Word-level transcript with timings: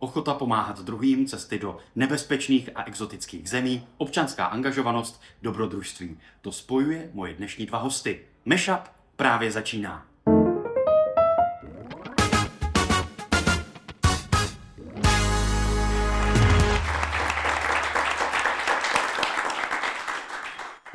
ochota 0.00 0.34
pomáhat 0.34 0.80
druhým, 0.80 1.26
cesty 1.26 1.58
do 1.58 1.78
nebezpečných 1.96 2.70
a 2.74 2.84
exotických 2.84 3.50
zemí, 3.50 3.86
občanská 3.96 4.44
angažovanost, 4.46 5.22
dobrodružství. 5.42 6.18
To 6.40 6.52
spojuje 6.52 7.10
moje 7.14 7.34
dnešní 7.34 7.66
dva 7.66 7.78
hosty. 7.78 8.20
Meshup 8.44 8.82
právě 9.16 9.52
začíná. 9.52 10.09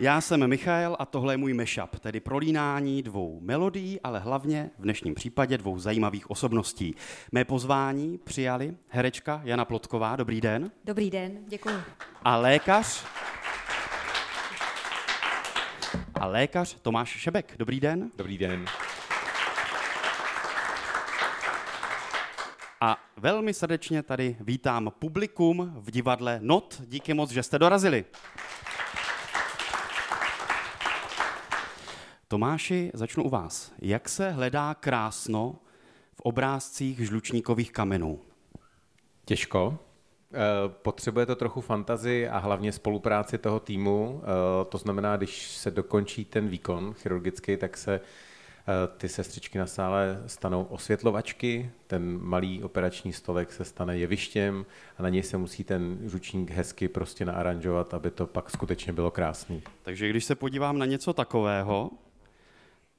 Já 0.05 0.21
jsem 0.21 0.47
Michal 0.47 0.95
a 0.99 1.05
tohle 1.05 1.33
je 1.33 1.38
můj 1.38 1.53
mashup, 1.53 1.99
tedy 1.99 2.19
prolínání 2.19 3.03
dvou 3.03 3.39
melodií, 3.41 4.01
ale 4.01 4.20
hlavně 4.20 4.70
v 4.79 4.81
dnešním 4.81 5.15
případě 5.15 5.57
dvou 5.57 5.79
zajímavých 5.79 6.31
osobností. 6.31 6.95
Mé 7.31 7.45
pozvání 7.45 8.17
přijali 8.17 8.77
herečka 8.88 9.41
Jana 9.43 9.65
Plotková, 9.65 10.15
dobrý 10.15 10.41
den. 10.41 10.71
Dobrý 10.83 11.09
den, 11.09 11.38
děkuji. 11.47 11.75
A 12.23 12.38
lékař 12.38 13.05
a 16.16 16.27
lékař 16.27 16.77
Tomáš 16.81 17.09
Šebek, 17.09 17.55
dobrý 17.58 17.80
den. 17.80 18.11
Dobrý 18.16 18.38
den. 18.38 18.66
A 22.81 22.97
velmi 23.17 23.53
srdečně 23.53 24.03
tady 24.03 24.38
vítám 24.39 24.91
publikum 24.99 25.73
v 25.75 25.91
divadle 25.91 26.39
Not. 26.41 26.81
Díky 26.88 27.13
moc, 27.13 27.31
že 27.31 27.44
jste 27.44 27.59
dorazili. 27.59 28.05
Tomáši, 32.27 32.91
začnu 32.93 33.23
u 33.23 33.29
vás. 33.29 33.73
Jak 33.81 34.09
se 34.09 34.31
hledá 34.31 34.73
krásno 34.73 35.55
v 36.13 36.21
obrázcích 36.21 36.99
žlučníkových 36.99 37.71
kamenů? 37.71 38.20
Těžko. 39.25 39.77
Eh, 40.33 40.38
potřebuje 40.81 41.25
to 41.25 41.35
trochu 41.35 41.61
fantazy 41.61 42.27
a 42.27 42.38
hlavně 42.38 42.71
spolupráci 42.71 43.38
toho 43.38 43.59
týmu. 43.59 44.22
Eh, 44.23 44.66
to 44.66 44.77
znamená, 44.77 45.17
když 45.17 45.47
se 45.47 45.72
dokončí 45.72 46.25
ten 46.25 46.47
výkon 46.47 46.94
chirurgický, 46.94 47.58
tak 47.58 47.77
se 47.77 47.94
eh, 47.95 48.97
ty 48.97 49.09
sestřičky 49.09 49.57
na 49.57 49.66
sále 49.66 50.23
stanou 50.25 50.63
osvětlovačky, 50.63 51.72
ten 51.88 52.19
malý 52.22 52.63
operační 52.63 53.13
stolek 53.13 53.53
se 53.53 53.66
stane 53.66 53.97
jevištěm 53.97 54.66
a 54.97 55.03
na 55.03 55.09
něj 55.09 55.23
se 55.23 55.38
musí 55.38 55.63
ten 55.63 55.97
žučník 56.03 56.52
hezky 56.52 56.88
prostě 56.88 57.25
naaranžovat, 57.25 57.94
aby 57.94 58.11
to 58.11 58.28
pak 58.28 58.50
skutečně 58.50 58.94
bylo 58.94 59.11
krásný. 59.11 59.61
Takže 59.83 60.09
když 60.09 60.25
se 60.25 60.35
podívám 60.35 60.78
na 60.78 60.85
něco 60.85 61.13
takového, 61.13 61.91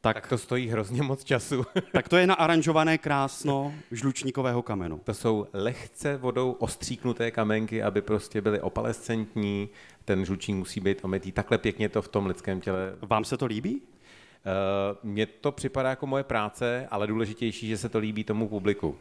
tak, 0.07 0.17
tak 0.17 0.29
to 0.29 0.39
stojí 0.39 0.69
hrozně 0.69 1.03
moc 1.03 1.25
času. 1.25 1.67
tak 1.93 2.09
to 2.09 2.17
je 2.17 2.27
naaranžované 2.27 2.99
krásno 2.99 3.75
žlučníkového 3.91 4.63
kamenu. 4.63 5.01
To 5.05 5.15
jsou 5.15 5.47
lehce 5.53 6.17
vodou 6.17 6.53
ostříknuté 6.53 7.31
kamenky, 7.31 7.83
aby 7.83 8.03
prostě 8.03 8.41
byly 8.41 8.61
opalescentní, 8.61 9.69
ten 10.05 10.25
žlučník 10.25 10.57
musí 10.57 10.81
být 10.81 11.05
omytý. 11.05 11.33
Takhle 11.33 11.59
pěkně 11.59 11.89
to 11.89 12.03
v 12.03 12.09
tom 12.09 12.27
lidském 12.27 12.61
těle. 12.61 12.97
Vám 13.03 13.25
se 13.25 13.37
to 13.37 13.47
líbí? 13.47 13.75
Uh, 13.75 15.11
mně 15.11 15.27
to 15.27 15.53
připadá 15.53 15.91
jako 15.91 16.07
moje 16.07 16.25
práce, 16.25 16.89
ale 16.91 17.07
důležitější, 17.07 17.69
že 17.69 17.79
se 17.79 17.89
to 17.89 17.98
líbí 17.98 18.25
tomu 18.25 18.48
publiku. 18.48 18.97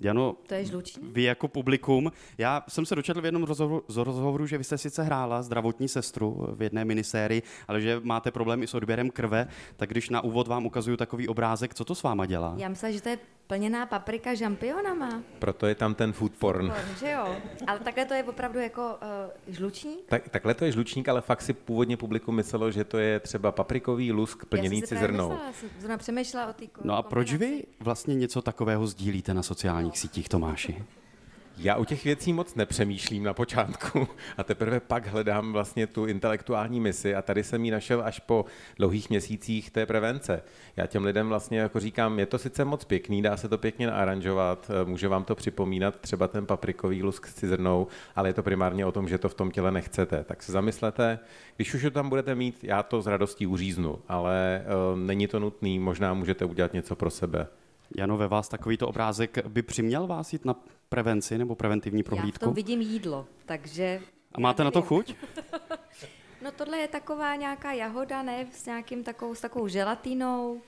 Jano, 0.00 0.36
to 0.46 0.54
je 0.54 0.64
vy 1.02 1.22
jako 1.22 1.48
publikum, 1.48 2.12
já 2.38 2.64
jsem 2.68 2.86
se 2.86 2.94
dočetl 2.94 3.20
v 3.20 3.24
jednom 3.24 3.42
rozhovoru, 3.42 3.84
z 3.88 3.96
rozhovoru, 3.96 4.46
že 4.46 4.58
vy 4.58 4.64
jste 4.64 4.78
sice 4.78 5.02
hrála 5.02 5.42
zdravotní 5.42 5.88
sestru 5.88 6.46
v 6.54 6.62
jedné 6.62 6.84
minisérii, 6.84 7.42
ale 7.68 7.80
že 7.80 8.00
máte 8.02 8.30
problémy 8.30 8.66
s 8.66 8.74
odběrem 8.74 9.10
krve, 9.10 9.46
tak 9.76 9.90
když 9.90 10.10
na 10.10 10.20
úvod 10.20 10.48
vám 10.48 10.66
ukazuju 10.66 10.96
takový 10.96 11.28
obrázek, 11.28 11.74
co 11.74 11.84
to 11.84 11.94
s 11.94 12.02
váma 12.02 12.26
dělá? 12.26 12.54
Já 12.56 12.68
myslím, 12.68 12.92
že 12.92 13.02
to 13.02 13.08
je 13.08 13.18
plněná 13.50 13.86
paprika 13.86 14.34
žampionama. 14.34 15.22
Proto 15.38 15.66
je 15.66 15.74
tam 15.74 15.94
ten 15.94 16.12
food 16.12 16.32
porn. 16.32 16.66
Food 16.66 16.76
porn 16.84 16.96
že 16.98 17.10
jo? 17.10 17.36
Ale 17.66 17.78
takhle 17.78 18.04
to 18.04 18.14
je 18.14 18.24
opravdu 18.24 18.58
jako 18.58 18.82
uh, 19.46 19.54
žlučník? 19.54 20.00
Tak, 20.08 20.28
takhle 20.28 20.54
to 20.54 20.64
je 20.64 20.72
žlučník, 20.72 21.08
ale 21.08 21.20
fakt 21.20 21.42
si 21.42 21.52
původně 21.52 21.96
publikum 21.96 22.34
myslelo, 22.34 22.70
že 22.70 22.84
to 22.84 22.98
je 22.98 23.20
třeba 23.20 23.52
paprikový 23.52 24.12
lusk 24.12 24.44
plněný 24.44 24.82
cizrnou. 24.82 25.30
Já 25.30 25.52
jsem 25.80 25.98
přemýšlela 25.98 26.46
o 26.46 26.52
té 26.52 26.64
No 26.84 26.96
a 26.96 27.02
proč 27.02 27.34
vy 27.34 27.64
vlastně 27.80 28.14
něco 28.14 28.42
takového 28.42 28.86
sdílíte 28.86 29.34
na 29.34 29.42
sociálních 29.42 29.98
sítích, 29.98 30.28
Tomáši? 30.28 30.84
Já 31.62 31.76
u 31.76 31.84
těch 31.84 32.04
věcí 32.04 32.32
moc 32.32 32.54
nepřemýšlím 32.54 33.24
na 33.24 33.34
počátku 33.34 34.08
a 34.36 34.44
teprve 34.44 34.80
pak 34.80 35.06
hledám 35.06 35.52
vlastně 35.52 35.86
tu 35.86 36.06
intelektuální 36.06 36.80
misi 36.80 37.14
a 37.14 37.22
tady 37.22 37.44
jsem 37.44 37.64
ji 37.64 37.70
našel 37.70 38.02
až 38.04 38.20
po 38.20 38.44
dlouhých 38.76 39.10
měsících 39.10 39.70
té 39.70 39.86
prevence. 39.86 40.42
Já 40.76 40.86
těm 40.86 41.04
lidem 41.04 41.28
vlastně 41.28 41.58
jako 41.58 41.80
říkám, 41.80 42.18
je 42.18 42.26
to 42.26 42.38
sice 42.38 42.64
moc 42.64 42.84
pěkný, 42.84 43.22
dá 43.22 43.36
se 43.36 43.48
to 43.48 43.58
pěkně 43.58 43.86
naaranžovat, 43.86 44.70
eh, 44.70 44.84
může 44.84 45.08
vám 45.08 45.24
to 45.24 45.34
připomínat 45.34 45.96
třeba 46.00 46.28
ten 46.28 46.46
paprikový 46.46 47.02
lusk 47.02 47.26
s 47.26 47.34
cizrnou, 47.34 47.86
ale 48.16 48.28
je 48.28 48.34
to 48.34 48.42
primárně 48.42 48.86
o 48.86 48.92
tom, 48.92 49.08
že 49.08 49.18
to 49.18 49.28
v 49.28 49.34
tom 49.34 49.50
těle 49.50 49.70
nechcete. 49.70 50.24
Tak 50.24 50.42
se 50.42 50.52
zamyslete, 50.52 51.18
když 51.56 51.74
už 51.74 51.82
to 51.82 51.90
tam 51.90 52.08
budete 52.08 52.34
mít, 52.34 52.64
já 52.64 52.82
to 52.82 53.02
s 53.02 53.06
radostí 53.06 53.46
uříznu, 53.46 53.98
ale 54.08 54.64
uh, 54.92 54.98
není 54.98 55.26
to 55.26 55.38
nutný, 55.38 55.78
možná 55.78 56.14
můžete 56.14 56.44
udělat 56.44 56.72
něco 56.72 56.96
pro 56.96 57.10
sebe. 57.10 57.46
Jano, 57.96 58.16
ve 58.16 58.28
vás 58.28 58.48
takovýto 58.48 58.88
obrázek 58.88 59.46
by 59.48 59.62
přiměl 59.62 60.06
vás 60.06 60.32
jít 60.32 60.44
na 60.44 60.54
prevenci 60.90 61.38
nebo 61.38 61.54
preventivní 61.54 62.02
prohlídku? 62.02 62.44
Já 62.44 62.46
v 62.46 62.48
tom 62.48 62.54
vidím 62.54 62.80
jídlo, 62.80 63.26
takže... 63.46 64.00
A 64.34 64.40
máte 64.40 64.64
na 64.64 64.70
to 64.70 64.82
chuť? 64.82 65.14
no 66.44 66.52
tohle 66.52 66.78
je 66.78 66.88
taková 66.88 67.36
nějaká 67.36 67.72
jahoda, 67.72 68.22
ne, 68.22 68.46
s 68.52 68.66
nějakým 68.66 69.04
takovou, 69.04 69.34
s 69.34 69.40
takovou 69.40 69.68
želatínou, 69.68 70.60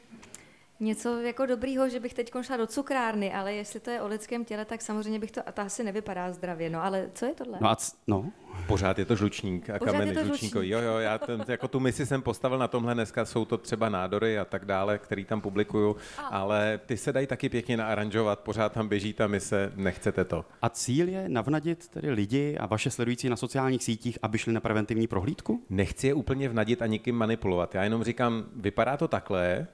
něco 0.82 1.18
jako 1.20 1.46
dobrýho, 1.46 1.88
že 1.88 2.00
bych 2.00 2.14
teď 2.14 2.32
šla 2.40 2.56
do 2.56 2.66
cukrárny, 2.66 3.32
ale 3.34 3.54
jestli 3.54 3.80
to 3.80 3.90
je 3.90 4.00
o 4.00 4.08
lidském 4.08 4.44
těle, 4.44 4.64
tak 4.64 4.82
samozřejmě 4.82 5.18
bych 5.18 5.30
to, 5.30 5.40
a 5.46 5.52
to 5.52 5.62
asi 5.62 5.84
nevypadá 5.84 6.32
zdravě, 6.32 6.70
no 6.70 6.84
ale 6.84 7.10
co 7.14 7.26
je 7.26 7.34
tohle? 7.34 7.58
No 7.60 7.70
a 7.70 7.76
c- 7.76 7.96
no, 8.06 8.32
Pořád 8.66 8.98
je 8.98 9.04
to 9.04 9.16
žlučník 9.16 9.70
a 9.70 9.78
Pořád 9.78 9.92
kameny 9.92 10.14
žlučníkový. 10.14 10.68
Jo, 10.68 10.78
jo, 10.80 10.98
já 10.98 11.18
ten, 11.18 11.44
jako 11.48 11.68
tu 11.68 11.80
misi 11.80 12.06
jsem 12.06 12.22
postavil 12.22 12.58
na 12.58 12.68
tomhle 12.68 12.94
dneska, 12.94 13.24
jsou 13.24 13.44
to 13.44 13.58
třeba 13.58 13.88
nádory 13.88 14.38
a 14.38 14.44
tak 14.44 14.64
dále, 14.64 14.98
který 14.98 15.24
tam 15.24 15.40
publikuju, 15.40 15.96
a. 16.18 16.22
ale 16.22 16.80
ty 16.86 16.96
se 16.96 17.12
dají 17.12 17.26
taky 17.26 17.48
pěkně 17.48 17.76
naaranžovat, 17.76 18.38
pořád 18.40 18.72
tam 18.72 18.88
běží 18.88 19.12
ta 19.12 19.26
mise, 19.26 19.72
nechcete 19.76 20.24
to. 20.24 20.44
A 20.62 20.68
cíl 20.68 21.08
je 21.08 21.28
navnadit 21.28 21.88
tedy 21.88 22.10
lidi 22.10 22.56
a 22.60 22.66
vaše 22.66 22.90
sledující 22.90 23.28
na 23.28 23.36
sociálních 23.36 23.84
sítích, 23.84 24.18
aby 24.22 24.38
šli 24.38 24.52
na 24.52 24.60
preventivní 24.60 25.06
prohlídku? 25.06 25.62
Nechci 25.70 26.06
je 26.06 26.14
úplně 26.14 26.48
vnadit 26.48 26.82
a 26.82 26.86
nikým 26.86 27.16
manipulovat. 27.16 27.74
Já 27.74 27.84
jenom 27.84 28.04
říkám, 28.04 28.44
vypadá 28.56 28.96
to 28.96 29.08
takhle 29.08 29.66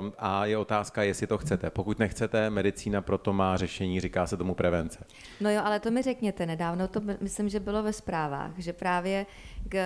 uh, 0.00 0.10
je 0.44 0.58
otázka, 0.58 1.02
jestli 1.02 1.26
to 1.26 1.38
chcete. 1.38 1.70
Pokud 1.70 1.98
nechcete, 1.98 2.50
medicína 2.50 3.02
proto 3.02 3.32
má 3.32 3.56
řešení, 3.56 4.00
říká 4.00 4.26
se 4.26 4.36
tomu 4.36 4.54
prevence. 4.54 5.04
No 5.40 5.50
jo, 5.50 5.62
ale 5.64 5.80
to 5.80 5.90
mi 5.90 6.02
řekněte 6.02 6.46
nedávno, 6.46 6.88
to 6.88 7.00
myslím, 7.20 7.48
že 7.48 7.60
bylo 7.60 7.82
ve 7.82 7.92
zprávách, 7.92 8.50
že 8.58 8.72
právě 8.72 9.26
k, 9.68 9.78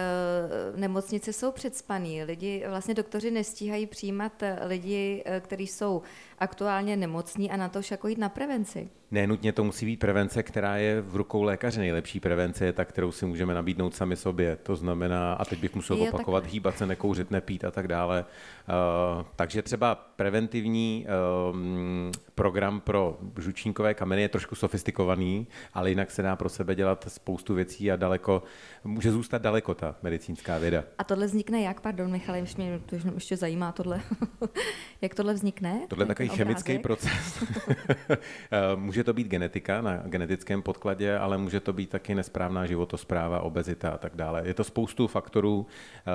nemocnice 0.76 1.32
jsou 1.32 1.52
předspaný. 1.52 2.24
Lidi, 2.24 2.64
vlastně 2.69 2.94
doktoři 2.94 3.30
nestíhají 3.30 3.86
přijímat 3.86 4.42
lidi, 4.66 5.22
eh, 5.26 5.41
kteří 5.41 5.66
jsou 5.66 6.02
aktuálně 6.41 6.97
nemocní 6.97 7.50
a 7.50 7.56
na 7.56 7.69
to 7.69 7.81
jako 7.91 8.09
jít 8.09 8.19
na 8.19 8.28
prevenci. 8.28 8.88
Nenutně 9.10 9.53
to 9.53 9.65
musí 9.65 9.87
být 9.87 9.97
prevence, 9.97 10.43
která 10.43 10.76
je 10.76 11.00
v 11.00 11.16
rukou 11.16 11.43
lékaře. 11.43 11.81
Nejlepší 11.81 12.21
prevence 12.21 12.65
je 12.65 12.72
ta, 12.72 12.84
kterou 12.84 13.12
si 13.12 13.26
můžeme 13.26 13.54
nabídnout 13.54 13.94
sami 13.94 14.16
sobě. 14.16 14.56
To 14.62 14.76
znamená, 14.76 15.32
a 15.32 15.44
teď 15.44 15.60
bych 15.60 15.75
musel 15.75 16.03
opakovat, 16.03 16.41
tak... 16.43 16.53
hýbat 16.53 16.78
se, 16.78 16.87
nekouřit, 16.87 17.31
nepít 17.31 17.65
a 17.65 17.71
tak 17.71 17.88
dále. 17.88 18.25
Uh, 18.25 19.25
takže 19.37 19.62
třeba 19.62 19.94
preventivní 19.94 21.06
um, 21.50 22.12
program 22.34 22.81
pro 22.81 23.19
žučníkové 23.38 23.94
kameny 23.94 24.22
je 24.22 24.28
trošku 24.28 24.55
sofistikovaný, 24.55 25.47
ale 25.75 25.91
jinak 25.91 26.10
se 26.10 26.22
dá 26.22 26.37
pro 26.37 26.49
sebe 26.49 26.75
dělat 26.75 27.05
spoustu 27.09 27.55
věcí 27.55 27.93
a 27.93 27.97
daleko, 27.97 28.43
může 28.84 29.12
zůstat 29.12 29.43
daleko 29.43 29.75
ta 29.75 29.97
medicínská 30.03 30.59
věda. 30.59 30.84
A 30.99 31.05
tohle 31.05 31.26
vznikne 31.26 31.62
jak? 31.62 31.81
Pardon, 31.81 32.10
Michal, 32.10 32.37
mě 32.56 32.81
to 32.87 32.97
ještě 33.15 33.37
zajímá 33.37 33.72
tohle. 33.72 34.00
jak 35.00 35.15
tohle 35.15 35.34
vznikne? 35.34 35.81
Tohle 35.88 36.03
je 36.03 36.06
takový 36.06 36.27
chemický 36.28 36.78
proces. 36.78 37.44
může 38.76 38.98
může 38.98 39.04
to 39.04 39.12
být 39.12 39.28
genetika 39.28 39.80
na 39.80 39.96
genetickém 39.96 40.62
podkladě, 40.62 41.18
ale 41.18 41.38
může 41.38 41.60
to 41.60 41.72
být 41.72 41.90
taky 41.90 42.14
nesprávná 42.14 42.66
životospráva, 42.66 43.40
obezita 43.40 43.90
a 43.90 43.98
tak 43.98 44.16
dále. 44.16 44.42
Je 44.46 44.54
to 44.54 44.64
spoustu 44.64 45.06
faktorů, 45.06 45.66
eh, 45.66 46.10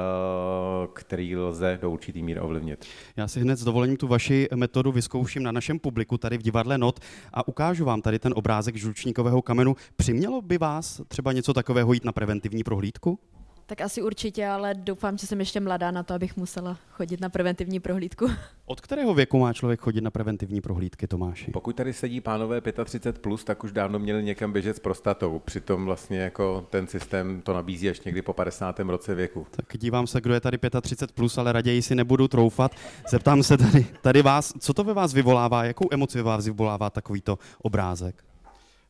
který 0.93 1.37
lze 1.37 1.79
do 1.81 1.91
určitý 1.91 2.23
míry 2.23 2.39
ovlivnit. 2.39 2.85
Já 3.17 3.27
si 3.27 3.39
hned 3.39 3.55
s 3.55 3.63
dovolením 3.63 3.97
tu 3.97 4.07
vaši 4.07 4.47
metodu 4.55 4.91
vyzkouším 4.91 5.43
na 5.43 5.51
našem 5.51 5.79
publiku 5.79 6.17
tady 6.17 6.37
v 6.37 6.41
divadle 6.41 6.77
Not 6.77 6.99
a 7.33 7.47
ukážu 7.47 7.85
vám 7.85 8.01
tady 8.01 8.19
ten 8.19 8.33
obrázek 8.35 8.75
žlučníkového 8.75 9.41
kamenu. 9.41 9.75
Přimělo 9.95 10.41
by 10.41 10.57
vás 10.57 11.01
třeba 11.07 11.31
něco 11.31 11.53
takového 11.53 11.93
jít 11.93 12.05
na 12.05 12.11
preventivní 12.11 12.63
prohlídku? 12.63 13.19
Tak 13.65 13.81
asi 13.81 14.01
určitě, 14.01 14.47
ale 14.47 14.73
doufám, 14.73 15.17
že 15.17 15.27
jsem 15.27 15.39
ještě 15.39 15.59
mladá 15.59 15.91
na 15.91 16.03
to, 16.03 16.13
abych 16.13 16.37
musela 16.37 16.77
chodit 16.91 17.21
na 17.21 17.29
preventivní 17.29 17.79
prohlídku. 17.79 18.27
Od 18.65 18.81
kterého 18.81 19.13
věku 19.13 19.39
má 19.39 19.53
člověk 19.53 19.79
chodit 19.79 20.01
na 20.01 20.11
preventivní 20.11 20.61
prohlídky, 20.61 21.07
Tomáši? 21.07 21.51
Pokud 21.51 21.75
tady 21.75 21.93
sedí 21.93 22.21
pánové 22.21 22.59
35+, 22.59 23.13
plus, 23.13 23.43
tak 23.43 23.63
už 23.63 23.71
dávno 23.71 23.99
měli 23.99 24.23
někam 24.23 24.51
běžet 24.51 24.75
s 24.75 24.79
prostatou. 24.79 25.39
Přitom 25.39 25.85
vlastně 25.85 26.19
jako 26.19 26.67
ten 26.69 26.87
systém 26.87 27.41
to 27.41 27.53
nabízí 27.53 27.89
až 27.89 28.01
někdy 28.01 28.21
po 28.21 28.33
50. 28.33 28.79
roce 28.79 29.15
věku. 29.15 29.47
Tak 29.51 29.65
dívám 29.77 30.07
se, 30.07 30.21
kdo 30.21 30.33
je 30.33 30.39
tady 30.39 30.57
35+, 30.57 31.07
plus, 31.13 31.37
ale 31.37 31.51
raději 31.51 31.81
si 31.81 31.95
nebudu 31.95 32.27
troufat. 32.27 32.71
Zeptám 33.09 33.43
se 33.43 33.57
tady, 33.57 33.85
tady 34.01 34.21
vás, 34.21 34.53
co 34.59 34.73
to 34.73 34.83
ve 34.83 34.93
vás 34.93 35.13
vyvolává, 35.13 35.65
jakou 35.65 35.87
emoci 35.91 36.17
ve 36.17 36.23
vás 36.23 36.45
vyvolává 36.45 36.89
takovýto 36.89 37.39
obrázek? 37.61 38.23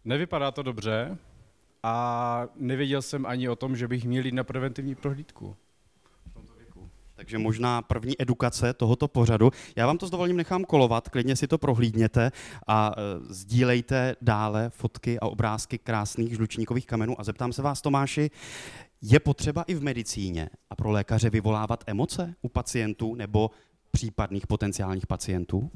Nevypadá 0.05 0.51
to 0.51 0.63
dobře 0.63 1.17
a 1.83 2.47
nevěděl 2.56 3.01
jsem 3.01 3.25
ani 3.25 3.50
o 3.50 3.56
tom, 3.56 3.75
že 3.75 3.88
bych 3.88 4.06
měl 4.06 4.25
jít 4.25 4.33
na 4.33 4.44
preventivní 4.44 4.95
prohlídku. 4.95 5.56
Takže 7.15 7.38
možná 7.38 7.81
první 7.81 8.21
edukace 8.21 8.74
tohoto 8.74 9.07
pořadu. 9.07 9.51
Já 9.75 9.88
vám 9.88 9.97
to 9.97 10.07
s 10.07 10.09
dovolením 10.09 10.38
nechám 10.38 10.63
kolovat, 10.63 11.09
klidně 11.09 11.35
si 11.35 11.47
to 11.47 11.57
prohlídněte 11.57 12.31
a 12.68 12.91
e, 12.97 13.01
sdílejte 13.33 14.15
dále 14.21 14.69
fotky 14.69 15.19
a 15.19 15.25
obrázky 15.25 15.77
krásných 15.77 16.33
žlučníkových 16.33 16.88
kamenů. 16.88 17.19
A 17.19 17.24
zeptám 17.24 17.53
se 17.53 17.62
vás, 17.62 17.81
Tomáši, 17.81 18.31
je 19.01 19.19
potřeba 19.19 19.63
i 19.63 19.75
v 19.75 19.83
medicíně 19.83 20.50
a 20.69 20.75
pro 20.75 20.91
lékaře 20.91 21.29
vyvolávat 21.29 21.83
emoce 21.88 22.36
u 22.41 22.50
pacientů 22.50 23.15
nebo 23.15 23.51
případných 23.91 24.47
potenciálních 24.47 25.07
pacientů? 25.07 25.71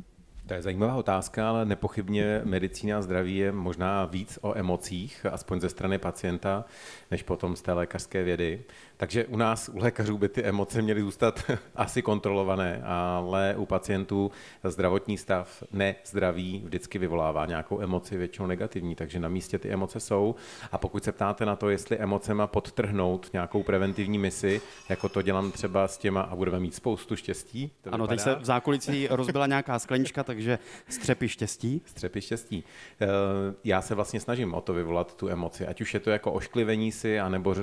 To 0.47 0.53
je 0.53 0.61
zajímavá 0.61 0.95
otázka, 0.95 1.49
ale 1.49 1.65
nepochybně 1.65 2.41
medicína 2.44 2.97
a 2.97 3.01
zdraví 3.01 3.38
je 3.38 3.51
možná 3.51 4.05
víc 4.05 4.39
o 4.41 4.57
emocích, 4.57 5.25
aspoň 5.31 5.59
ze 5.59 5.69
strany 5.69 5.97
pacienta, 5.97 6.65
než 7.11 7.23
potom 7.23 7.55
z 7.55 7.61
té 7.61 7.73
lékařské 7.73 8.23
vědy. 8.23 8.63
Takže 8.97 9.25
u 9.25 9.38
nás, 9.38 9.69
u 9.69 9.77
lékařů, 9.77 10.17
by 10.17 10.29
ty 10.29 10.44
emoce 10.44 10.81
měly 10.81 11.01
zůstat 11.01 11.51
asi 11.75 12.01
kontrolované, 12.01 12.81
ale 12.83 13.55
u 13.57 13.65
pacientů 13.65 14.31
zdravotní 14.63 15.17
stav 15.17 15.63
nezdraví 15.71 16.61
vždycky 16.65 16.99
vyvolává 16.99 17.45
nějakou 17.45 17.81
emoci, 17.81 18.17
většinou 18.17 18.47
negativní, 18.47 18.95
takže 18.95 19.19
na 19.19 19.29
místě 19.29 19.59
ty 19.59 19.69
emoce 19.69 19.99
jsou. 19.99 20.35
A 20.71 20.77
pokud 20.77 21.03
se 21.03 21.11
ptáte 21.11 21.45
na 21.45 21.55
to, 21.55 21.69
jestli 21.69 21.97
emocema 21.97 22.47
podtrhnout 22.47 23.29
nějakou 23.33 23.63
preventivní 23.63 24.17
misi, 24.17 24.61
jako 24.89 25.09
to 25.09 25.21
dělám 25.21 25.51
třeba 25.51 25.88
s 25.88 25.97
těma 25.97 26.21
a 26.21 26.35
budeme 26.35 26.59
mít 26.59 26.75
spoustu 26.75 27.15
štěstí. 27.15 27.71
To 27.81 27.93
ano, 27.93 28.03
vypadá. 28.03 28.23
teď 28.23 28.23
se 28.23 28.35
v 28.35 28.45
zákulicí 28.45 29.07
rozbila 29.11 29.47
nějaká 29.47 29.79
sklenička, 29.79 30.23
takže 30.23 30.59
střepy 30.89 31.29
štěstí. 31.29 31.81
Střepy 31.85 32.21
štěstí. 32.21 32.63
Eh, 33.01 33.07
já 33.63 33.81
se 33.81 33.95
vlastně 33.95 34.19
snažím 34.19 34.53
o 34.53 34.61
to 34.61 34.73
vyvolat 34.73 35.15
tu 35.15 35.29
emoci, 35.29 35.67
ať 35.67 35.81
už 35.81 35.93
je 35.93 36.00
to 36.00 36.09
jako 36.09 36.31
ošklivení 36.31 36.91
si, 36.91 37.19
anebo 37.19 37.55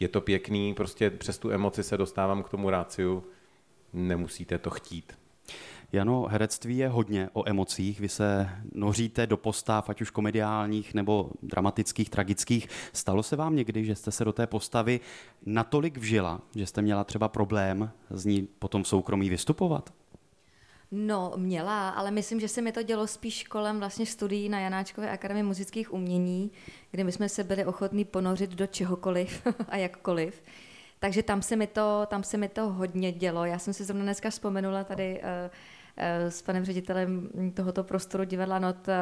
je 0.00 0.08
to 0.08 0.20
pěkný 0.20 0.39
pěkný, 0.40 0.74
prostě 0.74 1.10
přes 1.10 1.38
tu 1.38 1.50
emoci 1.50 1.82
se 1.82 1.96
dostávám 1.96 2.42
k 2.42 2.48
tomu 2.48 2.70
ráciu, 2.70 3.24
nemusíte 3.92 4.58
to 4.58 4.70
chtít. 4.70 5.12
Jano, 5.92 6.26
herectví 6.30 6.78
je 6.78 6.88
hodně 6.88 7.28
o 7.32 7.48
emocích. 7.48 8.00
Vy 8.00 8.08
se 8.08 8.48
noříte 8.74 9.26
do 9.26 9.36
postav, 9.36 9.90
ať 9.90 10.00
už 10.00 10.10
komediálních 10.10 10.94
nebo 10.94 11.30
dramatických, 11.42 12.10
tragických. 12.10 12.68
Stalo 12.92 13.22
se 13.22 13.36
vám 13.36 13.56
někdy, 13.56 13.84
že 13.84 13.94
jste 13.94 14.10
se 14.10 14.24
do 14.24 14.32
té 14.32 14.46
postavy 14.46 15.00
natolik 15.46 15.98
vžila, 15.98 16.40
že 16.56 16.66
jste 16.66 16.82
měla 16.82 17.04
třeba 17.04 17.28
problém 17.28 17.90
z 18.10 18.24
ní 18.24 18.48
potom 18.58 18.82
v 18.82 18.88
soukromí 18.88 19.28
vystupovat? 19.30 19.92
No, 20.92 21.32
měla, 21.36 21.88
ale 21.88 22.10
myslím, 22.10 22.40
že 22.40 22.48
se 22.48 22.62
mi 22.62 22.72
to 22.72 22.82
dělo 22.82 23.06
spíš 23.06 23.44
kolem 23.44 23.78
vlastně 23.78 24.06
studií 24.06 24.48
na 24.48 24.60
Janáčkové 24.60 25.10
akademii 25.10 25.42
muzických 25.42 25.92
umění, 25.94 26.50
kde 26.90 27.04
my 27.04 27.12
jsme 27.12 27.28
se 27.28 27.44
byli 27.44 27.64
ochotní 27.64 28.04
ponořit 28.04 28.50
do 28.50 28.66
čehokoliv 28.66 29.46
a 29.68 29.76
jakkoliv. 29.76 30.42
Takže 30.98 31.22
tam 31.22 31.42
se, 31.42 31.56
mi 31.56 31.66
to, 31.66 32.06
tam 32.06 32.22
se 32.22 32.36
mi 32.36 32.48
to 32.48 32.68
hodně 32.68 33.12
dělo. 33.12 33.44
Já 33.44 33.58
jsem 33.58 33.74
si 33.74 33.84
zrovna 33.84 34.04
dneska 34.04 34.30
vzpomenula 34.30 34.84
tady 34.84 35.20
uh, 35.22 35.24
uh, 35.24 36.30
s 36.30 36.42
panem 36.42 36.64
ředitelem 36.64 37.30
tohoto 37.54 37.84
prostoru 37.84 38.24
divadla 38.24 38.58
Not, 38.58 38.88
uh, 38.88 38.94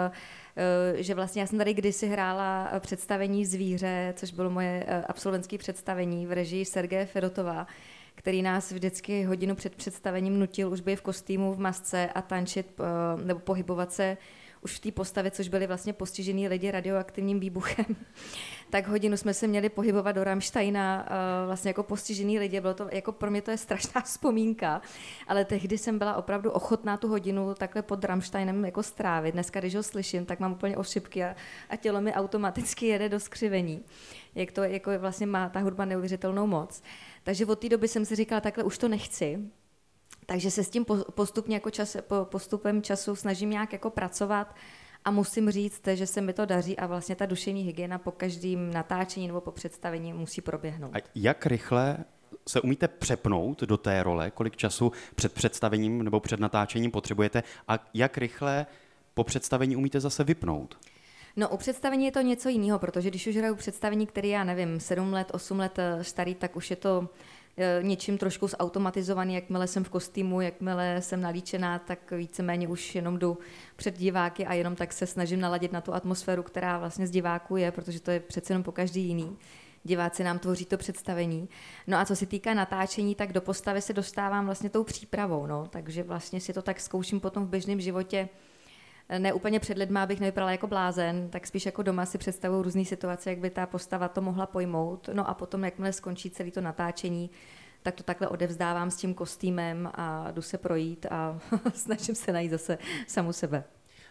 že 0.95 1.15
vlastně 1.15 1.41
já 1.43 1.47
jsem 1.47 1.59
tady 1.59 1.75
kdysi 1.75 2.07
hrála 2.07 2.71
představení 2.79 3.47
Zvíře, 3.47 4.15
což 4.17 4.33
bylo 4.33 4.51
moje 4.51 4.85
absolventské 5.09 5.59
představení 5.59 6.27
v 6.27 6.33
režii 6.33 6.65
Sergeje 6.65 7.07
Fedotová 7.07 7.67
který 8.19 8.43
nás 8.43 8.73
vždycky 8.73 9.25
hodinu 9.25 9.55
před 9.55 9.75
představením 9.75 10.39
nutil 10.39 10.73
už 10.73 10.81
být 10.81 10.97
v 10.97 11.03
kostýmu, 11.03 11.55
v 11.55 11.59
masce 11.59 12.09
a 12.15 12.23
tančit 12.23 12.67
eh, 12.81 13.25
nebo 13.25 13.41
pohybovat 13.41 13.93
se 13.93 14.17
už 14.61 14.77
v 14.77 14.81
té 14.81 14.93
postavě, 14.93 15.31
což 15.31 15.49
byli 15.49 15.67
vlastně 15.67 15.93
postižený 15.93 16.49
lidi 16.49 16.71
radioaktivním 16.71 17.41
výbuchem, 17.41 17.87
tak 18.71 18.89
hodinu 18.89 19.17
jsme 19.17 19.35
se 19.35 19.47
měli 19.47 19.69
pohybovat 19.69 20.13
do 20.13 20.25
Rammsteina 20.25 21.07
eh, 21.07 21.47
vlastně 21.47 21.69
jako 21.69 21.83
postižený 21.83 22.39
lidi. 22.39 22.61
Bylo 22.61 22.75
to, 22.75 22.89
jako 22.93 23.13
pro 23.13 23.31
mě 23.31 23.43
to 23.43 23.51
je 23.51 23.59
strašná 23.59 24.01
vzpomínka, 24.05 24.83
ale 25.29 25.45
tehdy 25.45 25.79
jsem 25.79 25.99
byla 25.99 26.17
opravdu 26.17 26.51
ochotná 26.51 26.97
tu 26.97 27.09
hodinu 27.09 27.55
takhle 27.55 27.83
pod 27.83 28.05
Rammsteinem 28.05 28.65
jako 28.65 28.83
strávit. 28.83 29.33
Dneska, 29.33 29.61
když 29.61 29.75
ho 29.75 29.83
slyším, 29.83 30.27
tak 30.27 30.41
mám 30.41 30.53
úplně 30.53 30.77
ošipky 30.77 31.25
a, 31.25 31.37
a 31.71 31.77
tělo 31.77 32.01
mi 32.01 32.15
automaticky 32.15 32.87
jede 32.87 33.09
do 33.09 33.21
skřivení. 33.21 33.85
Jak 34.35 34.53
to 34.53 34.63
jako 34.63 34.99
vlastně 34.99 35.27
má 35.27 35.49
ta 35.49 35.61
hudba 35.61 35.85
neuvěřitelnou 35.85 36.47
moc. 36.47 36.83
Takže 37.29 37.47
od 37.47 37.59
té 37.59 37.69
doby 37.69 37.89
jsem 37.89 38.05
si 38.05 38.17
říkala, 38.17 38.41
takhle 38.41 38.65
už 38.65 38.79
to 38.79 38.89
nechci. 38.89 39.39
Takže 40.27 40.51
se 40.51 40.65
s 40.65 40.71
tím 40.71 40.87
postupně 41.15 41.57
jako 41.57 41.71
čas, 41.71 41.97
postupem 42.25 42.83
času 42.83 43.17
snažím 43.17 43.51
nějak 43.51 43.73
jako 43.73 43.91
pracovat 43.91 44.57
a 45.05 45.11
musím 45.11 45.51
říct, 45.51 45.83
že 45.95 46.07
se 46.07 46.21
mi 46.21 46.33
to 46.33 46.47
daří 46.47 46.77
a 46.79 46.87
vlastně 46.87 47.17
ta 47.17 47.27
duševní 47.27 47.63
hygiena 47.63 47.99
po 47.99 48.11
každém 48.11 48.73
natáčení 48.73 49.27
nebo 49.27 49.41
po 49.41 49.53
představení 49.53 50.13
musí 50.13 50.41
proběhnout. 50.41 50.97
A 50.97 50.99
jak 51.15 51.47
rychle 51.47 51.97
se 52.49 52.61
umíte 52.61 52.89
přepnout 52.89 53.61
do 53.61 53.77
té 53.77 54.03
role, 54.03 54.31
kolik 54.31 54.57
času 54.57 54.93
před 55.15 55.33
představením 55.33 56.03
nebo 56.03 56.21
před 56.21 56.41
natáčením 56.41 56.91
potřebujete 56.91 57.43
a 57.69 57.79
jak 57.95 58.19
rychle 58.19 58.67
po 59.15 59.25
představení 59.25 59.77
umíte 59.77 60.01
zase 60.01 60.25
vypnout? 60.25 60.79
No 61.39 61.49
u 61.49 61.57
představení 61.57 62.05
je 62.05 62.13
to 62.13 62.21
něco 62.21 62.49
jiného, 62.49 62.79
protože 62.79 63.11
když 63.11 63.27
už 63.27 63.37
hraju 63.37 63.55
představení, 63.55 64.07
který 64.07 64.29
já 64.29 64.45
nevím, 64.45 64.81
7 64.81 65.13
let, 65.13 65.31
8 65.35 65.59
let 65.59 65.79
eh, 65.79 66.05
starý, 66.05 66.35
tak 66.35 66.57
už 66.57 66.71
je 66.71 66.77
to 66.77 67.09
eh, 67.57 67.81
něčím 67.83 68.19
trošku 68.19 68.49
zautomatizovaný, 68.49 69.35
jakmile 69.35 69.67
jsem 69.67 69.85
v 69.85 69.89
kostýmu, 69.89 70.41
jakmile 70.41 71.03
jsem 71.03 71.21
nalíčená, 71.21 71.79
tak 71.79 72.11
víceméně 72.11 72.69
už 72.69 72.95
jenom 72.95 73.19
jdu 73.19 73.39
před 73.77 73.99
diváky 73.99 74.47
a 74.47 74.55
jenom 74.55 74.77
tak 74.77 74.93
se 74.93 75.07
snažím 75.07 75.41
naladit 75.41 75.73
na 75.73 75.81
tu 75.81 75.95
atmosféru, 75.95 76.43
která 76.43 76.79
vlastně 76.79 77.07
z 77.07 77.11
diváků 77.11 77.57
je, 77.57 77.73
protože 77.73 78.01
to 78.01 78.11
je 78.11 78.21
přece 78.21 78.53
jenom 78.53 78.63
po 78.63 78.73
každý 78.73 79.03
jiný. 79.03 79.37
Diváci 79.85 80.25
nám 80.25 80.39
tvoří 80.39 80.65
to 80.65 80.77
představení. 80.77 81.49
No 81.87 81.99
a 81.99 82.05
co 82.05 82.17
se 82.17 82.27
týká 82.27 82.55
natáčení, 82.55 83.15
tak 83.15 83.33
do 83.33 83.41
postavy 83.41 83.83
se 83.83 83.93
dostávám 83.93 84.45
vlastně 84.45 84.71
tou 84.71 84.85
přípravou, 84.85 85.47
no, 85.47 85.67
takže 85.71 86.03
vlastně 86.03 86.41
si 86.41 86.53
to 86.53 86.63
tak 86.63 86.81
zkouším 86.81 87.21
potom 87.21 87.47
v 87.47 87.49
běžném 87.49 87.81
životě 87.81 88.29
ne 89.19 89.33
úplně 89.33 89.61
před 89.61 89.79
lidmi, 89.79 89.99
abych 89.99 90.21
nevypadala 90.21 90.53
jako 90.53 90.67
blázen, 90.67 91.29
tak 91.31 91.47
spíš 91.47 91.67
jako 91.67 91.83
doma 91.83 92.07
si 92.07 92.19
představuju 92.19 92.63
různé 92.63 92.85
situace, 92.85 93.31
jak 93.31 93.39
by 93.39 93.51
ta 93.51 93.67
postava 93.67 94.09
to 94.09 94.21
mohla 94.21 94.47
pojmout. 94.47 95.09
No 95.13 95.29
a 95.29 95.35
potom, 95.35 95.65
jakmile 95.65 95.93
skončí 95.93 96.31
celé 96.31 96.51
to 96.51 96.61
natáčení, 96.61 97.31
tak 97.83 97.95
to 97.95 98.03
takhle 98.03 98.29
odevzdávám 98.29 98.91
s 98.91 98.97
tím 98.97 99.15
kostýmem 99.15 99.91
a 99.95 100.31
jdu 100.31 100.43
se 100.43 100.59
projít 100.59 101.07
a 101.11 101.39
snažím 101.75 102.15
se 102.15 102.33
najít 102.33 102.51
zase 102.51 102.79
samu 103.07 103.33
sebe. 103.33 103.65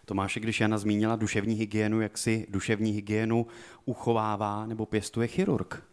Tomáše, 0.05 0.39
když 0.39 0.61
Jana 0.61 0.77
zmínila 0.77 1.15
duševní 1.15 1.55
hygienu, 1.55 2.01
jak 2.01 2.17
si 2.17 2.47
duševní 2.49 2.91
hygienu 2.91 3.47
uchovává 3.85 4.65
nebo 4.65 4.85
pěstuje 4.85 5.27
chirurg? 5.27 5.83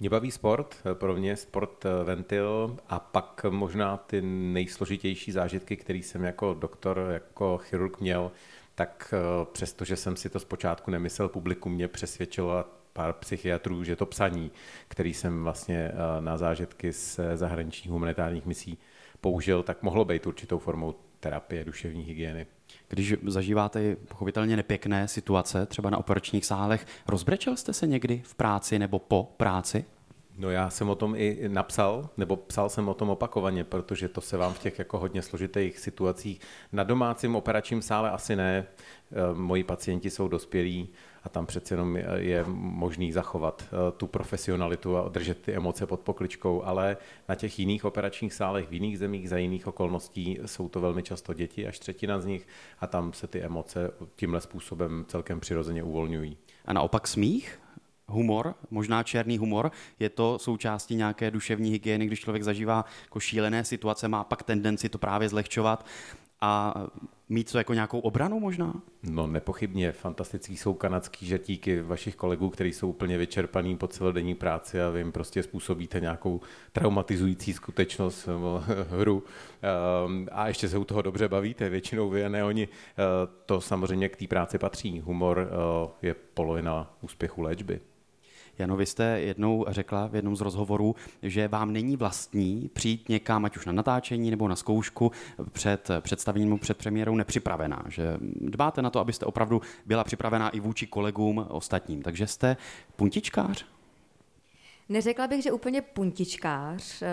Mě 0.00 0.10
baví 0.10 0.30
sport, 0.30 0.76
pro 0.94 1.14
mě 1.16 1.36
sport 1.36 1.84
eh, 1.86 2.04
ventil 2.04 2.76
a 2.88 2.98
pak 2.98 3.46
možná 3.50 3.96
ty 3.96 4.22
nejsložitější 4.22 5.32
zážitky, 5.32 5.76
které 5.76 5.98
jsem 5.98 6.24
jako 6.24 6.54
doktor, 6.54 7.08
jako 7.12 7.58
chirurg 7.58 8.00
měl, 8.00 8.32
tak 8.74 9.14
eh, 9.16 9.46
přestože 9.52 9.96
jsem 9.96 10.16
si 10.16 10.30
to 10.30 10.40
zpočátku 10.40 10.90
nemyslel, 10.90 11.28
publikum 11.28 11.72
mě 11.72 11.88
přesvědčilo 11.88 12.64
pár 12.92 13.12
psychiatrů, 13.12 13.84
že 13.84 13.96
to 13.96 14.06
psaní, 14.06 14.50
který 14.88 15.14
jsem 15.14 15.44
vlastně 15.44 15.78
eh, 15.78 16.20
na 16.20 16.36
zážitky 16.36 16.92
z 16.92 17.20
zahraničních 17.34 17.92
humanitárních 17.92 18.46
misí 18.46 18.78
použil, 19.20 19.62
tak 19.62 19.82
mohlo 19.82 20.04
být 20.04 20.26
určitou 20.26 20.58
formou 20.58 20.94
terapie 21.20 21.64
duševní 21.64 22.02
hygieny. 22.02 22.46
Když 22.88 23.14
zažíváte 23.26 23.96
pochopitelně 23.96 24.56
nepěkné 24.56 25.08
situace, 25.08 25.66
třeba 25.66 25.90
na 25.90 25.98
operačních 25.98 26.46
sálech, 26.46 26.86
rozbrečel 27.08 27.56
jste 27.56 27.72
se 27.72 27.86
někdy 27.86 28.22
v 28.24 28.34
práci 28.34 28.78
nebo 28.78 28.98
po 28.98 29.34
práci? 29.36 29.84
No 30.38 30.50
já 30.50 30.70
jsem 30.70 30.88
o 30.88 30.94
tom 30.94 31.14
i 31.16 31.48
napsal, 31.48 32.08
nebo 32.16 32.36
psal 32.36 32.68
jsem 32.68 32.88
o 32.88 32.94
tom 32.94 33.10
opakovaně, 33.10 33.64
protože 33.64 34.08
to 34.08 34.20
se 34.20 34.36
vám 34.36 34.52
v 34.52 34.58
těch 34.58 34.78
jako 34.78 34.98
hodně 34.98 35.22
složitých 35.22 35.78
situacích 35.78 36.40
na 36.72 36.84
domácím 36.84 37.36
operačním 37.36 37.82
sále 37.82 38.10
asi 38.10 38.36
ne. 38.36 38.66
Eh, 39.12 39.34
moji 39.34 39.64
pacienti 39.64 40.10
jsou 40.10 40.28
dospělí 40.28 40.88
a 41.22 41.28
tam 41.28 41.46
přece 41.46 41.74
jenom 41.74 41.96
je 42.16 42.44
možný 42.48 43.12
zachovat 43.12 43.64
eh, 43.68 43.92
tu 43.96 44.06
profesionalitu 44.06 44.96
a 44.96 45.08
držet 45.08 45.42
ty 45.42 45.52
emoce 45.52 45.86
pod 45.86 46.00
pokličkou, 46.00 46.62
ale 46.62 46.96
na 47.28 47.34
těch 47.34 47.58
jiných 47.58 47.84
operačních 47.84 48.34
sálech 48.34 48.68
v 48.68 48.72
jiných 48.72 48.98
zemích 48.98 49.28
za 49.28 49.38
jiných 49.38 49.66
okolností 49.66 50.38
jsou 50.46 50.68
to 50.68 50.80
velmi 50.80 51.02
často 51.02 51.34
děti, 51.34 51.66
až 51.66 51.78
třetina 51.78 52.20
z 52.20 52.26
nich 52.26 52.48
a 52.80 52.86
tam 52.86 53.12
se 53.12 53.26
ty 53.26 53.40
emoce 53.40 53.90
tímhle 54.16 54.40
způsobem 54.40 55.04
celkem 55.08 55.40
přirozeně 55.40 55.82
uvolňují. 55.82 56.36
A 56.64 56.72
naopak 56.72 57.08
smích? 57.08 57.65
Humor, 58.08 58.54
možná 58.70 59.02
černý 59.02 59.38
humor, 59.38 59.70
je 60.00 60.10
to 60.10 60.38
součástí 60.38 60.94
nějaké 60.94 61.30
duševní 61.30 61.70
hygieny, 61.70 62.06
když 62.06 62.20
člověk 62.20 62.42
zažívá 62.42 62.84
jako 63.04 63.20
šílené 63.20 63.64
situace, 63.64 64.08
má 64.08 64.24
pak 64.24 64.42
tendenci 64.42 64.88
to 64.88 64.98
právě 64.98 65.28
zlehčovat 65.28 65.86
a 66.40 66.74
mít 67.28 67.52
to 67.52 67.58
jako 67.58 67.74
nějakou 67.74 67.98
obranu 67.98 68.40
možná? 68.40 68.74
No 69.02 69.26
nepochybně, 69.26 69.92
fantastický 69.92 70.56
jsou 70.56 70.74
kanadský 70.74 71.26
žertíky 71.26 71.80
vašich 71.80 72.16
kolegů, 72.16 72.50
kteří 72.50 72.72
jsou 72.72 72.88
úplně 72.88 73.18
vyčerpaný 73.18 73.76
po 73.76 73.88
celodenní 73.88 74.34
práci 74.34 74.82
a 74.82 74.90
vy 74.90 75.00
jim 75.00 75.12
prostě 75.12 75.42
způsobíte 75.42 76.00
nějakou 76.00 76.40
traumatizující 76.72 77.52
skutečnost 77.52 78.28
hru 78.90 79.24
ehm, 79.62 80.28
a 80.32 80.48
ještě 80.48 80.68
se 80.68 80.78
u 80.78 80.84
toho 80.84 81.02
dobře 81.02 81.28
bavíte, 81.28 81.68
většinou 81.68 82.10
vy 82.10 82.24
a 82.24 82.28
ne 82.28 82.44
oni. 82.44 82.68
Eh, 82.68 83.02
to 83.46 83.60
samozřejmě 83.60 84.08
k 84.08 84.16
té 84.16 84.26
práci 84.26 84.58
patří. 84.58 85.00
Humor 85.00 85.48
eh, 85.48 86.06
je 86.06 86.14
polovina 86.14 86.96
úspěchu 87.00 87.42
léčby. 87.42 87.80
Jano, 88.58 88.76
vy 88.76 88.86
jste 88.86 89.04
jednou 89.04 89.64
řekla 89.68 90.06
v 90.06 90.14
jednom 90.14 90.36
z 90.36 90.40
rozhovorů, 90.40 90.96
že 91.22 91.48
vám 91.48 91.72
není 91.72 91.96
vlastní 91.96 92.70
přijít 92.72 93.08
někam, 93.08 93.44
ať 93.44 93.56
už 93.56 93.66
na 93.66 93.72
natáčení 93.72 94.30
nebo 94.30 94.48
na 94.48 94.56
zkoušku 94.56 95.12
před 95.52 95.88
představením 96.00 96.58
před 96.58 96.78
premiérou 96.78 97.14
nepřipravená. 97.14 97.84
Že 97.88 98.18
dbáte 98.40 98.82
na 98.82 98.90
to, 98.90 99.00
abyste 99.00 99.26
opravdu 99.26 99.62
byla 99.86 100.04
připravená 100.04 100.48
i 100.48 100.60
vůči 100.60 100.86
kolegům 100.86 101.46
ostatním. 101.48 102.02
Takže 102.02 102.26
jste 102.26 102.56
puntičkář? 102.96 103.64
Neřekla 104.88 105.26
bych, 105.26 105.42
že 105.42 105.52
úplně 105.52 105.82
puntičkář, 105.82 107.02
eh, 107.02 107.08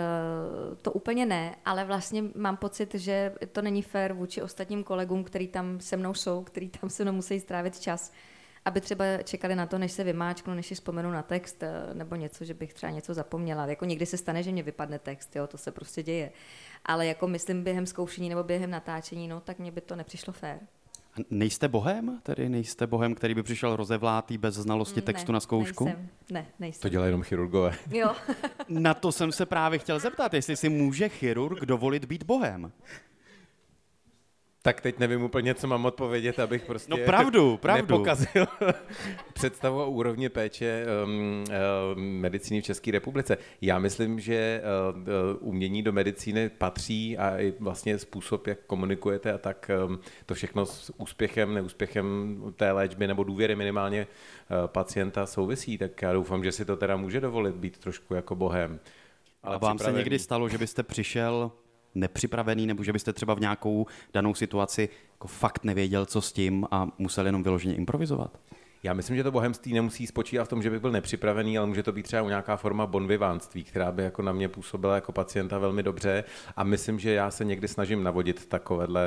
to 0.82 0.92
úplně 0.92 1.26
ne, 1.26 1.56
ale 1.64 1.84
vlastně 1.84 2.24
mám 2.34 2.56
pocit, 2.56 2.94
že 2.94 3.34
to 3.52 3.62
není 3.62 3.82
fér 3.82 4.12
vůči 4.12 4.42
ostatním 4.42 4.84
kolegům, 4.84 5.24
který 5.24 5.48
tam 5.48 5.80
se 5.80 5.96
mnou 5.96 6.14
jsou, 6.14 6.42
který 6.42 6.68
tam 6.68 6.90
se 6.90 7.02
mnou 7.02 7.12
musí 7.12 7.40
strávit 7.40 7.80
čas 7.80 8.12
aby 8.64 8.80
třeba 8.80 9.04
čekali 9.24 9.54
na 9.56 9.66
to, 9.66 9.78
než 9.78 9.92
se 9.92 10.04
vymáčknu, 10.04 10.54
než 10.54 10.66
si 10.66 10.74
vzpomenu 10.74 11.10
na 11.10 11.22
text 11.22 11.62
eh, 11.62 11.94
nebo 11.94 12.16
něco, 12.16 12.44
že 12.44 12.54
bych 12.54 12.74
třeba 12.74 12.92
něco 12.92 13.14
zapomněla. 13.14 13.66
Jako 13.66 13.84
někdy 13.84 14.06
se 14.06 14.16
stane, 14.16 14.42
že 14.42 14.52
mě 14.52 14.62
vypadne 14.62 14.98
text, 14.98 15.36
jo, 15.36 15.46
to 15.46 15.58
se 15.58 15.72
prostě 15.72 16.02
děje. 16.02 16.30
Ale 16.84 17.06
jako 17.06 17.28
myslím 17.28 17.64
během 17.64 17.86
zkoušení 17.86 18.28
nebo 18.28 18.42
během 18.42 18.70
natáčení, 18.70 19.28
no 19.28 19.40
tak 19.40 19.58
mně 19.58 19.70
by 19.70 19.80
to 19.80 19.96
nepřišlo 19.96 20.32
fér. 20.32 20.58
Nejste 21.30 21.68
bohem? 21.68 22.20
Tedy 22.22 22.48
nejste 22.48 22.86
bohem, 22.86 23.14
který 23.14 23.34
by 23.34 23.42
přišel 23.42 23.76
rozevlátý 23.76 24.38
bez 24.38 24.54
znalosti 24.54 25.00
mm, 25.00 25.06
textu 25.06 25.32
ne, 25.32 25.36
na 25.36 25.40
zkoušku? 25.40 25.84
Nejsem. 25.84 26.08
Ne, 26.30 26.46
nejsem. 26.58 26.80
To 26.82 26.88
dělají 26.88 27.08
jenom 27.08 27.22
chirurgové. 27.22 27.74
Jo. 27.90 28.14
na 28.68 28.94
to 28.94 29.12
jsem 29.12 29.32
se 29.32 29.46
právě 29.46 29.78
chtěl 29.78 30.00
zeptat, 30.00 30.34
jestli 30.34 30.56
si 30.56 30.68
může 30.68 31.08
chirurg 31.08 31.64
dovolit 31.64 32.04
být 32.04 32.22
bohem. 32.22 32.72
Tak 34.66 34.80
teď 34.80 34.98
nevím 34.98 35.22
úplně, 35.22 35.54
co 35.54 35.66
mám 35.66 35.84
odpovědět, 35.84 36.38
abych 36.38 36.64
prostě 36.64 36.90
no 36.90 36.96
pravdu, 36.96 37.56
pravdu. 37.62 37.82
nepokazil 37.82 38.46
představu 39.32 39.82
o 39.82 39.90
úrovni 39.90 40.28
péče 40.28 40.86
um, 41.04 41.44
uh, 41.48 41.54
medicíny 41.98 42.60
v 42.60 42.64
České 42.64 42.90
republice. 42.90 43.38
Já 43.60 43.78
myslím, 43.78 44.20
že 44.20 44.62
uh, 44.92 45.48
umění 45.48 45.82
do 45.82 45.92
medicíny 45.92 46.48
patří 46.48 47.18
a 47.18 47.38
i 47.38 47.54
vlastně 47.60 47.98
způsob, 47.98 48.46
jak 48.46 48.58
komunikujete 48.66 49.32
a 49.32 49.38
tak 49.38 49.70
um, 49.88 49.98
to 50.26 50.34
všechno 50.34 50.66
s 50.66 50.92
úspěchem, 51.00 51.54
neúspěchem 51.54 52.38
té 52.56 52.72
léčby 52.72 53.06
nebo 53.06 53.24
důvěry 53.24 53.56
minimálně 53.56 54.06
uh, 54.06 54.66
pacienta 54.66 55.26
souvisí. 55.26 55.78
Tak 55.78 56.02
já 56.02 56.12
doufám, 56.12 56.44
že 56.44 56.52
si 56.52 56.64
to 56.64 56.76
teda 56.76 56.96
může 56.96 57.20
dovolit 57.20 57.54
být 57.54 57.78
trošku 57.78 58.14
jako 58.14 58.34
bohem. 58.34 58.80
Ale 59.42 59.56
a 59.56 59.58
vám 59.58 59.76
připravený. 59.76 59.96
se 59.96 60.04
někdy 60.04 60.18
stalo, 60.18 60.48
že 60.48 60.58
byste 60.58 60.82
přišel 60.82 61.52
nepřipravený, 61.94 62.66
nebo 62.66 62.84
že 62.84 62.92
byste 62.92 63.12
třeba 63.12 63.34
v 63.34 63.40
nějakou 63.40 63.86
danou 64.12 64.34
situaci 64.34 64.88
jako 65.12 65.28
fakt 65.28 65.64
nevěděl, 65.64 66.06
co 66.06 66.20
s 66.20 66.32
tím 66.32 66.66
a 66.70 66.88
musel 66.98 67.26
jenom 67.26 67.42
vyloženě 67.42 67.74
improvizovat? 67.74 68.40
Já 68.84 68.94
myslím, 68.94 69.16
že 69.16 69.22
to 69.22 69.30
bohemství 69.30 69.72
nemusí 69.72 70.06
spočívat 70.06 70.44
v 70.44 70.48
tom, 70.48 70.62
že 70.62 70.70
bych 70.70 70.80
byl 70.80 70.92
nepřipravený, 70.92 71.58
ale 71.58 71.66
může 71.66 71.82
to 71.82 71.92
být 71.92 72.02
třeba 72.02 72.28
nějaká 72.28 72.56
forma 72.56 72.86
bonvivánství, 72.86 73.64
která 73.64 73.92
by 73.92 74.02
jako 74.02 74.22
na 74.22 74.32
mě 74.32 74.48
působila 74.48 74.94
jako 74.94 75.12
pacienta 75.12 75.58
velmi 75.58 75.82
dobře. 75.82 76.24
A 76.56 76.64
myslím, 76.64 76.98
že 76.98 77.12
já 77.12 77.30
se 77.30 77.44
někdy 77.44 77.68
snažím 77.68 78.02
navodit 78.02 78.46
takovéhle, 78.46 79.02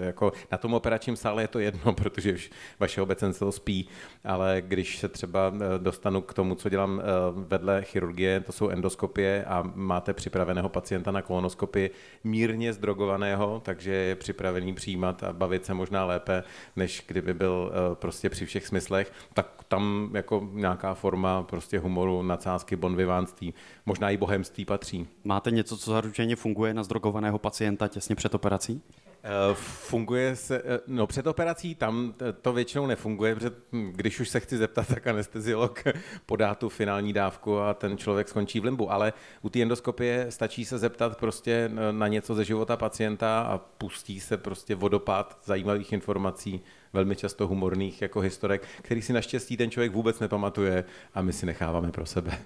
eh, 0.00 0.06
jako 0.06 0.32
na 0.52 0.58
tom 0.58 0.74
operačním 0.74 1.16
sále 1.16 1.42
je 1.42 1.48
to 1.48 1.58
jedno, 1.58 1.92
protože 1.94 2.32
už 2.32 2.50
vaše 2.80 3.02
obecenstvo 3.02 3.52
spí, 3.52 3.88
ale 4.24 4.62
když 4.66 4.98
se 4.98 5.08
třeba 5.08 5.52
eh, 5.54 5.78
dostanu 5.78 6.20
k 6.20 6.34
tomu, 6.34 6.54
co 6.54 6.68
dělám 6.68 7.00
eh, 7.00 7.04
vedle 7.34 7.82
chirurgie, 7.82 8.40
to 8.40 8.52
jsou 8.52 8.68
endoskopie 8.68 9.44
a 9.44 9.70
máte 9.74 10.12
připraveného 10.12 10.68
pacienta 10.68 11.10
na 11.10 11.22
kolonoskopii 11.22 11.90
mírně 12.24 12.72
zdrogovaného, 12.72 13.62
takže 13.64 13.92
je 13.92 14.16
připravený 14.16 14.74
přijímat 14.74 15.22
a 15.22 15.32
bavit 15.32 15.64
se 15.64 15.74
možná 15.74 16.04
lépe, 16.04 16.44
než 16.76 17.04
kdyby 17.06 17.34
byl 17.34 17.72
prostě 17.94 18.30
při 18.30 18.46
všech 18.46 18.66
smyslech, 18.66 19.17
tak 19.34 19.64
tam 19.68 20.10
jako 20.14 20.48
nějaká 20.52 20.94
forma 20.94 21.42
prostě 21.42 21.78
humoru, 21.78 22.22
nadsázky, 22.22 22.76
bonvivánství, 22.76 23.54
možná 23.86 24.10
i 24.10 24.16
bohemství 24.16 24.64
patří. 24.64 25.06
Máte 25.24 25.50
něco, 25.50 25.76
co 25.76 25.90
zaručeně 25.90 26.36
funguje 26.36 26.74
na 26.74 26.82
zdrogovaného 26.82 27.38
pacienta 27.38 27.88
těsně 27.88 28.16
před 28.16 28.34
operací? 28.34 28.82
Eh, 29.22 29.54
funguje 29.54 30.36
se, 30.36 30.62
eh, 30.64 30.80
no 30.86 31.06
před 31.06 31.26
operací 31.26 31.74
tam 31.74 32.14
to 32.42 32.52
většinou 32.52 32.86
nefunguje, 32.86 33.34
protože 33.34 33.50
hm, 33.72 33.92
když 33.96 34.20
už 34.20 34.28
se 34.28 34.40
chci 34.40 34.58
zeptat, 34.58 34.88
tak 34.88 35.06
anesteziolog 35.06 35.84
podá 36.26 36.54
tu 36.54 36.68
finální 36.68 37.12
dávku 37.12 37.58
a 37.58 37.74
ten 37.74 37.98
člověk 37.98 38.28
skončí 38.28 38.60
v 38.60 38.64
limbu, 38.64 38.92
ale 38.92 39.12
u 39.42 39.48
té 39.48 39.62
endoskopie 39.62 40.26
stačí 40.30 40.64
se 40.64 40.78
zeptat 40.78 41.18
prostě 41.18 41.70
na 41.90 42.08
něco 42.08 42.34
ze 42.34 42.44
života 42.44 42.76
pacienta 42.76 43.40
a 43.40 43.58
pustí 43.58 44.20
se 44.20 44.36
prostě 44.36 44.74
vodopád 44.74 45.38
zajímavých 45.44 45.92
informací, 45.92 46.60
velmi 46.92 47.16
často 47.16 47.46
humorných 47.46 48.02
jako 48.02 48.20
historek, 48.20 48.66
který 48.82 49.02
si 49.02 49.12
naštěstí 49.12 49.56
ten 49.56 49.70
člověk 49.70 49.92
vůbec 49.92 50.20
nepamatuje 50.20 50.84
a 51.14 51.22
my 51.22 51.32
si 51.32 51.46
necháváme 51.46 51.92
pro 51.92 52.06
sebe. 52.06 52.38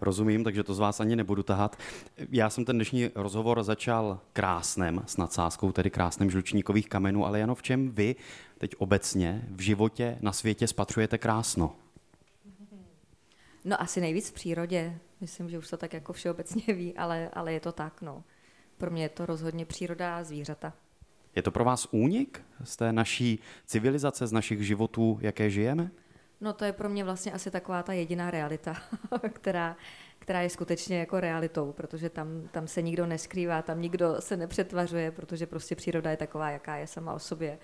Rozumím, 0.00 0.44
takže 0.44 0.62
to 0.62 0.74
z 0.74 0.78
vás 0.78 1.00
ani 1.00 1.16
nebudu 1.16 1.42
tahat. 1.42 1.76
Já 2.30 2.50
jsem 2.50 2.64
ten 2.64 2.76
dnešní 2.76 3.10
rozhovor 3.14 3.62
začal 3.62 4.20
krásným, 4.32 5.02
s 5.06 5.16
nadsázkou, 5.16 5.72
tedy 5.72 5.90
krásným 5.90 6.30
žlučníkových 6.30 6.88
kamenů, 6.88 7.26
ale 7.26 7.38
jenom 7.38 7.56
v 7.56 7.62
čem 7.62 7.90
vy 7.90 8.16
teď 8.58 8.74
obecně 8.78 9.44
v 9.50 9.60
životě 9.60 10.18
na 10.20 10.32
světě 10.32 10.66
spatřujete 10.66 11.18
krásno? 11.18 11.76
No 13.64 13.82
asi 13.82 14.00
nejvíc 14.00 14.30
v 14.30 14.32
přírodě. 14.32 14.98
Myslím, 15.20 15.50
že 15.50 15.58
už 15.58 15.70
to 15.70 15.76
tak 15.76 15.92
jako 15.92 16.12
všeobecně 16.12 16.74
ví, 16.74 16.96
ale, 16.96 17.30
ale 17.32 17.52
je 17.52 17.60
to 17.60 17.72
tak, 17.72 18.02
no. 18.02 18.24
Pro 18.78 18.90
mě 18.90 19.02
je 19.02 19.08
to 19.08 19.26
rozhodně 19.26 19.66
příroda 19.66 20.16
a 20.16 20.24
zvířata. 20.24 20.72
Je 21.36 21.42
to 21.42 21.50
pro 21.50 21.64
vás 21.64 21.88
únik 21.90 22.42
z 22.64 22.76
té 22.76 22.92
naší 22.92 23.38
civilizace, 23.66 24.26
z 24.26 24.32
našich 24.32 24.66
životů, 24.66 25.18
jaké 25.20 25.50
žijeme? 25.50 25.90
No 26.40 26.52
to 26.52 26.64
je 26.64 26.72
pro 26.72 26.88
mě 26.88 27.04
vlastně 27.04 27.32
asi 27.32 27.50
taková 27.50 27.82
ta 27.82 27.92
jediná 27.92 28.30
realita, 28.30 28.76
která, 29.32 29.76
která 30.18 30.40
je 30.40 30.50
skutečně 30.50 30.98
jako 30.98 31.20
realitou, 31.20 31.72
protože 31.72 32.10
tam, 32.10 32.48
tam 32.50 32.66
se 32.66 32.82
nikdo 32.82 33.06
neskrývá, 33.06 33.62
tam 33.62 33.80
nikdo 33.80 34.16
se 34.18 34.36
nepřetvařuje, 34.36 35.10
protože 35.10 35.46
prostě 35.46 35.74
příroda 35.74 36.10
je 36.10 36.16
taková, 36.16 36.50
jaká 36.50 36.76
je 36.76 36.86
sama 36.86 37.12
o 37.12 37.18
sobě. 37.18 37.58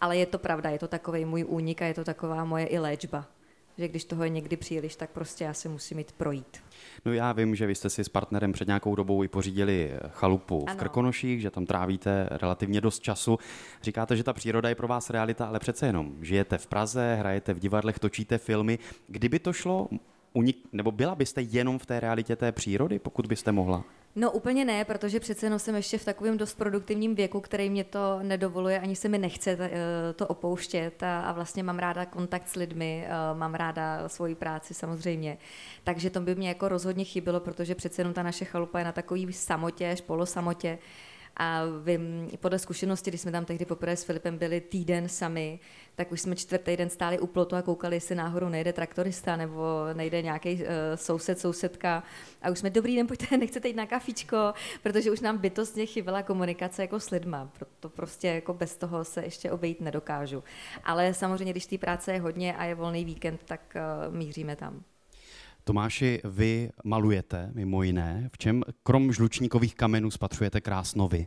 Ale 0.00 0.16
je 0.16 0.26
to 0.26 0.38
pravda, 0.38 0.70
je 0.70 0.78
to 0.78 0.88
takový 0.88 1.24
můj 1.24 1.44
únik 1.48 1.82
a 1.82 1.86
je 1.86 1.94
to 1.94 2.04
taková 2.04 2.44
moje 2.44 2.66
i 2.66 2.78
léčba 2.78 3.26
že 3.80 3.88
když 3.88 4.04
toho 4.04 4.24
je 4.24 4.30
někdy 4.30 4.56
příliš, 4.56 4.96
tak 4.96 5.10
prostě 5.10 5.44
já 5.44 5.54
se 5.54 5.68
musím 5.68 5.96
mít 5.96 6.12
projít. 6.12 6.58
No 7.04 7.12
já 7.12 7.32
vím, 7.32 7.54
že 7.54 7.66
vy 7.66 7.74
jste 7.74 7.90
si 7.90 8.04
s 8.04 8.08
partnerem 8.08 8.52
před 8.52 8.66
nějakou 8.66 8.94
dobou 8.94 9.24
i 9.24 9.28
pořídili 9.28 9.92
chalupu 10.08 10.64
ano. 10.66 10.76
v 10.76 10.78
Krkonoších, 10.78 11.40
že 11.40 11.50
tam 11.50 11.66
trávíte 11.66 12.28
relativně 12.30 12.80
dost 12.80 13.00
času. 13.00 13.38
Říkáte, 13.82 14.16
že 14.16 14.24
ta 14.24 14.32
příroda 14.32 14.68
je 14.68 14.74
pro 14.74 14.88
vás 14.88 15.10
realita, 15.10 15.46
ale 15.46 15.58
přece 15.58 15.86
jenom 15.86 16.24
žijete 16.24 16.58
v 16.58 16.66
Praze, 16.66 17.14
hrajete 17.14 17.54
v 17.54 17.58
divadlech, 17.58 17.98
točíte 17.98 18.38
filmy. 18.38 18.78
Kdyby 19.08 19.38
to 19.38 19.52
šlo, 19.52 19.88
unik, 20.32 20.56
nebo 20.72 20.90
byla 20.90 21.14
byste 21.14 21.42
jenom 21.42 21.78
v 21.78 21.86
té 21.86 22.00
realitě 22.00 22.36
té 22.36 22.52
přírody, 22.52 22.98
pokud 22.98 23.26
byste 23.26 23.52
mohla? 23.52 23.84
No 24.16 24.30
úplně 24.30 24.64
ne, 24.64 24.84
protože 24.84 25.20
přece 25.20 25.46
jenom 25.46 25.58
jsem 25.58 25.74
ještě 25.74 25.98
v 25.98 26.04
takovém 26.04 26.38
dost 26.38 26.54
produktivním 26.54 27.14
věku, 27.14 27.40
který 27.40 27.70
mě 27.70 27.84
to 27.84 28.18
nedovoluje, 28.22 28.80
ani 28.80 28.96
se 28.96 29.08
mi 29.08 29.18
nechce 29.18 29.58
eh, 29.60 29.70
to 30.12 30.26
opouštět 30.26 31.02
a, 31.02 31.32
vlastně 31.32 31.62
mám 31.62 31.78
ráda 31.78 32.06
kontakt 32.06 32.48
s 32.48 32.54
lidmi, 32.54 33.06
eh, 33.06 33.38
mám 33.38 33.54
ráda 33.54 34.08
svoji 34.08 34.34
práci 34.34 34.74
samozřejmě. 34.74 35.38
Takže 35.84 36.10
to 36.10 36.20
by 36.20 36.34
mě 36.34 36.48
jako 36.48 36.68
rozhodně 36.68 37.04
chybilo, 37.04 37.40
protože 37.40 37.74
přece 37.74 38.00
jenom 38.00 38.14
ta 38.14 38.22
naše 38.22 38.44
chalupa 38.44 38.78
je 38.78 38.84
na 38.84 38.92
takový 38.92 39.32
samotě, 39.32 39.96
polosamotě, 40.06 40.78
a 41.42 41.64
vím, 41.84 42.30
podle 42.40 42.58
zkušenosti, 42.58 43.10
když 43.10 43.20
jsme 43.20 43.32
tam 43.32 43.44
tehdy 43.44 43.64
poprvé 43.64 43.96
s 43.96 44.04
Filipem 44.04 44.38
byli 44.38 44.60
týden 44.60 45.08
sami, 45.08 45.60
tak 45.94 46.12
už 46.12 46.20
jsme 46.20 46.36
čtvrtý 46.36 46.76
den 46.76 46.90
stáli 46.90 47.18
u 47.18 47.26
plotu 47.26 47.56
a 47.56 47.62
koukali, 47.62 47.96
jestli 47.96 48.14
náhodou 48.14 48.48
nejde 48.48 48.72
traktorista 48.72 49.36
nebo 49.36 49.84
nejde 49.92 50.22
nějaký 50.22 50.54
uh, 50.54 50.68
soused, 50.94 51.40
sousedka. 51.40 52.02
A 52.42 52.50
už 52.50 52.58
jsme, 52.58 52.70
dobrý 52.70 52.96
den, 52.96 53.06
pojďte, 53.06 53.36
nechcete 53.36 53.68
jít 53.68 53.76
na 53.76 53.86
kafičko, 53.86 54.52
protože 54.82 55.10
už 55.10 55.20
nám 55.20 55.38
bytostně 55.38 55.86
chyběla 55.86 56.22
komunikace 56.22 56.82
jako 56.82 57.00
s 57.00 57.10
lidma. 57.10 57.50
Proto 57.58 57.88
prostě 57.88 58.28
jako 58.28 58.54
bez 58.54 58.76
toho 58.76 59.04
se 59.04 59.22
ještě 59.22 59.50
obejít 59.50 59.80
nedokážu. 59.80 60.44
Ale 60.84 61.14
samozřejmě, 61.14 61.52
když 61.52 61.66
té 61.66 61.78
práce 61.78 62.12
je 62.12 62.20
hodně 62.20 62.56
a 62.56 62.64
je 62.64 62.74
volný 62.74 63.04
víkend, 63.04 63.40
tak 63.44 63.76
uh, 64.08 64.14
míříme 64.14 64.56
tam. 64.56 64.82
Tomáši, 65.64 66.20
vy 66.24 66.70
malujete 66.84 67.50
mimo 67.54 67.82
jiné. 67.82 68.30
V 68.32 68.38
čem 68.38 68.62
krom 68.82 69.12
žlučníkových 69.12 69.74
kamenů 69.74 70.10
spatřujete 70.10 70.60
krásno 70.60 71.08
vy? 71.08 71.26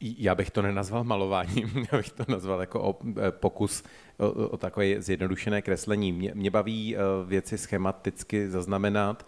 Já 0.00 0.34
bych 0.34 0.50
to 0.50 0.62
nenazval 0.62 1.04
malováním, 1.04 1.86
já 1.92 1.98
bych 1.98 2.10
to 2.10 2.24
nazval 2.28 2.60
jako 2.60 2.82
o, 2.82 2.98
e, 3.28 3.32
pokus 3.32 3.82
o, 4.18 4.30
o 4.30 4.56
takové 4.56 5.02
zjednodušené 5.02 5.62
kreslení. 5.62 6.12
Mě, 6.12 6.32
mě 6.34 6.50
baví 6.50 6.96
e, 6.96 7.00
věci 7.26 7.58
schematicky 7.58 8.50
zaznamenat, 8.50 9.26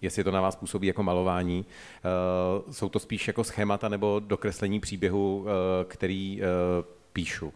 jestli 0.00 0.24
to 0.24 0.30
na 0.30 0.40
vás 0.40 0.56
působí 0.56 0.86
jako 0.86 1.02
malování. 1.02 1.64
Uh, 2.66 2.72
jsou 2.72 2.88
to 2.88 2.98
spíš 2.98 3.26
jako 3.26 3.44
schémata 3.44 3.88
nebo 3.88 4.20
dokreslení 4.20 4.80
příběhu, 4.80 5.46
který 5.88 6.40
píšu. 7.12 7.52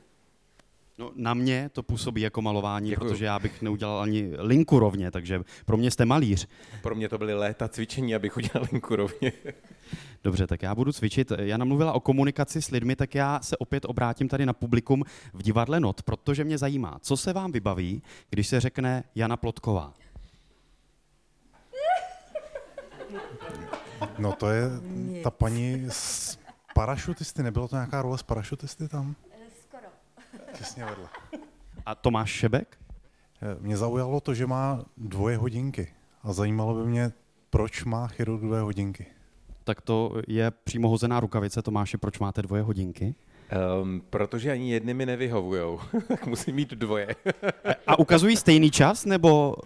No, 0.99 1.11
na 1.15 1.35
mě 1.35 1.71
to 1.73 1.83
působí 1.83 2.21
jako 2.21 2.43
malování, 2.43 2.91
Děkuju. 2.91 3.11
protože 3.11 3.25
já 3.25 3.39
bych 3.39 3.63
neudělal 3.63 4.01
ani 4.01 4.31
linku 4.39 4.79
rovně, 4.79 5.11
takže 5.11 5.41
pro 5.67 5.77
mě 5.77 5.91
jste 5.91 6.05
malíř. 6.05 6.49
Pro 6.83 6.95
mě 6.95 7.09
to 7.09 7.19
byly 7.19 7.35
léta 7.35 7.69
cvičení, 7.69 8.15
abych 8.15 8.37
udělal 8.37 8.67
linku 8.73 8.97
rovně. 8.97 9.33
Dobře, 10.25 10.47
tak 10.47 10.63
já 10.63 10.75
budu 10.75 10.93
cvičit. 10.93 11.33
Jana 11.39 11.65
mluvila 11.65 11.93
o 11.93 12.01
komunikaci 12.01 12.63
s 12.63 12.71
lidmi, 12.71 12.97
tak 12.97 13.15
já 13.15 13.41
se 13.43 13.57
opět 13.57 13.85
obrátím 13.85 14.29
tady 14.29 14.47
na 14.47 14.53
publikum 14.53 15.03
v 15.33 15.43
divadle 15.43 15.81
Not, 15.81 16.03
protože 16.03 16.45
mě 16.45 16.59
zajímá, 16.59 16.99
co 17.01 17.17
se 17.17 17.33
vám 17.33 17.53
vybaví, 17.53 18.03
když 18.31 18.47
se 18.47 18.61
řekne 18.61 19.05
Jana 19.15 19.37
Plotková. 19.37 19.95
No 24.19 24.33
to 24.33 24.49
je 24.51 24.65
ta 25.23 25.31
paní 25.31 25.85
z 25.89 26.39
parašutisty, 26.75 27.43
nebylo 27.43 27.69
to 27.69 27.77
nějaká 27.77 28.03
role 28.03 28.19
z 28.19 28.23
parašutisty 28.23 28.89
tam? 28.89 29.15
Těsně 30.59 30.85
vedle. 30.85 31.09
A 31.87 31.95
Tomáš 31.95 32.31
Šebek? 32.31 32.79
Eh, 33.43 33.57
mě 33.61 33.76
zaujalo 33.76 34.21
to, 34.21 34.35
že 34.35 34.47
má 34.47 34.85
dvoje 34.97 35.37
hodinky. 35.37 35.95
A 36.23 36.33
zajímalo 36.33 36.75
by 36.75 36.87
mě, 36.87 37.12
proč 37.50 37.85
má 37.85 38.07
chirurg 38.07 38.43
dvoje 38.43 38.61
hodinky. 38.61 39.07
Tak 39.64 39.81
to 39.81 40.23
je 40.29 40.50
přímo 40.50 40.88
hozená 40.88 41.21
rukavice. 41.21 41.62
Tomáši, 41.62 41.97
proč 41.97 42.19
máte 42.19 42.43
dvoje 42.43 42.62
hodinky? 42.62 43.14
Um, 43.83 44.03
protože 44.11 44.53
ani 44.53 44.73
jedny 44.73 44.95
mi 44.95 45.07
nevyhovujou, 45.07 45.81
tak 46.09 46.26
musím 46.26 46.55
mít 46.55 46.71
dvoje. 46.71 47.17
A 47.87 47.99
ukazují 47.99 48.37
stejný 48.37 48.71
čas, 48.71 49.05
nebo 49.05 49.57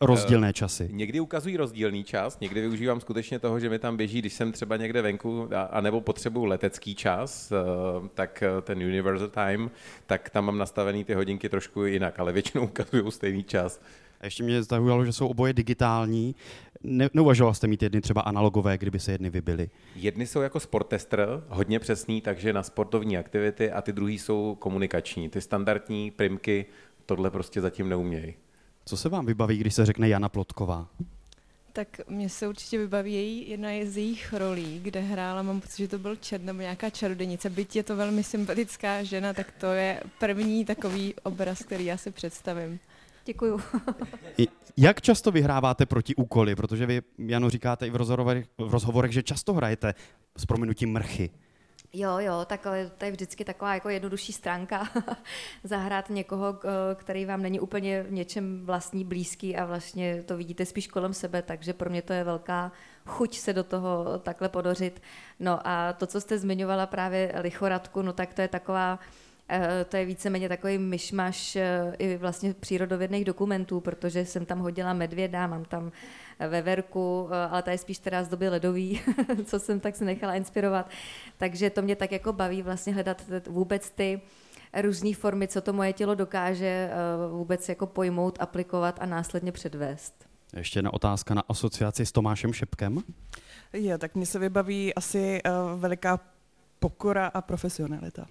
rozdílné 0.00 0.52
časy? 0.52 0.84
Uh, 0.84 0.90
někdy 0.92 1.20
ukazují 1.20 1.56
rozdílný 1.56 2.04
čas, 2.04 2.40
někdy 2.40 2.60
využívám 2.60 3.00
skutečně 3.00 3.38
toho, 3.38 3.60
že 3.60 3.68
mi 3.68 3.78
tam 3.78 3.96
běží, 3.96 4.18
když 4.18 4.32
jsem 4.32 4.52
třeba 4.52 4.76
někde 4.76 5.02
venku, 5.02 5.48
a, 5.70 5.80
nebo 5.80 6.00
potřebuju 6.00 6.44
letecký 6.44 6.94
čas, 6.94 7.52
uh, 7.52 8.06
tak 8.14 8.42
uh, 8.56 8.60
ten 8.60 8.78
Universal 8.78 9.28
Time, 9.28 9.70
tak 10.06 10.30
tam 10.30 10.44
mám 10.44 10.58
nastavený 10.58 11.04
ty 11.04 11.14
hodinky 11.14 11.48
trošku 11.48 11.84
jinak, 11.84 12.20
ale 12.20 12.32
většinou 12.32 12.64
ukazují 12.64 13.12
stejný 13.12 13.44
čas. 13.44 13.80
A 14.20 14.24
ještě 14.24 14.42
mě 14.42 14.62
zaujalo, 14.62 15.04
že 15.04 15.12
jsou 15.12 15.28
oboje 15.28 15.52
digitální. 15.52 16.34
Ne, 16.82 17.08
neuvažoval 17.14 17.54
jste 17.54 17.66
mít 17.66 17.82
jedny 17.82 18.00
třeba 18.00 18.20
analogové, 18.20 18.78
kdyby 18.78 19.00
se 19.00 19.12
jedny 19.12 19.30
vybily? 19.30 19.70
Jedny 19.96 20.26
jsou 20.26 20.40
jako 20.40 20.60
sportestr, 20.60 21.44
hodně 21.48 21.78
přesný, 21.78 22.20
takže 22.20 22.52
na 22.52 22.62
sportovní 22.62 23.18
aktivity 23.18 23.70
a 23.70 23.82
ty 23.82 23.92
druhý 23.92 24.18
jsou 24.18 24.56
komunikační. 24.58 25.28
Ty 25.28 25.40
standardní 25.40 26.10
primky 26.10 26.66
tohle 27.06 27.30
prostě 27.30 27.60
zatím 27.60 27.88
neumějí. 27.88 28.34
Co 28.84 28.96
se 28.96 29.08
vám 29.08 29.26
vybaví, 29.26 29.58
když 29.58 29.74
se 29.74 29.86
řekne 29.86 30.08
Jana 30.08 30.28
Plotková? 30.28 30.88
Tak 31.72 32.08
mě 32.08 32.28
se 32.28 32.48
určitě 32.48 32.78
vybaví 32.78 33.12
její, 33.12 33.50
jedna 33.50 33.68
z 33.84 33.96
jejich 33.96 34.32
rolí, 34.32 34.80
kde 34.82 35.00
hrála, 35.00 35.42
mám 35.42 35.60
pocit, 35.60 35.76
že 35.76 35.88
to 35.88 35.98
byl 35.98 36.16
čet 36.16 36.44
nebo 36.44 36.60
nějaká 36.60 36.90
čarodějnice. 36.90 37.50
Byť 37.50 37.76
je 37.76 37.82
to 37.82 37.96
velmi 37.96 38.22
sympatická 38.24 39.02
žena, 39.02 39.32
tak 39.32 39.50
to 39.60 39.66
je 39.66 40.02
první 40.18 40.64
takový 40.64 41.14
obraz, 41.22 41.62
který 41.62 41.84
já 41.84 41.96
si 41.96 42.10
představím. 42.10 42.80
Děkuju. 43.24 43.60
Jak 44.76 45.00
často 45.00 45.30
vyhráváte 45.30 45.86
proti 45.86 46.14
úkoly? 46.14 46.56
Protože 46.56 46.86
vy, 46.86 47.02
Jano, 47.18 47.50
říkáte 47.50 47.86
i 47.86 47.90
v 47.90 47.96
rozhovorech, 47.96 48.46
v 48.58 48.70
rozhovorech 48.70 49.12
že 49.12 49.22
často 49.22 49.52
hrajete 49.52 49.94
s 50.36 50.46
prominutím 50.46 50.92
mrchy. 50.92 51.30
Jo, 51.92 52.18
jo, 52.18 52.44
tak 52.46 52.66
to 52.98 53.04
je 53.04 53.10
vždycky 53.10 53.44
taková 53.44 53.74
jako 53.74 53.88
jednodušší 53.88 54.32
stránka 54.32 54.88
zahrát 55.64 56.10
někoho, 56.10 56.58
který 56.94 57.24
vám 57.24 57.42
není 57.42 57.60
úplně 57.60 58.02
v 58.02 58.12
něčem 58.12 58.66
vlastní 58.66 59.04
blízký 59.04 59.56
a 59.56 59.64
vlastně 59.64 60.22
to 60.22 60.36
vidíte 60.36 60.66
spíš 60.66 60.86
kolem 60.86 61.14
sebe, 61.14 61.42
takže 61.42 61.72
pro 61.72 61.90
mě 61.90 62.02
to 62.02 62.12
je 62.12 62.24
velká 62.24 62.72
chuť 63.06 63.38
se 63.38 63.52
do 63.52 63.64
toho 63.64 64.18
takhle 64.18 64.48
podořit. 64.48 65.02
No 65.40 65.60
a 65.68 65.92
to, 65.92 66.06
co 66.06 66.20
jste 66.20 66.38
zmiňovala 66.38 66.86
právě 66.86 67.32
lichoradku, 67.40 68.02
no 68.02 68.12
tak 68.12 68.34
to 68.34 68.42
je 68.42 68.48
taková 68.48 68.98
Eh, 68.98 69.29
to 69.88 69.96
je 69.96 70.04
víceméně 70.04 70.48
takový 70.48 70.78
myšmaš 70.78 71.56
eh, 71.56 71.94
i 71.98 72.16
vlastně 72.16 72.54
přírodovědných 72.54 73.24
dokumentů, 73.24 73.80
protože 73.80 74.24
jsem 74.24 74.46
tam 74.46 74.58
hodila 74.58 74.92
medvěda, 74.92 75.46
mám 75.46 75.64
tam 75.64 75.92
eh, 76.38 76.48
veverku, 76.48 77.28
ale 77.50 77.62
ta 77.62 77.70
je 77.70 77.78
spíš 77.78 77.98
teda 77.98 78.24
z 78.24 78.28
doby 78.28 78.48
ledový, 78.48 79.00
co 79.44 79.58
jsem 79.58 79.80
tak 79.80 79.96
se 79.96 80.04
nechala 80.04 80.34
inspirovat. 80.34 80.90
Takže 81.36 81.70
to 81.70 81.82
mě 81.82 81.96
tak 81.96 82.12
jako 82.12 82.32
baví 82.32 82.62
vlastně 82.62 82.94
hledat 82.94 83.22
vůbec 83.48 83.90
ty 83.90 84.20
různé 84.82 85.14
formy, 85.14 85.48
co 85.48 85.60
to 85.60 85.72
moje 85.72 85.92
tělo 85.92 86.14
dokáže 86.14 86.90
vůbec 87.30 87.68
jako 87.68 87.86
pojmout, 87.86 88.38
aplikovat 88.40 88.98
a 89.00 89.06
následně 89.06 89.52
předvést. 89.52 90.30
Ještě 90.56 90.78
jedna 90.78 90.92
otázka 90.92 91.34
na 91.34 91.42
asociaci 91.48 92.06
s 92.06 92.12
Tomášem 92.12 92.52
Šepkem. 92.52 92.98
Je, 93.72 93.98
tak 93.98 94.14
mně 94.14 94.26
se 94.26 94.38
vybaví 94.38 94.94
asi 94.94 95.40
uh, 95.42 95.80
veliká 95.80 96.20
pokora 96.78 97.26
a 97.26 97.40
profesionalita. 97.40 98.26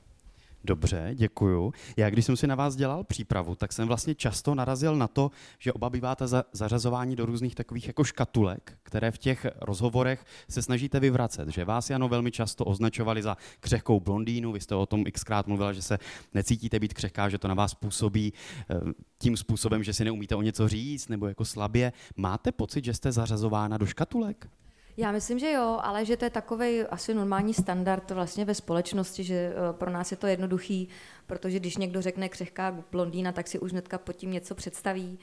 Dobře, 0.64 1.12
děkuju. 1.14 1.74
Já 1.98 2.10
když 2.10 2.26
jsem 2.26 2.38
si 2.38 2.48
na 2.48 2.56
vás 2.56 2.76
dělal 2.76 3.04
přípravu, 3.04 3.56
tak 3.56 3.74
jsem 3.74 3.88
vlastně 3.88 4.16
často 4.16 4.56
narazil 4.56 4.96
na 4.96 5.08
to, 5.08 5.32
že 5.60 5.74
oba 5.74 5.90
býváte 5.90 6.28
za, 6.28 6.44
zařazování 6.52 7.16
do 7.16 7.26
různých 7.26 7.56
takových 7.56 7.88
jako 7.88 8.04
škatulek, 8.04 8.78
které 8.84 9.12
v 9.12 9.18
těch 9.18 9.48
rozhovorech 9.62 10.26
se 10.50 10.62
snažíte 10.62 11.00
vyvracet. 11.00 11.50
Že 11.50 11.66
vás, 11.66 11.90
Jano, 11.90 12.10
velmi 12.10 12.32
často 12.32 12.66
označovali 12.66 13.24
za 13.24 13.38
křehkou 13.60 14.00
blondýnu, 14.00 14.52
vy 14.52 14.60
jste 14.60 14.76
o 14.76 14.86
tom 14.86 15.04
xkrát 15.04 15.48
mluvila, 15.48 15.74
že 15.74 15.82
se 15.82 15.98
necítíte 16.34 16.80
být 16.80 16.94
křehká, 16.94 17.30
že 17.30 17.38
to 17.38 17.48
na 17.48 17.54
vás 17.54 17.76
působí 17.76 18.34
eh, 18.70 18.76
tím 19.18 19.38
způsobem, 19.38 19.84
že 19.84 19.94
si 19.94 20.06
neumíte 20.06 20.36
o 20.36 20.42
něco 20.42 20.68
říct 20.68 21.08
nebo 21.08 21.28
jako 21.28 21.46
slabě. 21.46 21.94
Máte 22.16 22.52
pocit, 22.52 22.86
že 22.86 22.94
jste 22.94 23.12
zařazována 23.12 23.78
do 23.78 23.86
škatulek? 23.86 24.50
Já 25.00 25.12
myslím, 25.12 25.40
že 25.40 25.52
jo, 25.52 25.80
ale 25.84 26.06
že 26.06 26.18
to 26.18 26.26
je 26.26 26.30
takový 26.30 26.82
asi 26.82 27.14
normální 27.14 27.54
standard 27.54 28.12
vlastně 28.12 28.46
ve 28.46 28.56
společnosti, 28.56 29.24
že 29.24 29.34
eh, 29.34 29.74
pro 29.74 29.92
nás 29.92 30.12
je 30.12 30.18
to 30.18 30.28
jednoduchý, 30.28 30.90
protože 31.28 31.60
když 31.60 31.78
někdo 31.78 32.02
řekne 32.02 32.30
křehká 32.30 32.84
blondýna, 32.92 33.32
tak 33.32 33.48
si 33.48 33.60
už 33.60 33.72
hnedka 33.72 33.98
pod 33.98 34.14
tím 34.14 34.32
něco 34.32 34.56
představí. 34.56 35.20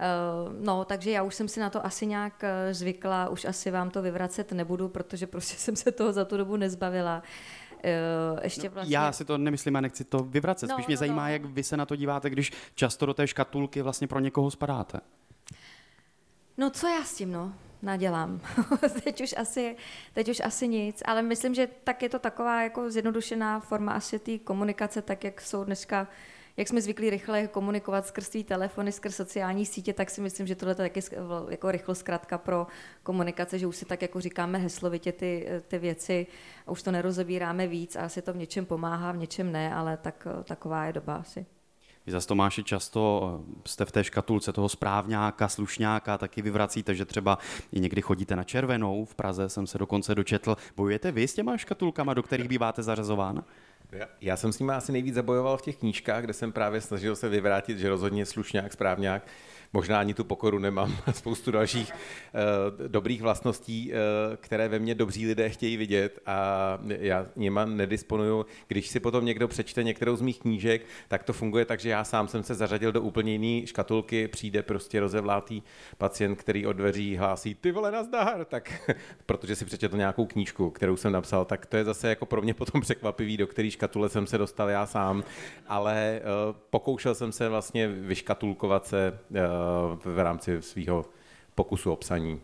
Eh, 0.00 0.06
no, 0.60 0.84
takže 0.84 1.10
já 1.10 1.22
už 1.22 1.34
jsem 1.34 1.48
si 1.48 1.60
na 1.60 1.70
to 1.70 1.86
asi 1.86 2.06
nějak 2.06 2.44
eh, 2.44 2.74
zvykla, 2.74 3.28
už 3.28 3.44
asi 3.44 3.70
vám 3.70 3.90
to 3.90 4.02
vyvracet 4.02 4.52
nebudu, 4.52 4.88
protože 4.88 5.26
prostě 5.26 5.56
jsem 5.58 5.76
se 5.76 5.92
toho 5.92 6.12
za 6.12 6.24
tu 6.24 6.36
dobu 6.36 6.56
nezbavila. 6.56 7.22
Ještě 8.42 8.68
no, 8.68 8.74
vlastně... 8.74 8.96
Já 8.96 9.12
si 9.12 9.24
to 9.24 9.38
nemyslím 9.38 9.76
a 9.76 9.80
nechci 9.80 10.04
to 10.04 10.18
vyvracet. 10.18 10.68
No, 10.68 10.74
Spíš 10.74 10.86
mě 10.86 10.96
no, 10.96 10.98
zajímá, 10.98 11.26
no. 11.26 11.32
jak 11.32 11.44
vy 11.44 11.62
se 11.62 11.76
na 11.76 11.86
to 11.86 11.96
díváte, 11.96 12.30
když 12.30 12.52
často 12.74 13.06
do 13.06 13.14
té 13.14 13.26
škatulky 13.26 13.82
vlastně 13.82 14.06
pro 14.06 14.20
někoho 14.20 14.50
spadáte. 14.50 15.00
No 16.56 16.70
co 16.70 16.88
já 16.88 17.04
s 17.04 17.14
tím, 17.14 17.32
no? 17.32 17.52
Nadělám. 17.82 18.40
teď, 19.04 19.20
už 19.20 19.34
asi, 19.36 19.76
teď 20.12 20.28
už 20.28 20.40
asi 20.40 20.68
nic, 20.68 21.02
ale 21.06 21.22
myslím, 21.22 21.54
že 21.54 21.68
tak 21.84 22.02
je 22.02 22.08
to 22.08 22.18
taková 22.18 22.62
jako 22.62 22.90
zjednodušená 22.90 23.60
forma 23.60 23.92
asi 23.92 24.18
té 24.18 24.38
komunikace, 24.38 25.02
tak 25.02 25.24
jak 25.24 25.40
jsou 25.40 25.64
dneska 25.64 26.08
jak 26.56 26.68
jsme 26.68 26.80
zvyklí 26.80 27.10
rychle 27.10 27.46
komunikovat 27.46 28.06
skrz 28.06 28.28
tvý 28.28 28.44
telefony, 28.44 28.92
skrz 28.92 29.16
sociální 29.16 29.66
sítě, 29.66 29.92
tak 29.92 30.10
si 30.10 30.20
myslím, 30.20 30.46
že 30.46 30.54
tohle 30.54 30.72
je 30.72 30.76
taky 30.76 31.00
jako 31.48 31.70
rychlo 31.70 31.94
zkrátka 31.94 32.38
pro 32.38 32.66
komunikace, 33.02 33.58
že 33.58 33.66
už 33.66 33.76
si 33.76 33.84
tak 33.84 34.02
jako 34.02 34.20
říkáme 34.20 34.58
heslovitě 34.58 35.12
ty, 35.12 35.48
ty 35.68 35.78
věci 35.78 36.26
a 36.66 36.70
už 36.70 36.82
to 36.82 36.90
nerozebíráme 36.90 37.66
víc 37.66 37.96
a 37.96 38.00
asi 38.00 38.22
to 38.22 38.32
v 38.32 38.36
něčem 38.36 38.66
pomáhá, 38.66 39.12
v 39.12 39.16
něčem 39.16 39.52
ne, 39.52 39.74
ale 39.74 39.96
tak, 39.96 40.26
taková 40.44 40.84
je 40.84 40.92
doba 40.92 41.14
asi. 41.14 41.46
Vy 42.06 42.12
zase 42.12 42.28
Tomáši 42.28 42.64
často 42.64 43.40
eh, 43.40 43.60
jste 43.66 43.84
v 43.84 43.92
té 43.92 44.04
škatulce 44.04 44.52
toho 44.52 44.68
správňáka, 44.68 45.48
slušňáka, 45.48 46.18
taky 46.18 46.42
vyvracíte, 46.42 46.94
že 46.94 47.04
třeba 47.04 47.38
i 47.72 47.80
někdy 47.80 48.02
chodíte 48.02 48.36
na 48.36 48.44
červenou, 48.44 49.04
v 49.04 49.14
Praze 49.14 49.48
jsem 49.48 49.66
se 49.66 49.78
dokonce 49.78 50.14
dočetl. 50.14 50.56
Bojujete 50.76 51.12
vy 51.12 51.28
s 51.28 51.34
těma 51.34 51.56
škatulkama, 51.56 52.14
do 52.14 52.22
kterých 52.22 52.48
býváte 52.48 52.82
zařazována? 52.82 53.44
Já 54.20 54.36
jsem 54.36 54.52
s 54.52 54.58
nimi 54.58 54.72
asi 54.72 54.92
nejvíc 54.92 55.14
zabojoval 55.14 55.56
v 55.56 55.62
těch 55.62 55.76
knížkách, 55.76 56.24
kde 56.24 56.32
jsem 56.32 56.52
právě 56.52 56.80
snažil 56.80 57.16
se 57.16 57.28
vyvrátit, 57.28 57.78
že 57.78 57.88
rozhodně 57.88 58.26
slušňák, 58.26 58.72
správňák 58.72 59.22
možná 59.72 60.00
ani 60.00 60.14
tu 60.14 60.24
pokoru 60.24 60.58
nemám 60.58 60.96
spoustu 61.12 61.50
dalších 61.50 61.92
uh, 61.92 62.88
dobrých 62.88 63.22
vlastností, 63.22 63.92
uh, 63.92 64.36
které 64.36 64.68
ve 64.68 64.78
mně 64.78 64.94
dobří 64.94 65.26
lidé 65.26 65.50
chtějí 65.50 65.76
vidět 65.76 66.18
a 66.26 66.78
já 66.86 67.26
nima 67.36 67.64
nedisponuju. 67.64 68.46
Když 68.68 68.88
si 68.88 69.00
potom 69.00 69.24
někdo 69.24 69.48
přečte 69.48 69.82
některou 69.82 70.16
z 70.16 70.20
mých 70.20 70.40
knížek, 70.40 70.86
tak 71.08 71.22
to 71.22 71.32
funguje 71.32 71.64
tak, 71.64 71.80
že 71.80 71.88
já 71.88 72.04
sám 72.04 72.28
jsem 72.28 72.42
se 72.42 72.54
zařadil 72.54 72.92
do 72.92 73.02
úplně 73.02 73.32
jiné 73.32 73.66
škatulky, 73.66 74.28
přijde 74.28 74.62
prostě 74.62 75.00
rozevlátý 75.00 75.62
pacient, 75.98 76.36
který 76.36 76.66
od 76.66 76.72
dveří 76.72 77.16
hlásí 77.16 77.54
ty 77.54 77.72
vole 77.72 77.90
nazdar, 77.90 78.44
tak 78.44 78.90
protože 79.26 79.56
si 79.56 79.64
přečetl 79.64 79.96
nějakou 79.96 80.26
knížku, 80.26 80.70
kterou 80.70 80.96
jsem 80.96 81.12
napsal, 81.12 81.44
tak 81.44 81.66
to 81.66 81.76
je 81.76 81.84
zase 81.84 82.08
jako 82.08 82.26
pro 82.26 82.42
mě 82.42 82.54
potom 82.54 82.80
překvapivý, 82.80 83.36
do 83.36 83.46
který 83.46 83.70
škatule 83.70 84.08
jsem 84.08 84.26
se 84.26 84.38
dostal 84.38 84.70
já 84.70 84.86
sám, 84.86 85.24
ale 85.66 86.20
uh, 86.20 86.56
pokoušel 86.70 87.14
jsem 87.14 87.32
se 87.32 87.48
vlastně 87.48 87.88
vyškatulkovat 87.88 88.86
se 88.86 89.18
v 90.04 90.18
rámci 90.18 90.62
svého 90.62 91.04
pokusu 91.54 91.92
o 91.92 91.96
psaní. 91.96 92.40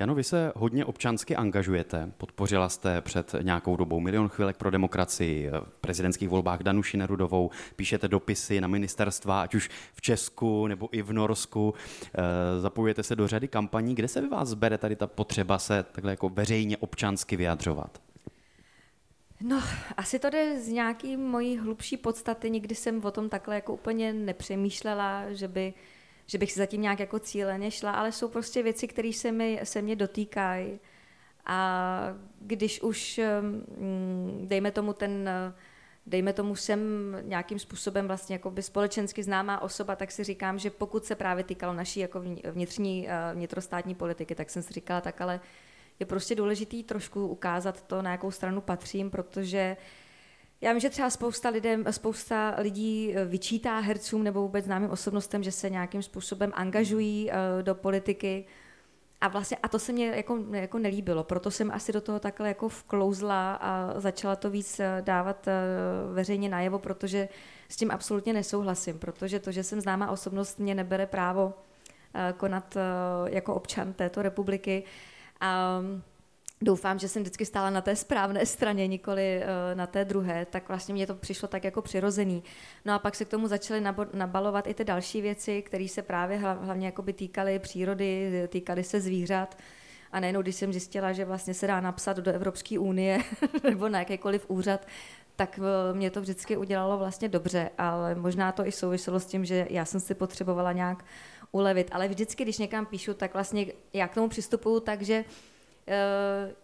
Jano, 0.00 0.14
vy 0.14 0.24
se 0.24 0.52
hodně 0.56 0.84
občansky 0.84 1.36
angažujete. 1.36 2.12
Podpořila 2.18 2.68
jste 2.68 3.00
před 3.00 3.34
nějakou 3.42 3.76
dobou 3.76 4.00
Milion 4.00 4.28
chvilek 4.28 4.56
pro 4.56 4.70
demokracii, 4.70 5.50
v 5.50 5.80
prezidentských 5.80 6.28
volbách 6.28 6.62
Danuši 6.62 6.96
Nerudovou, 6.96 7.50
píšete 7.76 8.08
dopisy 8.08 8.60
na 8.60 8.68
ministerstva, 8.68 9.42
ať 9.42 9.54
už 9.54 9.70
v 9.94 10.00
Česku 10.00 10.66
nebo 10.66 10.88
i 10.92 11.02
v 11.02 11.12
Norsku. 11.12 11.74
Eh, 12.14 12.60
zapojujete 12.60 13.02
se 13.02 13.16
do 13.16 13.28
řady 13.28 13.48
kampaní. 13.48 13.94
Kde 13.94 14.08
se 14.08 14.20
vy 14.20 14.28
vás 14.28 14.54
bere 14.54 14.78
tady 14.78 14.96
ta 14.96 15.06
potřeba 15.06 15.58
se 15.58 15.82
takhle 15.92 16.12
jako 16.12 16.28
veřejně 16.28 16.76
občansky 16.76 17.36
vyjadřovat? 17.36 18.00
No, 19.40 19.62
asi 19.96 20.18
to 20.18 20.30
jde 20.30 20.60
z 20.60 20.68
nějaký 20.68 21.16
mojí 21.16 21.58
hlubší 21.58 21.96
podstaty. 21.96 22.50
Nikdy 22.50 22.74
jsem 22.74 23.04
o 23.04 23.10
tom 23.10 23.28
takhle 23.28 23.54
jako 23.54 23.72
úplně 23.72 24.12
nepřemýšlela, 24.12 25.32
že 25.32 25.48
by 25.48 25.74
že 26.30 26.38
bych 26.38 26.52
si 26.52 26.58
zatím 26.58 26.82
nějak 26.82 27.00
jako 27.00 27.18
cíleně 27.18 27.70
šla, 27.70 27.92
ale 27.92 28.12
jsou 28.12 28.28
prostě 28.28 28.62
věci, 28.62 28.88
které 28.88 29.12
se, 29.12 29.32
mi, 29.32 29.60
se 29.64 29.82
mě 29.82 29.96
dotýkají. 29.96 30.80
A 31.46 32.00
když 32.40 32.82
už, 32.82 33.20
mm, 33.40 34.46
dejme 34.48 34.70
tomu 34.70 34.92
ten, 34.92 35.30
dejme 36.06 36.32
tomu 36.32 36.56
jsem 36.56 36.80
nějakým 37.22 37.58
způsobem 37.58 38.06
vlastně 38.06 38.34
jako 38.34 38.50
by 38.50 38.62
společensky 38.62 39.22
známá 39.22 39.62
osoba, 39.62 39.96
tak 39.96 40.12
si 40.12 40.24
říkám, 40.24 40.58
že 40.58 40.70
pokud 40.70 41.04
se 41.04 41.14
právě 41.14 41.44
týkalo 41.44 41.72
naší 41.72 42.00
jako 42.00 42.22
vnitřní, 42.52 43.08
eh, 43.08 43.34
vnitrostátní 43.34 43.94
politiky, 43.94 44.34
tak 44.34 44.50
jsem 44.50 44.62
si 44.62 44.72
říkala, 44.72 45.00
tak 45.00 45.20
ale 45.20 45.40
je 46.00 46.06
prostě 46.06 46.34
důležitý 46.34 46.82
trošku 46.82 47.26
ukázat 47.26 47.82
to, 47.82 48.02
na 48.02 48.10
jakou 48.10 48.30
stranu 48.30 48.60
patřím, 48.60 49.10
protože 49.10 49.76
uh, 49.78 50.09
já 50.60 50.72
vím, 50.72 50.80
že 50.80 50.90
třeba 50.90 51.10
spousta, 51.10 51.48
lidem, 51.48 51.84
spousta 51.90 52.54
lidí 52.58 53.12
eh, 53.16 53.24
vyčítá 53.24 53.78
hercům 53.78 54.24
nebo 54.24 54.40
vůbec 54.42 54.64
známým 54.64 54.90
osobnostem, 54.90 55.42
že 55.42 55.52
se 55.52 55.70
nějakým 55.70 56.02
způsobem 56.02 56.52
angažují 56.54 57.30
uh, 57.30 57.62
do 57.62 57.74
politiky. 57.74 58.44
A 59.20 59.28
vlastně 59.28 59.56
a 59.62 59.68
to 59.68 59.78
se 59.78 59.92
mně 59.92 60.06
jako, 60.06 60.38
jako 60.52 60.78
nelíbilo, 60.78 61.24
proto 61.24 61.50
jsem 61.50 61.70
asi 61.70 61.92
do 61.92 62.00
toho 62.00 62.20
takhle 62.20 62.48
jako 62.48 62.68
vklouzla 62.68 63.54
a 63.54 64.00
začala 64.00 64.36
to 64.36 64.50
víc 64.50 64.80
eh, 64.80 65.02
dávat 65.04 65.48
veřejně 66.12 66.48
najevo, 66.48 66.78
protože 66.78 67.28
s 67.68 67.76
tím 67.76 67.90
absolutně 67.90 68.32
nesouhlasím, 68.32 68.98
protože 68.98 69.40
to, 69.40 69.52
že 69.52 69.62
jsem 69.62 69.80
známá 69.80 70.10
osobnost, 70.10 70.58
mě 70.58 70.74
nebere 70.74 71.06
právo 71.06 71.54
konat 72.36 72.76
jako 73.26 73.54
občan 73.54 73.92
této 73.92 74.22
republiky. 74.22 74.84
Um, 75.80 76.02
doufám, 76.62 76.98
že 76.98 77.08
jsem 77.08 77.22
vždycky 77.22 77.46
stála 77.46 77.70
na 77.70 77.80
té 77.80 77.96
správné 77.96 78.46
straně, 78.46 78.86
nikoli 78.86 79.42
uh, 79.42 79.78
na 79.78 79.86
té 79.86 80.04
druhé, 80.04 80.46
tak 80.46 80.68
vlastně 80.68 80.94
mě 80.94 81.06
to 81.06 81.14
přišlo 81.14 81.48
tak 81.48 81.64
jako 81.64 81.82
přirozený. 81.82 82.42
No 82.84 82.94
a 82.94 82.98
pak 82.98 83.14
se 83.14 83.24
k 83.24 83.28
tomu 83.28 83.48
začaly 83.48 83.82
nabalovat 84.12 84.66
i 84.66 84.74
ty 84.74 84.84
další 84.84 85.20
věci, 85.20 85.62
které 85.62 85.88
se 85.88 86.02
právě 86.02 86.38
hlavně 86.38 86.92
týkaly 87.14 87.58
přírody, 87.58 88.48
týkaly 88.48 88.84
se 88.84 89.00
zvířat. 89.00 89.58
A 90.12 90.20
nejenom, 90.20 90.42
když 90.42 90.56
jsem 90.56 90.72
zjistila, 90.72 91.12
že 91.12 91.24
vlastně 91.24 91.54
se 91.54 91.66
dá 91.66 91.80
napsat 91.80 92.16
do 92.16 92.32
Evropské 92.32 92.78
unie 92.78 93.18
nebo 93.64 93.88
na 93.88 93.98
jakýkoliv 93.98 94.44
úřad, 94.48 94.86
tak 95.36 95.60
eh, 95.62 95.94
mě 95.94 96.10
to 96.10 96.20
vždycky 96.20 96.56
udělalo 96.56 96.98
vlastně 96.98 97.28
dobře, 97.28 97.70
ale 97.78 98.14
možná 98.14 98.52
to 98.52 98.66
i 98.66 98.72
souviselo 98.72 99.20
s 99.20 99.26
tím, 99.26 99.44
že 99.44 99.66
já 99.70 99.84
jsem 99.84 100.00
si 100.00 100.14
potřebovala 100.14 100.72
nějak 100.72 101.04
ulevit. 101.52 101.88
Ale 101.92 102.08
vždycky, 102.08 102.42
když 102.42 102.58
někam 102.58 102.86
píšu, 102.86 103.14
tak 103.14 103.34
vlastně 103.34 103.66
já 103.92 104.08
k 104.08 104.14
tomu 104.14 104.28
přistupuju 104.28 104.80
tak, 104.80 105.02
že 105.02 105.24
uh, 105.28 105.49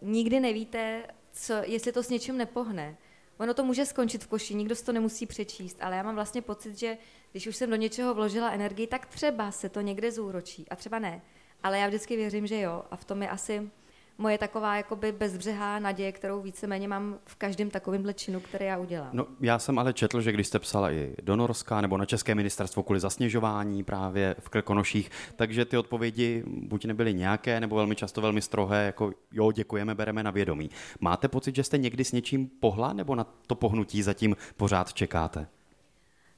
nikdy 0.03 0.41
nevíte, 0.41 1.03
co, 1.33 1.55
jestli 1.65 1.93
to 1.93 2.03
s 2.03 2.09
něčím 2.09 2.37
nepohne. 2.37 2.97
Ono 3.39 3.55
to 3.55 3.65
může 3.65 3.87
skončit 3.87 4.25
v 4.25 4.27
koši, 4.27 4.55
nikdo 4.55 4.75
to 4.85 4.93
nemusí 4.93 5.27
přečíst, 5.27 5.79
ale 5.81 5.97
já 5.97 6.03
mám 6.03 6.15
vlastně 6.15 6.43
pocit, 6.43 6.79
že 6.79 6.99
když 7.33 7.47
už 7.47 7.57
jsem 7.57 7.71
do 7.71 7.77
něčeho 7.77 8.15
vložila 8.15 8.51
energii, 8.51 8.87
tak 8.87 9.07
třeba 9.07 9.51
se 9.51 9.69
to 9.69 9.81
někde 9.81 10.13
zúročí 10.13 10.67
a 10.69 10.77
třeba 10.77 10.99
ne. 10.99 11.23
Ale 11.63 11.79
já 11.79 11.87
vždycky 11.87 12.17
věřím, 12.17 12.47
že 12.47 12.61
jo 12.61 12.85
a 12.91 12.97
v 12.97 13.05
tom 13.05 13.23
je 13.23 13.29
asi 13.29 13.71
moje 14.19 14.39
taková 14.39 14.77
jakoby 14.77 15.13
bezbřehá 15.13 15.79
naděje, 15.79 16.13
kterou 16.13 16.43
víceméně 16.43 16.89
mám 16.89 17.19
v 17.25 17.37
každém 17.37 17.71
takovém 17.71 18.15
činu, 18.15 18.41
který 18.41 18.67
já 18.67 18.79
udělám. 18.79 19.11
No, 19.13 19.27
já 19.41 19.59
jsem 19.59 19.79
ale 19.79 19.93
četl, 19.93 20.21
že 20.21 20.33
když 20.33 20.47
jste 20.47 20.59
psala 20.59 20.91
i 20.91 21.15
do 21.23 21.37
Norska 21.37 21.81
nebo 21.81 21.97
na 21.97 22.05
České 22.05 22.35
ministerstvo 22.35 22.83
kvůli 22.83 23.01
zasněžování 23.01 23.85
právě 23.85 24.37
v 24.39 24.49
Krkonoších, 24.49 25.11
takže 25.37 25.65
ty 25.65 25.77
odpovědi 25.77 26.43
buď 26.47 26.85
nebyly 26.85 27.15
nějaké, 27.15 27.61
nebo 27.61 27.77
velmi 27.77 27.97
často 27.97 28.21
velmi 28.21 28.43
strohé, 28.43 28.87
jako 28.87 29.13
jo, 29.33 29.53
děkujeme, 29.53 29.95
bereme 29.95 30.23
na 30.23 30.31
vědomí. 30.31 30.71
Máte 31.01 31.29
pocit, 31.29 31.57
že 31.57 31.65
jste 31.65 31.79
někdy 31.79 32.05
s 32.05 32.13
něčím 32.13 32.47
pohla, 32.61 32.93
nebo 32.93 33.15
na 33.15 33.27
to 33.47 33.55
pohnutí 33.55 34.03
zatím 34.03 34.37
pořád 34.57 34.93
čekáte? 34.93 35.47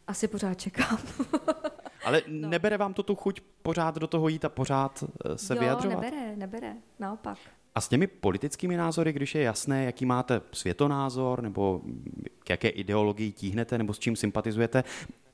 Asi 0.06 0.28
pořád 0.28 0.54
čekám. 0.54 0.98
Ale 2.04 2.22
no. 2.26 2.48
nebere 2.48 2.76
vám 2.76 2.94
to 2.94 3.02
tu 3.02 3.14
chuť 3.14 3.40
pořád 3.62 3.94
do 3.94 4.06
toho 4.06 4.28
jít 4.28 4.44
a 4.44 4.48
pořád 4.48 5.04
eh, 5.24 5.38
se 5.38 5.54
jo, 5.54 5.60
vyjadřovat? 5.60 6.00
nebere, 6.00 6.36
nebere, 6.36 6.76
naopak. 6.98 7.38
A 7.78 7.80
s 7.80 7.88
těmi 7.88 8.06
politickými 8.06 8.76
názory, 8.76 9.12
když 9.12 9.34
je 9.34 9.42
jasné, 9.42 9.84
jaký 9.84 10.06
máte 10.06 10.40
světonázor, 10.52 11.42
nebo 11.42 11.80
k 12.38 12.50
jaké 12.50 12.68
ideologii 12.68 13.32
tíhnete, 13.32 13.78
nebo 13.78 13.94
s 13.94 13.98
čím 13.98 14.16
sympatizujete, 14.16 14.84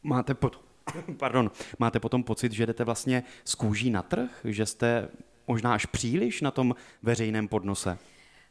máte, 0.03 0.35
pot, 0.35 0.65
pardon, 1.17 1.51
máte 1.79 2.01
potom 2.01 2.23
pocit, 2.23 2.53
že 2.53 2.67
jdete 2.67 2.85
vlastně 2.85 3.23
z 3.45 3.55
kůží 3.55 3.91
na 3.91 4.03
trh, 4.03 4.31
že 4.45 4.67
jste 4.67 5.09
možná 5.49 5.75
až 5.75 5.87
příliš 5.87 6.41
na 6.41 6.51
tom 6.51 6.75
veřejném 7.03 7.49
podnose? 7.49 7.99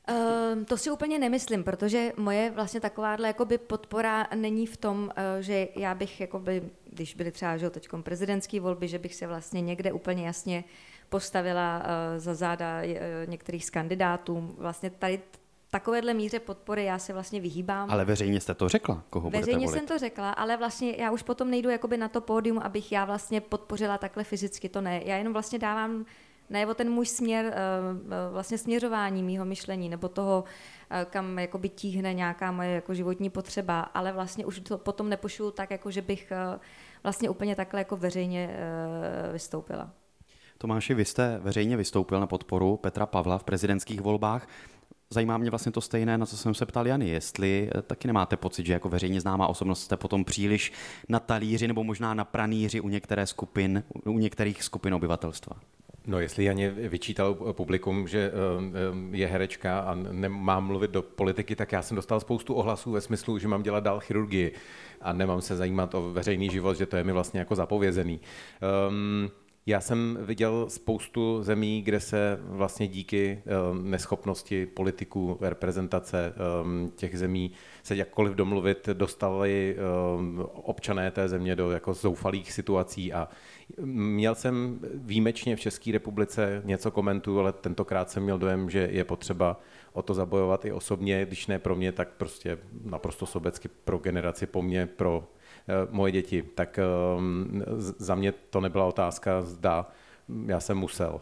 Uh, 0.10 0.64
to 0.64 0.78
si 0.78 0.92
úplně 0.92 1.20
nemyslím, 1.20 1.64
protože 1.64 2.12
moje 2.18 2.52
vlastně 2.52 2.80
takováhle 2.80 3.28
jakoby 3.28 3.58
podpora 3.58 4.28
není 4.36 4.68
v 4.68 4.78
tom, 4.78 5.04
uh, 5.04 5.42
že 5.42 5.68
já 5.76 5.96
bych, 5.96 6.22
jakoby, 6.22 6.64
když 6.90 7.16
byly 7.16 7.32
třeba 7.32 7.70
teď 7.70 7.90
prezidentské 8.04 8.60
volby, 8.60 8.88
že 8.88 9.00
bych 9.00 9.16
se 9.16 9.28
vlastně 9.28 9.62
někde 9.62 9.92
úplně 9.92 10.26
jasně 10.26 10.64
postavila 11.14 11.78
uh, 11.78 11.86
za 12.18 12.34
záda 12.34 12.82
uh, 12.82 12.90
některých 13.30 13.66
z 13.66 13.70
kandidátů. 13.70 14.56
Vlastně 14.58 14.90
tady 14.90 15.22
takovéhle 15.72 16.14
míře 16.14 16.40
podpory 16.40 16.86
já 16.86 17.00
se 17.00 17.14
vlastně 17.14 17.42
vyhýbám. 17.42 17.92
Ale 17.92 18.06
veřejně 18.06 18.42
jste 18.42 18.54
to 18.54 18.70
řekla, 18.70 19.04
koho 19.10 19.30
Veřejně 19.30 19.66
volit? 19.66 19.80
jsem 19.80 19.88
to 19.88 19.98
řekla, 19.98 20.32
ale 20.32 20.58
vlastně 20.58 20.96
já 20.98 21.12
už 21.12 21.22
potom 21.22 21.50
nejdu 21.50 21.70
jakoby 21.70 21.98
na 21.98 22.08
to 22.08 22.22
pódium, 22.22 22.60
abych 22.60 22.92
já 22.92 23.06
vlastně 23.06 23.42
podpořila 23.42 23.98
takhle 23.98 24.24
fyzicky, 24.24 24.70
to 24.70 24.82
ne. 24.82 25.02
Já 25.06 25.18
jenom 25.18 25.34
vlastně 25.34 25.60
dávám 25.60 26.06
najevo 26.50 26.74
ten 26.74 26.90
můj 26.90 27.06
směr, 27.06 27.46
eh, 27.46 28.32
vlastně 28.32 28.58
směřování 28.58 29.24
mýho 29.24 29.46
myšlení, 29.46 29.90
nebo 29.90 30.10
toho, 30.10 30.44
kam 31.10 31.40
jakoby 31.40 31.70
tíhne 31.70 32.14
nějaká 32.14 32.52
moje 32.52 32.70
jako 32.70 32.94
životní 32.94 33.30
potřeba, 33.30 33.82
ale 33.82 34.12
vlastně 34.12 34.46
už 34.46 34.60
to 34.60 34.78
potom 34.78 35.10
nepošlu 35.10 35.52
tak, 35.52 35.72
jako 35.72 35.92
že 35.92 36.02
bych 36.02 36.34
vlastně 37.04 37.30
úplně 37.30 37.56
takhle 37.56 37.80
jako 37.80 37.98
veřejně 37.98 38.58
vystoupila. 39.32 40.03
Tomáši, 40.64 40.94
vy 40.94 41.06
jste 41.06 41.40
veřejně 41.44 41.78
vystoupil 41.78 42.20
na 42.20 42.28
podporu 42.28 42.78
Petra 42.78 43.06
Pavla 43.06 43.38
v 43.38 43.44
prezidentských 43.44 44.02
volbách. 44.02 44.48
Zajímá 45.10 45.38
mě 45.38 45.50
vlastně 45.50 45.72
to 45.72 45.82
stejné, 45.82 46.18
na 46.18 46.26
co 46.26 46.38
jsem 46.38 46.54
se 46.54 46.66
ptal 46.66 46.88
Jany, 46.88 47.10
jestli 47.10 47.70
eh, 47.76 47.82
taky 47.82 48.08
nemáte 48.08 48.38
pocit, 48.38 48.66
že 48.66 48.74
jako 48.74 48.90
veřejně 48.90 49.22
známá 49.22 49.48
osobnost 49.48 49.84
jste 49.84 49.98
potom 49.98 50.26
příliš 50.26 50.72
na 51.10 51.20
talíři 51.20 51.68
nebo 51.68 51.84
možná 51.84 52.14
na 52.14 52.26
pranýři 52.26 52.82
u 52.82 52.90
některé 52.90 53.28
skupin, 53.28 53.84
u 54.06 54.20
některých 54.20 54.64
skupin 54.64 54.94
obyvatelstva. 54.94 55.56
No, 56.08 56.20
jestli 56.20 56.44
Janě 56.44 56.70
vyčítal 56.72 57.34
publikum, 57.34 58.08
že 58.08 58.20
eh, 58.20 58.32
eh, 59.12 59.18
je 59.18 59.28
herečka 59.28 59.80
a 59.80 59.96
nemá 59.96 60.60
mluvit 60.60 60.92
do 60.92 61.02
politiky, 61.02 61.56
tak 61.56 61.72
já 61.72 61.82
jsem 61.82 61.96
dostal 61.96 62.20
spoustu 62.20 62.54
ohlasů 62.54 62.92
ve 62.92 63.02
smyslu, 63.02 63.40
že 63.40 63.48
mám 63.48 63.64
dělat 63.64 63.84
dál 63.84 64.00
chirurgii 64.00 64.52
a 65.02 65.14
nemám 65.14 65.42
se 65.42 65.56
zajímat 65.56 65.96
o 65.96 66.12
veřejný 66.12 66.50
život, 66.50 66.78
že 66.78 66.86
to 66.86 66.98
je 66.98 67.04
mi 67.04 67.12
vlastně 67.12 67.40
jako 67.40 67.56
zapovězený. 67.56 68.20
Um, 68.90 69.32
já 69.66 69.82
jsem 69.82 70.18
viděl 70.22 70.66
spoustu 70.70 71.44
zemí, 71.44 71.82
kde 71.82 72.00
se 72.00 72.40
vlastně 72.42 72.88
díky 72.88 73.44
um, 73.72 73.92
neschopnosti 73.92 74.66
politiků, 74.66 75.38
reprezentace 75.42 76.34
um, 76.64 76.92
těch 76.96 77.20
zemí 77.20 77.52
se 77.84 77.96
jakkoliv 77.96 78.34
domluvit, 78.34 78.90
dostali 78.94 79.76
um, 80.18 80.48
občané 80.54 81.12
té 81.12 81.28
země 81.28 81.56
do 81.56 81.72
jako 81.72 81.94
zoufalých 81.94 82.52
situací 82.52 83.14
a 83.14 83.28
měl 83.86 84.36
jsem 84.36 84.80
výjimečně 84.94 85.56
v 85.56 85.60
České 85.60 85.92
republice 85.92 86.62
něco 86.66 86.92
komentu, 86.92 87.40
ale 87.40 87.54
tentokrát 87.54 88.10
jsem 88.10 88.24
měl 88.24 88.38
dojem, 88.38 88.70
že 88.70 88.90
je 88.92 89.04
potřeba 89.04 89.60
o 89.94 90.02
to 90.02 90.14
zabojovat 90.14 90.66
i 90.66 90.72
osobně, 90.72 91.26
když 91.26 91.48
ne 91.48 91.60
pro 91.60 91.76
mě, 91.76 91.92
tak 91.92 92.10
prostě 92.18 92.58
naprosto 92.84 93.26
sobecky 93.26 93.70
pro 93.84 93.98
generaci 93.98 94.46
po 94.46 94.62
mně, 94.62 94.88
pro 94.88 95.24
Eh, 95.24 95.43
moje 95.90 96.12
děti. 96.12 96.44
Tak 96.56 96.80
ehm, 96.80 97.64
za 97.78 98.16
mě 98.16 98.32
to 98.32 98.62
nebyla 98.62 98.86
otázka, 98.86 99.42
zda 99.42 99.88
já 100.46 100.60
jsem 100.60 100.78
musel. 100.78 101.22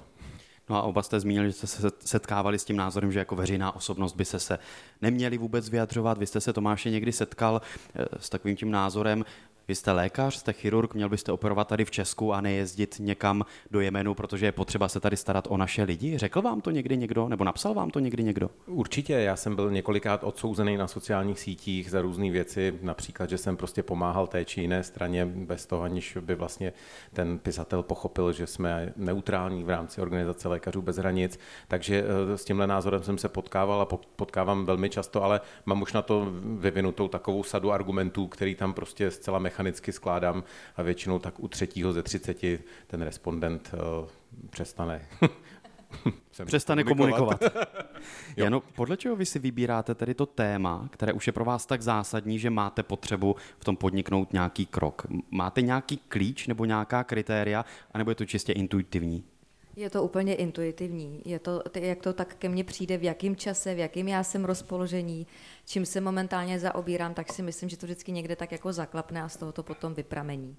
No 0.69 0.77
a 0.77 0.81
oba 0.81 1.03
jste 1.03 1.19
zmínili, 1.19 1.47
že 1.47 1.53
jste 1.53 1.67
se 1.67 1.89
setkávali 2.05 2.59
s 2.59 2.65
tím 2.65 2.75
názorem, 2.75 3.11
že 3.11 3.19
jako 3.19 3.35
veřejná 3.35 3.75
osobnost 3.75 4.15
by 4.15 4.25
se 4.25 4.39
se 4.39 4.59
neměli 5.01 5.37
vůbec 5.37 5.69
vyjadřovat. 5.69 6.17
Vy 6.17 6.27
jste 6.27 6.41
se, 6.41 6.53
Tomáše, 6.53 6.89
někdy 6.89 7.11
setkal 7.11 7.61
eh, 7.95 8.05
s 8.19 8.29
takovým 8.29 8.55
tím 8.55 8.71
názorem, 8.71 9.25
Vy 9.67 9.75
jste 9.75 9.91
lékař, 9.91 10.35
jste 10.35 10.53
chirurg, 10.53 10.93
měl 10.93 11.09
byste 11.09 11.31
operovat 11.31 11.67
tady 11.67 11.85
v 11.85 11.91
Česku 11.91 12.33
a 12.33 12.41
nejezdit 12.41 12.95
někam 12.99 13.45
do 13.71 13.79
Jemenu, 13.79 14.13
protože 14.13 14.45
je 14.45 14.51
potřeba 14.51 14.87
se 14.89 14.99
tady 14.99 15.17
starat 15.17 15.47
o 15.49 15.57
naše 15.57 15.83
lidi. 15.83 16.17
Řekl 16.17 16.41
vám 16.41 16.61
to 16.61 16.71
někdy 16.71 16.97
někdo, 16.97 17.29
nebo 17.29 17.43
napsal 17.43 17.73
vám 17.73 17.89
to 17.89 17.99
někdy 17.99 18.23
někdo? 18.23 18.49
Určitě, 18.65 19.13
já 19.13 19.35
jsem 19.35 19.55
byl 19.55 19.71
několikrát 19.71 20.23
odsouzený 20.23 20.77
na 20.77 20.87
sociálních 20.87 21.39
sítích 21.39 21.91
za 21.91 22.01
různé 22.01 22.31
věci, 22.31 22.73
například, 22.81 23.29
že 23.29 23.37
jsem 23.37 23.57
prostě 23.57 23.83
pomáhal 23.83 24.27
té 24.27 24.45
či 24.45 24.61
jiné 24.61 24.83
straně 24.83 25.25
bez 25.25 25.65
toho, 25.65 25.81
aniž 25.81 26.17
by 26.21 26.35
vlastně 26.35 26.73
ten 27.13 27.39
pisatel 27.39 27.83
pochopil, 27.83 28.31
že 28.31 28.47
jsme 28.47 28.93
neutrální 28.95 29.63
v 29.63 29.69
rámci 29.69 30.01
organizace 30.01 30.47
Lékařů 30.47 30.81
bez 30.81 30.97
hranic. 30.97 31.39
Takže 31.67 32.03
eh, 32.03 32.37
s 32.37 32.45
tímhle 32.45 32.67
názorem 32.67 33.03
jsem 33.03 33.17
se 33.17 33.29
potkával 33.29 33.81
a 33.81 33.85
potkávám 34.15 34.65
velmi 34.65 34.89
často, 34.89 35.23
ale 35.23 35.41
mám 35.65 35.81
už 35.81 35.93
na 35.93 36.01
to 36.01 36.27
vyvinutou 36.43 37.07
takovou 37.07 37.43
sadu 37.43 37.71
argumentů, 37.71 38.27
který 38.27 38.55
tam 38.55 38.73
prostě 38.73 39.11
zcela 39.11 39.39
mechanicky 39.51 39.91
skládám 39.91 40.43
a 40.75 40.81
většinou 40.81 41.19
tak 41.19 41.39
u 41.39 41.47
třetího 41.47 41.93
ze 41.93 42.03
třiceti 42.03 42.59
ten 42.87 43.01
respondent 43.01 43.71
uh, 43.73 44.07
přestane 44.49 45.07
Přestane 46.45 46.83
komunikovat. 46.83 47.39
komunikovat. 47.39 47.77
Jano, 48.37 48.61
podle 48.61 48.97
čeho 48.97 49.15
vy 49.15 49.25
si 49.25 49.39
vybíráte 49.39 49.95
tedy 49.95 50.13
to 50.13 50.25
téma, 50.25 50.87
které 50.91 51.13
už 51.13 51.27
je 51.27 51.33
pro 51.33 51.45
vás 51.45 51.65
tak 51.65 51.81
zásadní, 51.81 52.39
že 52.39 52.49
máte 52.49 52.83
potřebu 52.83 53.35
v 53.59 53.63
tom 53.63 53.77
podniknout 53.77 54.33
nějaký 54.33 54.65
krok? 54.65 55.07
Máte 55.31 55.61
nějaký 55.61 55.97
klíč 55.97 56.47
nebo 56.47 56.65
nějaká 56.65 57.03
kritéria, 57.03 57.65
anebo 57.91 58.11
je 58.11 58.15
to 58.15 58.25
čistě 58.25 58.53
intuitivní? 58.53 59.23
Je 59.75 59.89
to 59.89 60.03
úplně 60.03 60.35
intuitivní. 60.35 61.21
Je 61.25 61.39
to, 61.39 61.61
jak 61.73 62.01
to 62.01 62.13
tak 62.13 62.35
ke 62.35 62.49
mně 62.49 62.63
přijde, 62.63 62.97
v 62.97 63.03
jakém 63.03 63.35
čase, 63.35 63.75
v 63.75 63.79
jakém 63.79 64.07
já 64.07 64.23
jsem 64.23 64.45
rozpoložení, 64.45 65.27
čím 65.65 65.85
se 65.85 66.01
momentálně 66.01 66.59
zaobírám, 66.59 67.13
tak 67.13 67.33
si 67.33 67.41
myslím, 67.41 67.69
že 67.69 67.77
to 67.77 67.85
vždycky 67.85 68.11
někde 68.11 68.35
tak 68.35 68.51
jako 68.51 68.73
zaklapne 68.73 69.21
a 69.21 69.29
z 69.29 69.37
toho 69.37 69.51
to 69.51 69.63
potom 69.63 69.93
vypramení. 69.93 70.55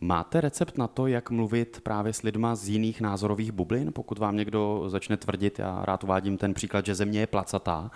Máte 0.00 0.40
recept 0.40 0.78
na 0.78 0.88
to, 0.88 1.06
jak 1.06 1.30
mluvit 1.30 1.80
právě 1.82 2.12
s 2.12 2.22
lidma 2.22 2.54
z 2.54 2.68
jiných 2.68 3.00
názorových 3.00 3.52
bublin? 3.52 3.92
Pokud 3.92 4.18
vám 4.18 4.36
někdo 4.36 4.84
začne 4.86 5.16
tvrdit, 5.16 5.58
já 5.58 5.84
rád 5.84 6.04
uvádím 6.04 6.38
ten 6.38 6.54
příklad, 6.54 6.86
že 6.86 6.94
země 6.94 7.20
je 7.20 7.26
placatá, 7.26 7.90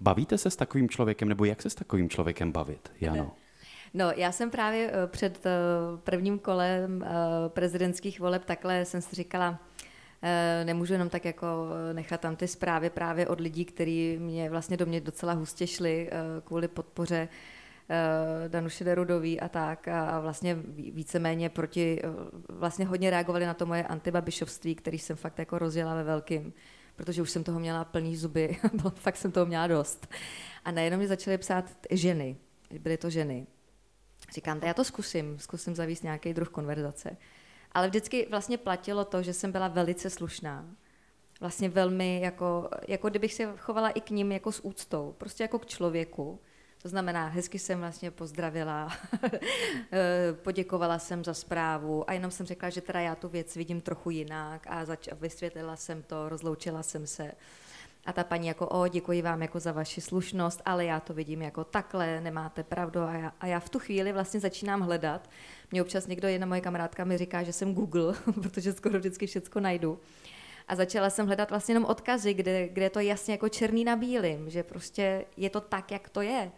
bavíte 0.00 0.38
se 0.38 0.50
s 0.50 0.56
takovým 0.56 0.88
člověkem 0.88 1.28
nebo 1.28 1.44
jak 1.44 1.62
se 1.62 1.70
s 1.70 1.74
takovým 1.74 2.08
člověkem 2.08 2.52
bavit? 2.52 2.92
Jano. 3.00 3.32
No, 3.94 4.12
já 4.16 4.32
jsem 4.32 4.50
právě 4.50 4.90
eh, 4.92 5.06
před 5.06 5.46
eh, 5.46 5.50
prvním 6.04 6.38
kolem 6.38 7.02
eh, 7.02 7.08
prezidentských 7.48 8.20
voleb 8.20 8.44
takhle 8.44 8.84
jsem 8.84 9.02
si 9.02 9.16
říkala, 9.16 9.58
nemůžu 10.64 10.92
jenom 10.92 11.08
tak 11.08 11.24
jako 11.24 11.46
nechat 11.92 12.20
tam 12.20 12.36
ty 12.36 12.48
zprávy 12.48 12.90
právě 12.90 13.28
od 13.28 13.40
lidí, 13.40 13.64
kteří 13.64 14.16
mě 14.18 14.50
vlastně 14.50 14.76
do 14.76 14.86
mě 14.86 15.00
docela 15.00 15.32
hustě 15.32 15.66
šli 15.66 16.10
kvůli 16.44 16.68
podpoře 16.68 17.28
Danuše 18.48 18.84
Derudový 18.84 19.40
a 19.40 19.48
tak 19.48 19.88
a 19.88 20.20
vlastně 20.20 20.56
víceméně 20.76 21.48
proti, 21.48 22.02
vlastně 22.48 22.84
hodně 22.84 23.10
reagovali 23.10 23.46
na 23.46 23.54
to 23.54 23.66
moje 23.66 23.82
antibabišovství, 23.82 24.74
který 24.74 24.98
jsem 24.98 25.16
fakt 25.16 25.38
jako 25.38 25.58
rozjela 25.58 25.94
ve 25.94 26.04
velkým, 26.04 26.52
protože 26.96 27.22
už 27.22 27.30
jsem 27.30 27.44
toho 27.44 27.60
měla 27.60 27.84
plný 27.84 28.16
zuby, 28.16 28.56
fakt 28.94 29.16
jsem 29.16 29.32
toho 29.32 29.46
měla 29.46 29.66
dost. 29.66 30.06
A 30.64 30.70
najednou 30.70 30.98
mi 30.98 31.08
začaly 31.08 31.38
psát 31.38 31.64
ženy, 31.90 32.36
byly 32.80 32.96
to 32.96 33.10
ženy. 33.10 33.46
Říkám, 34.32 34.60
já 34.62 34.74
to 34.74 34.84
zkusím, 34.84 35.38
zkusím 35.38 35.74
zavíst 35.74 36.02
nějaký 36.02 36.34
druh 36.34 36.48
konverzace. 36.48 37.16
Ale 37.72 37.88
vždycky 37.88 38.26
vlastně 38.30 38.58
platilo 38.58 39.04
to, 39.04 39.22
že 39.22 39.32
jsem 39.32 39.52
byla 39.52 39.68
velice 39.68 40.10
slušná. 40.10 40.66
Vlastně 41.40 41.68
velmi, 41.68 42.20
jako, 42.20 42.68
jako 42.88 43.08
kdybych 43.08 43.34
se 43.34 43.52
chovala 43.56 43.90
i 43.90 44.00
k 44.00 44.10
ním 44.10 44.32
jako 44.32 44.52
s 44.52 44.64
úctou, 44.64 45.14
prostě 45.18 45.44
jako 45.44 45.58
k 45.58 45.66
člověku. 45.66 46.40
To 46.82 46.88
znamená, 46.88 47.28
hezky 47.28 47.58
jsem 47.58 47.80
vlastně 47.80 48.10
pozdravila, 48.10 48.92
poděkovala 50.42 50.98
jsem 50.98 51.24
za 51.24 51.34
zprávu 51.34 52.10
a 52.10 52.12
jenom 52.12 52.30
jsem 52.30 52.46
řekla, 52.46 52.70
že 52.70 52.80
teda 52.80 53.00
já 53.00 53.14
tu 53.14 53.28
věc 53.28 53.56
vidím 53.56 53.80
trochu 53.80 54.10
jinak 54.10 54.66
a 54.66 54.84
zač- 54.84 55.08
vysvětlila 55.12 55.76
jsem 55.76 56.02
to, 56.02 56.28
rozloučila 56.28 56.82
jsem 56.82 57.06
se. 57.06 57.32
A 58.10 58.12
ta 58.12 58.24
paní 58.24 58.48
jako, 58.48 58.68
o, 58.68 58.88
děkuji 58.88 59.22
vám 59.22 59.42
jako 59.42 59.60
za 59.60 59.72
vaši 59.72 60.00
slušnost, 60.00 60.62
ale 60.64 60.84
já 60.84 61.00
to 61.00 61.14
vidím 61.14 61.42
jako 61.42 61.64
takhle, 61.64 62.20
nemáte 62.20 62.62
pravdu. 62.62 63.00
A 63.00 63.12
já, 63.12 63.32
a 63.40 63.46
já 63.46 63.60
v 63.60 63.68
tu 63.68 63.78
chvíli 63.78 64.12
vlastně 64.12 64.40
začínám 64.40 64.80
hledat. 64.80 65.30
Mě 65.70 65.82
občas 65.82 66.06
někdo, 66.06 66.28
jedna 66.28 66.46
moje 66.46 66.60
kamarádka 66.60 67.04
mi 67.04 67.18
říká, 67.18 67.42
že 67.42 67.52
jsem 67.52 67.74
Google, 67.74 68.14
protože 68.42 68.72
skoro 68.72 68.98
vždycky 68.98 69.26
všechno 69.26 69.60
najdu. 69.60 70.00
A 70.68 70.74
začala 70.74 71.10
jsem 71.10 71.26
hledat 71.26 71.50
vlastně 71.50 71.72
jenom 71.72 71.84
odkazy, 71.84 72.34
kde, 72.34 72.68
kde 72.68 72.82
je 72.82 72.90
to 72.90 73.00
jasně 73.00 73.34
jako 73.34 73.48
černý 73.48 73.84
na 73.84 73.96
bílým, 73.96 74.50
že 74.50 74.62
prostě 74.62 75.24
je 75.36 75.50
to 75.50 75.60
tak, 75.60 75.92
jak 75.92 76.08
to 76.08 76.20
je. 76.20 76.50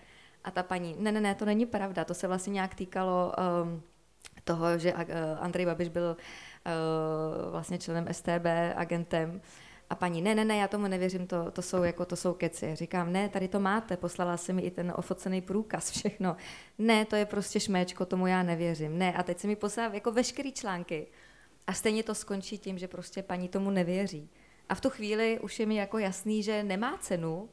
A 0.45 0.51
ta 0.51 0.63
paní, 0.63 0.97
ne, 0.99 1.13
ne, 1.13 1.21
ne, 1.21 1.35
to 1.35 1.45
není 1.45 1.67
pravda, 1.67 2.05
to 2.05 2.15
se 2.15 2.29
vlastně 2.29 2.53
nějak 2.53 2.75
týkalo 2.75 3.33
um, 3.65 3.83
toho, 4.45 4.79
že 4.79 4.95
uh, 4.95 5.01
Andrej 5.41 5.67
Babiš 5.67 5.89
byl 5.89 6.17
uh, 6.17 7.51
vlastně 7.51 7.79
členem 7.79 8.07
STB, 8.13 8.47
agentem, 8.77 9.41
a 9.93 9.95
paní, 9.95 10.23
ne, 10.23 10.35
ne, 10.35 10.45
ne, 10.45 10.57
já 10.57 10.69
tomu 10.69 10.89
nevěřím, 10.89 11.27
to, 11.27 11.51
to, 11.51 11.63
jsou, 11.63 11.83
jako, 11.83 12.05
to 12.05 12.17
jsou 12.17 12.35
keci. 12.35 12.75
Říkám, 12.75 13.13
ne, 13.13 13.29
tady 13.29 13.49
to 13.49 13.61
máte, 13.61 13.97
poslala 13.97 14.37
si 14.37 14.53
mi 14.53 14.63
i 14.63 14.71
ten 14.71 14.93
ofocený 14.97 15.41
průkaz, 15.41 15.91
všechno. 15.99 16.37
Ne, 16.79 17.05
to 17.05 17.17
je 17.17 17.27
prostě 17.27 17.61
šméčko, 17.61 18.07
tomu 18.07 18.27
já 18.27 18.43
nevěřím. 18.43 18.99
Ne, 18.99 19.13
a 19.13 19.23
teď 19.23 19.39
se 19.39 19.47
mi 19.47 19.57
poslala 19.57 19.95
jako 19.95 20.13
veškerý 20.13 20.53
články. 20.53 21.07
A 21.67 21.73
stejně 21.73 22.03
to 22.03 22.15
skončí 22.15 22.59
tím, 22.59 22.79
že 22.79 22.89
prostě 22.89 23.23
paní 23.23 23.49
tomu 23.49 23.71
nevěří. 23.71 24.29
A 24.69 24.75
v 24.75 24.81
tu 24.81 24.91
chvíli 24.91 25.41
už 25.41 25.61
je 25.61 25.67
mi 25.67 25.77
jako 25.77 25.99
jasný, 25.99 26.43
že 26.43 26.63
nemá 26.63 26.99
cenu 26.99 27.49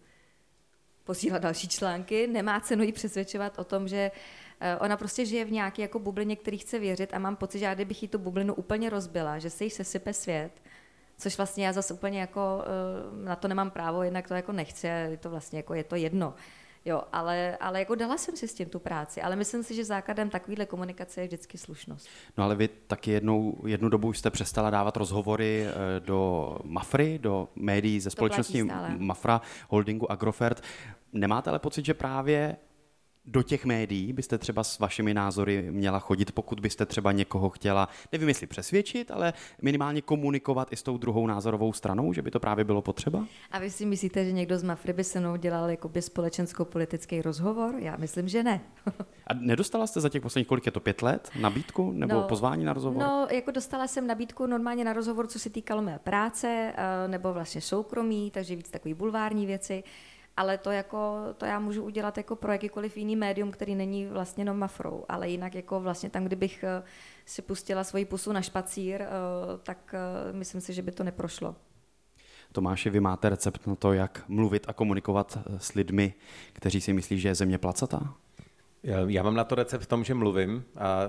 posílat 1.04 1.42
další 1.42 1.68
články, 1.68 2.28
nemá 2.28 2.60
cenu 2.60 2.84
jí 2.84 2.92
přesvědčovat 2.92 3.60
o 3.60 3.64
tom, 3.64 3.88
že 3.88 4.12
eh, 4.60 4.78
ona 4.78 4.98
prostě 4.98 5.26
žije 5.26 5.46
v 5.46 5.52
nějaké 5.52 5.82
jako 5.82 6.00
bublině, 6.00 6.36
který 6.36 6.58
chce 6.58 6.80
věřit 6.80 7.14
a 7.14 7.20
mám 7.20 7.36
pocit, 7.36 7.60
že 7.60 7.66
já 7.66 7.76
kdybych 7.76 8.04
jí 8.04 8.10
tu 8.10 8.18
bublinu 8.18 8.54
úplně 8.54 8.90
rozbila, 8.90 9.40
že 9.40 9.50
se 9.50 9.64
jí 9.64 9.70
sesype 9.70 10.14
svět, 10.14 10.52
což 11.20 11.38
vlastně 11.38 11.66
já 11.66 11.74
zase 11.74 11.94
úplně 11.94 12.20
jako 12.20 12.64
eh, 12.64 13.26
na 13.26 13.36
to 13.36 13.48
nemám 13.48 13.72
právo, 13.72 14.04
jednak 14.04 14.28
to 14.28 14.34
jako 14.34 14.52
nechci, 14.52 14.88
je 14.88 15.18
to 15.18 15.30
vlastně 15.30 15.60
jako 15.60 15.74
je 15.74 15.84
to 15.84 15.96
jedno. 15.96 16.34
Jo, 16.86 17.02
ale, 17.14 17.58
ale 17.58 17.80
jako 17.80 17.96
dala 17.96 18.18
jsem 18.18 18.36
si 18.36 18.48
s 18.48 18.54
tím 18.54 18.70
tu 18.70 18.80
práci, 18.80 19.22
ale 19.22 19.36
myslím 19.36 19.64
si, 19.64 19.76
že 19.76 19.86
základem 19.86 20.30
takovéhle 20.30 20.66
komunikace 20.66 21.22
je 21.22 21.28
vždycky 21.28 21.58
slušnost. 21.58 22.08
No 22.38 22.44
ale 22.44 22.56
vy 22.56 22.68
taky 22.68 23.12
jednou, 23.12 23.62
jednu 23.66 23.90
dobu 23.90 24.14
jste 24.14 24.30
přestala 24.30 24.70
dávat 24.70 24.98
rozhovory 24.98 25.66
eh, 25.66 26.00
do 26.00 26.58
Mafry, 26.64 27.20
do 27.20 27.48
médií 27.56 28.00
ze 28.00 28.10
společnosti 28.10 28.64
Mafra, 28.98 29.42
holdingu 29.70 30.12
Agrofert. 30.12 30.64
Nemáte 31.14 31.50
ale 31.50 31.60
pocit, 31.60 31.86
že 31.86 31.94
právě 31.94 32.58
do 33.32 33.44
těch 33.44 33.66
médií 33.66 34.14
byste 34.14 34.38
třeba 34.38 34.64
s 34.64 34.80
vašimi 34.80 35.14
názory 35.14 35.68
měla 35.72 36.00
chodit, 36.00 36.32
pokud 36.32 36.60
byste 36.60 36.86
třeba 36.86 37.12
někoho 37.12 37.50
chtěla, 37.50 37.90
nevím 38.12 38.28
jestli 38.28 38.48
přesvědčit, 38.48 39.12
ale 39.12 39.34
minimálně 39.62 40.02
komunikovat 40.02 40.74
i 40.74 40.76
s 40.76 40.84
tou 40.84 40.98
druhou 40.98 41.28
názorovou 41.28 41.74
stranou, 41.74 42.14
že 42.14 42.22
by 42.22 42.32
to 42.32 42.40
právě 42.40 42.66
bylo 42.66 42.82
potřeba? 42.82 43.26
A 43.52 43.60
vy 43.60 43.70
si 43.70 43.86
myslíte, 43.86 44.26
že 44.26 44.32
někdo 44.32 44.60
z 44.60 44.64
Mafry 44.64 44.94
by 44.94 45.04
se 45.04 45.20
mnou 45.20 45.36
dělal 45.36 45.70
jakoby 45.70 46.02
společensko-politický 46.02 47.22
rozhovor? 47.22 47.76
Já 47.78 47.98
myslím, 47.98 48.28
že 48.28 48.44
ne. 48.44 48.62
A 49.28 49.34
nedostala 49.34 49.88
jste 49.88 50.02
za 50.02 50.10
těch 50.10 50.22
posledních 50.22 50.48
kolik 50.48 50.66
je 50.66 50.72
to 50.72 50.80
pět 50.80 51.02
let 51.02 51.30
nabídku 51.40 51.92
nebo 51.92 52.14
no, 52.14 52.24
pozvání 52.24 52.66
na 52.66 52.74
rozhovor? 52.74 53.04
No, 53.04 53.28
jako 53.32 53.52
dostala 53.52 53.88
jsem 53.88 54.08
nabídku 54.08 54.46
normálně 54.46 54.84
na 54.84 54.94
rozhovor, 54.94 55.28
co 55.28 55.40
se 55.40 55.50
týkalo 55.50 55.82
mé 55.82 56.00
práce 56.04 56.74
eh, 56.76 57.08
nebo 57.08 57.34
vlastně 57.34 57.62
soukromí, 57.62 58.32
takže 58.32 58.56
víc 58.56 58.70
takový 58.70 58.94
bulvární 58.94 59.46
věci 59.46 59.84
ale 60.40 60.58
to, 60.58 60.72
jako, 60.72 61.18
to 61.38 61.46
já 61.46 61.60
můžu 61.60 61.84
udělat 61.84 62.18
jako 62.18 62.36
pro 62.36 62.52
jakýkoliv 62.52 62.98
jiný 62.98 63.16
médium, 63.16 63.52
který 63.52 63.76
není 63.76 64.06
vlastně 64.06 64.42
jenom 64.42 64.58
mafrou, 64.58 65.06
ale 65.10 65.30
jinak 65.30 65.56
jako 65.56 65.80
vlastně 65.80 66.10
tam, 66.10 66.26
kdybych 66.26 66.64
eh, 66.64 66.84
si 67.26 67.42
pustila 67.42 67.84
svoji 67.84 68.06
pusu 68.06 68.32
na 68.32 68.42
špacír, 68.42 69.02
eh, 69.02 69.08
tak 69.64 69.94
eh, 69.94 70.34
myslím 70.34 70.62
si, 70.62 70.74
že 70.74 70.82
by 70.82 70.92
to 70.92 71.04
neprošlo. 71.04 71.56
Tomáši, 72.52 72.90
vy 72.90 73.00
máte 73.00 73.30
recept 73.30 73.68
na 73.68 73.76
to, 73.76 73.94
jak 73.94 74.24
mluvit 74.28 74.66
a 74.68 74.74
komunikovat 74.74 75.38
s 75.58 75.74
lidmi, 75.74 76.14
kteří 76.54 76.82
si 76.82 76.94
myslí, 76.94 77.20
že 77.20 77.30
je 77.30 77.36
země 77.36 77.58
placatá? 77.58 78.14
Já 79.08 79.24
mám 79.24 79.36
na 79.36 79.44
to 79.44 79.56
recept 79.56 79.84
v 79.84 79.88
tom, 79.88 80.04
že 80.04 80.14
mluvím 80.14 80.64
a 80.76 81.00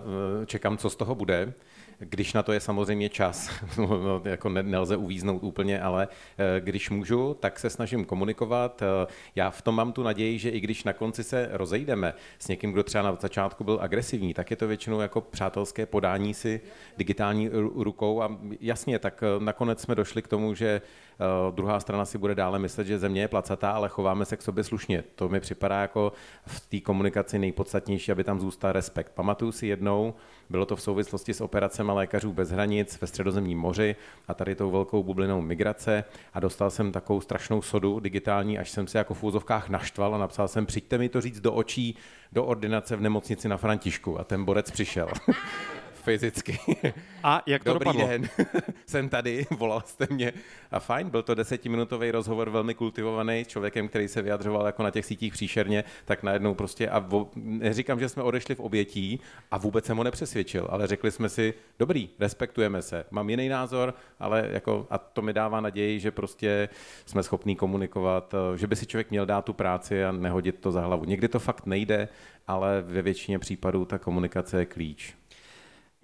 čekám, 0.46 0.78
co 0.78 0.90
z 0.90 0.96
toho 0.96 1.14
bude 1.14 1.54
když 2.00 2.32
na 2.32 2.42
to 2.42 2.52
je 2.52 2.60
samozřejmě 2.60 3.08
čas, 3.08 3.50
no, 3.78 4.22
jako 4.24 4.48
nelze 4.48 4.96
uvíznout 4.96 5.42
úplně, 5.42 5.80
ale 5.80 6.08
eh, 6.38 6.60
když 6.60 6.90
můžu, 6.90 7.36
tak 7.40 7.58
se 7.58 7.70
snažím 7.70 8.04
komunikovat. 8.04 8.82
Eh, 8.82 9.06
já 9.34 9.50
v 9.50 9.62
tom 9.62 9.74
mám 9.74 9.92
tu 9.92 10.02
naději, 10.02 10.38
že 10.38 10.50
i 10.50 10.60
když 10.60 10.84
na 10.84 10.92
konci 10.92 11.24
se 11.24 11.48
rozejdeme 11.52 12.14
s 12.38 12.48
někým, 12.48 12.72
kdo 12.72 12.82
třeba 12.82 13.04
na 13.04 13.16
začátku 13.20 13.64
byl 13.64 13.78
agresivní, 13.82 14.34
tak 14.34 14.50
je 14.50 14.56
to 14.56 14.68
většinou 14.68 15.00
jako 15.00 15.20
přátelské 15.20 15.86
podání 15.86 16.34
si 16.34 16.60
digitální 16.96 17.48
rukou 17.74 18.22
a 18.22 18.38
jasně, 18.60 18.98
tak 18.98 19.22
eh, 19.22 19.44
nakonec 19.44 19.80
jsme 19.80 19.94
došli 19.94 20.22
k 20.22 20.28
tomu, 20.28 20.54
že 20.54 20.82
Uh, 21.20 21.54
druhá 21.54 21.80
strana 21.80 22.04
si 22.04 22.18
bude 22.18 22.34
dále 22.34 22.58
myslet, 22.58 22.86
že 22.86 22.98
země 22.98 23.20
je 23.20 23.28
placatá, 23.28 23.70
ale 23.70 23.88
chováme 23.88 24.24
se 24.24 24.36
k 24.36 24.42
sobě 24.42 24.64
slušně. 24.64 25.04
To 25.14 25.28
mi 25.28 25.40
připadá 25.40 25.80
jako 25.80 26.12
v 26.46 26.60
té 26.60 26.80
komunikaci 26.80 27.38
nejpodstatnější, 27.38 28.12
aby 28.12 28.24
tam 28.24 28.40
zůstal 28.40 28.72
respekt. 28.72 29.12
Pamatuju 29.14 29.52
si 29.52 29.66
jednou, 29.66 30.14
bylo 30.50 30.66
to 30.66 30.76
v 30.76 30.82
souvislosti 30.82 31.34
s 31.34 31.40
operacemi 31.40 31.92
lékařů 31.92 32.32
bez 32.32 32.50
hranic 32.50 33.00
ve 33.00 33.06
středozemním 33.06 33.58
moři 33.58 33.96
a 34.28 34.34
tady 34.34 34.54
tou 34.54 34.70
velkou 34.70 35.02
bublinou 35.02 35.40
migrace 35.40 36.04
a 36.34 36.40
dostal 36.40 36.70
jsem 36.70 36.92
takovou 36.92 37.20
strašnou 37.20 37.62
sodu 37.62 38.00
digitální, 38.00 38.58
až 38.58 38.70
jsem 38.70 38.86
se 38.86 38.98
jako 38.98 39.14
v 39.14 39.22
úzovkách 39.22 39.68
naštval 39.68 40.14
a 40.14 40.18
napsal 40.18 40.48
jsem, 40.48 40.66
přijďte 40.66 40.98
mi 40.98 41.08
to 41.08 41.20
říct 41.20 41.40
do 41.40 41.52
očí, 41.52 41.96
do 42.32 42.44
ordinace 42.44 42.96
v 42.96 43.00
nemocnici 43.00 43.48
na 43.48 43.56
Františku 43.56 44.20
a 44.20 44.24
ten 44.24 44.44
borec 44.44 44.70
přišel. 44.70 45.08
fyzicky. 46.00 46.58
A 47.22 47.42
jak 47.46 47.64
to 47.64 47.72
Dobrý 47.72 47.84
dopadlo? 47.84 48.08
den, 48.08 48.28
jsem 48.86 49.08
tady, 49.08 49.46
volal 49.58 49.82
jste 49.86 50.06
mě. 50.10 50.32
A 50.70 50.80
fajn, 50.80 51.10
byl 51.10 51.22
to 51.22 51.34
desetiminutový 51.34 52.10
rozhovor, 52.10 52.50
velmi 52.50 52.74
kultivovaný, 52.74 53.44
s 53.44 53.48
člověkem, 53.48 53.88
který 53.88 54.08
se 54.08 54.22
vyjadřoval 54.22 54.66
jako 54.66 54.82
na 54.82 54.90
těch 54.90 55.06
sítích 55.06 55.32
příšerně, 55.32 55.84
tak 56.04 56.22
najednou 56.22 56.54
prostě, 56.54 56.88
a 56.88 56.98
vo, 56.98 57.30
neříkám, 57.36 58.00
že 58.00 58.08
jsme 58.08 58.22
odešli 58.22 58.54
v 58.54 58.60
obětí 58.60 59.20
a 59.50 59.58
vůbec 59.58 59.84
jsem 59.84 59.96
ho 59.96 60.04
nepřesvědčil, 60.04 60.66
ale 60.70 60.86
řekli 60.86 61.10
jsme 61.10 61.28
si, 61.28 61.54
dobrý, 61.78 62.08
respektujeme 62.18 62.82
se, 62.82 63.04
mám 63.10 63.30
jiný 63.30 63.48
názor, 63.48 63.94
ale 64.18 64.48
jako, 64.52 64.86
a 64.90 64.98
to 64.98 65.22
mi 65.22 65.32
dává 65.32 65.60
naději, 65.60 66.00
že 66.00 66.10
prostě 66.10 66.68
jsme 67.06 67.22
schopní 67.22 67.56
komunikovat, 67.56 68.34
eh, 68.34 68.58
že 68.58 68.66
by 68.66 68.76
si 68.76 68.86
člověk 68.86 69.10
měl 69.10 69.26
dát 69.26 69.44
tu 69.44 69.52
práci 69.52 70.04
a 70.04 70.12
nehodit 70.12 70.58
to 70.60 70.72
za 70.72 70.80
hlavu. 70.80 71.04
Někdy 71.04 71.28
to 71.28 71.38
fakt 71.38 71.66
nejde, 71.66 72.08
ale 72.46 72.82
ve 72.82 73.02
většině 73.02 73.38
případů 73.38 73.84
ta 73.84 73.98
komunikace 73.98 74.58
je 74.58 74.66
klíč. 74.66 75.19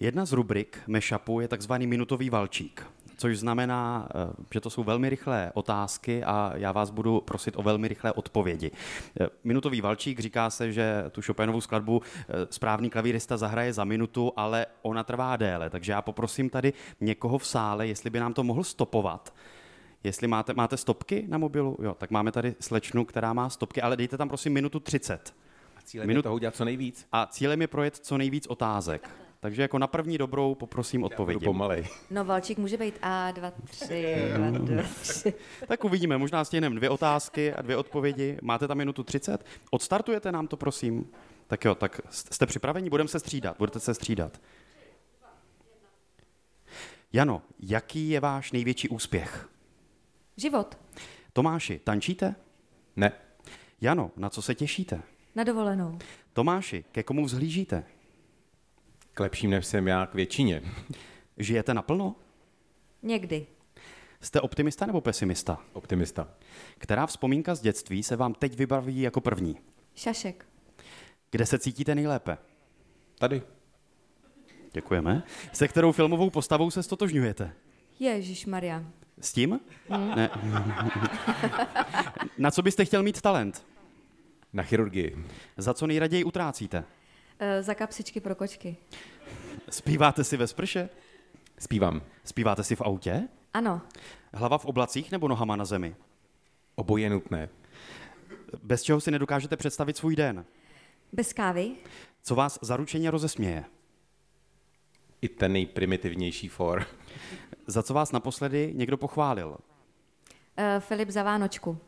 Jedna 0.01 0.25
z 0.25 0.33
rubrik 0.33 0.79
Meshupu 0.87 1.41
je 1.41 1.49
takzvaný 1.49 1.87
minutový 1.87 2.31
valčík, 2.31 2.87
což 3.17 3.39
znamená, 3.39 4.09
eh, 4.15 4.33
že 4.55 4.61
to 4.61 4.71
jsou 4.71 4.85
velmi 4.85 5.09
rychlé 5.09 5.51
otázky 5.55 6.25
a 6.25 6.53
já 6.57 6.73
vás 6.73 6.91
budu 6.91 7.21
prosit 7.21 7.55
o 7.57 7.63
velmi 7.63 7.89
rychlé 7.89 8.13
odpovědi. 8.13 8.71
Eh, 9.21 9.27
Minutový 9.45 9.81
valčík 9.81 10.21
říká 10.21 10.51
se, 10.51 10.73
že 10.73 11.05
tu 11.11 11.23
Chopinovou 11.23 11.61
skladbu 11.61 12.03
eh, 12.03 12.25
správný 12.51 12.91
klavírista 12.91 13.37
zahraje 13.37 13.73
za 13.73 13.85
minutu, 13.85 14.33
ale 14.37 14.67
ona 14.83 15.05
trvá 15.05 15.37
déle, 15.37 15.71
takže 15.71 15.93
já 15.93 16.03
poprosím 16.03 16.51
tady 16.51 16.73
někoho 17.01 17.39
v 17.39 17.47
sále, 17.47 17.87
jestli 17.87 18.11
by 18.11 18.21
nám 18.21 18.35
to 18.35 18.45
mohl 18.45 18.65
stopovat. 18.65 19.35
Jestli 20.05 20.29
máte, 20.29 20.55
máte 20.55 20.77
stopky 20.77 21.25
na 21.29 21.39
mobilu, 21.39 21.77
jo, 21.83 21.95
tak 21.99 22.11
máme 22.11 22.33
tady 22.33 22.55
slečnu, 22.61 23.05
která 23.05 23.33
má 23.33 23.51
stopky, 23.51 23.83
ale 23.83 23.97
dejte 23.97 24.17
tam 24.17 24.29
prosím 24.29 24.53
minutu 24.53 24.81
30. 24.81 25.35
Cílem 25.85 26.09
Minut- 26.09 26.19
je 26.19 26.23
toho 26.23 26.35
udělat 26.35 26.55
co 26.55 26.65
nejvíc. 26.65 27.07
A 27.13 27.27
cílem 27.27 27.61
je 27.61 27.67
projet 27.69 27.97
co 27.97 28.19
nejvíc 28.19 28.47
otázek. 28.47 29.11
Takže 29.47 29.63
jako 29.63 29.79
na 29.79 29.87
první 29.87 30.19
dobrou 30.19 30.55
poprosím 30.55 31.01
Budu 31.01 31.13
odpovědi. 31.13 31.45
pomalej. 31.45 31.87
No, 32.11 32.25
Valčík 32.25 32.59
může 32.59 32.77
být 32.77 32.99
A, 33.03 33.31
dva, 33.31 33.51
tři, 33.51 34.17
dva, 34.37 34.51
dva, 34.59 34.83
tři. 35.03 35.35
Tak 35.69 35.85
uvidíme, 35.85 36.19
možná 36.19 36.45
stihneme 36.45 36.77
dvě 36.77 36.91
otázky 36.91 37.53
a 37.53 37.63
dvě 37.63 37.77
odpovědi. 37.77 38.39
Máte 38.43 38.69
tam 38.69 38.77
minutu 38.79 39.03
30? 39.03 39.45
Odstartujete 39.71 40.33
nám 40.33 40.47
to, 40.47 40.57
prosím? 40.57 41.11
Tak 41.47 41.65
jo, 41.65 41.75
tak 41.75 42.01
jste 42.11 42.47
připraveni? 42.47 42.91
Budeme 42.91 43.09
se 43.09 43.21
střídat, 43.21 43.59
budete 43.59 43.81
se 43.81 43.95
střídat. 43.95 44.41
Jano, 47.13 47.43
jaký 47.61 48.09
je 48.11 48.21
váš 48.21 48.53
největší 48.53 48.89
úspěch? 48.89 49.49
Život. 50.37 50.79
Tomáši, 51.33 51.81
tančíte? 51.85 52.35
Ne, 52.97 53.13
Jano, 53.81 54.11
na 54.17 54.31
co 54.31 54.43
se 54.43 54.55
těšíte? 54.55 55.03
Na 55.35 55.45
dovolenou. 55.45 55.99
Tomáši, 56.33 56.85
ke 56.93 57.03
komu 57.03 57.25
vzhlížíte? 57.25 57.85
K 59.17 59.21
lepším 59.21 59.51
než 59.51 59.67
jsem 59.67 59.89
já, 59.89 60.07
k 60.07 60.15
většině. 60.15 60.63
Žijete 61.39 61.75
naplno? 61.75 62.15
Někdy. 63.03 63.47
Jste 64.21 64.41
optimista 64.41 64.87
nebo 64.87 65.01
pesimista? 65.01 65.59
Optimista. 65.73 66.29
Která 66.79 67.07
vzpomínka 67.07 67.55
z 67.55 67.61
dětství 67.61 68.03
se 68.03 68.17
vám 68.17 68.35
teď 68.35 68.57
vybaví 68.57 69.01
jako 69.01 69.21
první? 69.21 69.57
Šašek. 69.95 70.47
Kde 71.31 71.47
se 71.47 71.59
cítíte 71.59 71.95
nejlépe? 71.95 72.39
Tady. 73.19 73.43
Děkujeme. 74.73 75.23
Se 75.53 75.69
kterou 75.69 75.93
filmovou 75.93 76.31
postavou 76.31 76.71
se 76.71 76.83
stotožňujete? 76.83 77.53
Ježíš 77.99 78.47
Maria. 78.47 78.85
S 79.21 79.33
tím? 79.33 79.61
Ne. 80.17 80.31
Na 82.39 82.51
co 82.51 82.63
byste 82.63 82.85
chtěl 82.85 83.03
mít 83.03 83.21
talent? 83.21 83.67
Na 84.53 84.63
chirurgii. 84.63 85.25
Za 85.57 85.75
co 85.75 85.87
nejraději 85.87 86.25
utrácíte? 86.25 86.85
E, 87.39 87.63
za 87.63 87.75
kapsičky 87.75 88.21
pro 88.21 88.35
kočky. 88.35 88.77
Zpíváte 89.71 90.25
si 90.25 90.37
ve 90.37 90.47
sprše? 90.47 90.89
Zpívám. 91.59 92.03
Zpíváte 92.25 92.65
si 92.65 92.77
v 92.77 92.81
autě? 92.83 93.29
Ano. 93.55 93.81
Hlava 94.35 94.59
v 94.59 94.65
oblacích 94.65 95.13
nebo 95.13 95.29
nohama 95.29 95.57
na 95.57 95.65
zemi? 95.65 95.97
Oboje 96.75 97.11
nutné. 97.11 97.49
Bez 98.63 98.83
čeho 98.83 99.01
si 99.01 99.11
nedokážete 99.11 99.57
představit 99.57 99.97
svůj 99.97 100.17
den? 100.17 100.45
Bez 101.13 101.33
kávy. 101.33 101.71
Co 102.23 102.35
vás 102.35 102.59
zaručeně 102.63 103.11
rozesměje? 103.11 103.65
I 105.21 105.29
ten 105.29 105.53
nejprimitivnější 105.53 106.49
for. 106.49 106.87
Za 107.67 107.83
co 107.83 107.95
vás 107.95 108.13
naposledy 108.13 108.73
někdo 108.75 108.97
pochválil? 108.97 109.57
E, 110.57 110.81
Filip 110.81 111.11
za 111.11 111.23
Vánočku. 111.23 111.79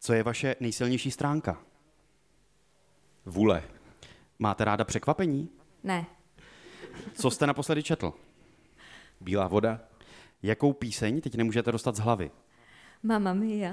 Co 0.00 0.12
je 0.12 0.22
vaše 0.22 0.56
nejsilnější 0.60 1.10
stránka? 1.10 1.62
Vůle. 3.26 3.62
Máte 4.38 4.64
ráda 4.64 4.84
překvapení? 4.84 5.48
Ne. 5.82 6.06
Co 7.14 7.30
jste 7.30 7.46
naposledy 7.46 7.82
četl? 7.82 8.12
Bílá 9.20 9.48
voda. 9.48 9.80
Jakou 10.42 10.72
píseň 10.72 11.20
teď 11.20 11.34
nemůžete 11.34 11.72
dostat 11.72 11.96
z 11.96 11.98
hlavy? 11.98 12.30
Mama 13.02 13.34
mia. 13.34 13.72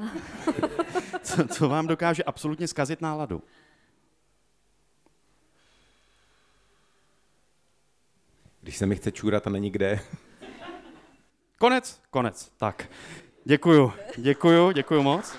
Co, 1.23 1.47
co 1.47 1.69
vám 1.69 1.87
dokáže 1.87 2.23
absolutně 2.23 2.67
zkazit 2.67 3.01
náladu? 3.01 3.43
Když 8.61 8.77
se 8.77 8.85
mi 8.85 8.95
chce 8.95 9.11
čůrat 9.11 9.47
a 9.47 9.49
není 9.49 9.69
kde. 9.69 9.99
Konec, 11.57 12.01
konec. 12.09 12.51
Tak, 12.57 12.89
děkuju, 13.45 13.93
děkuju, 14.17 14.71
děkuju 14.71 15.03
moc. 15.03 15.35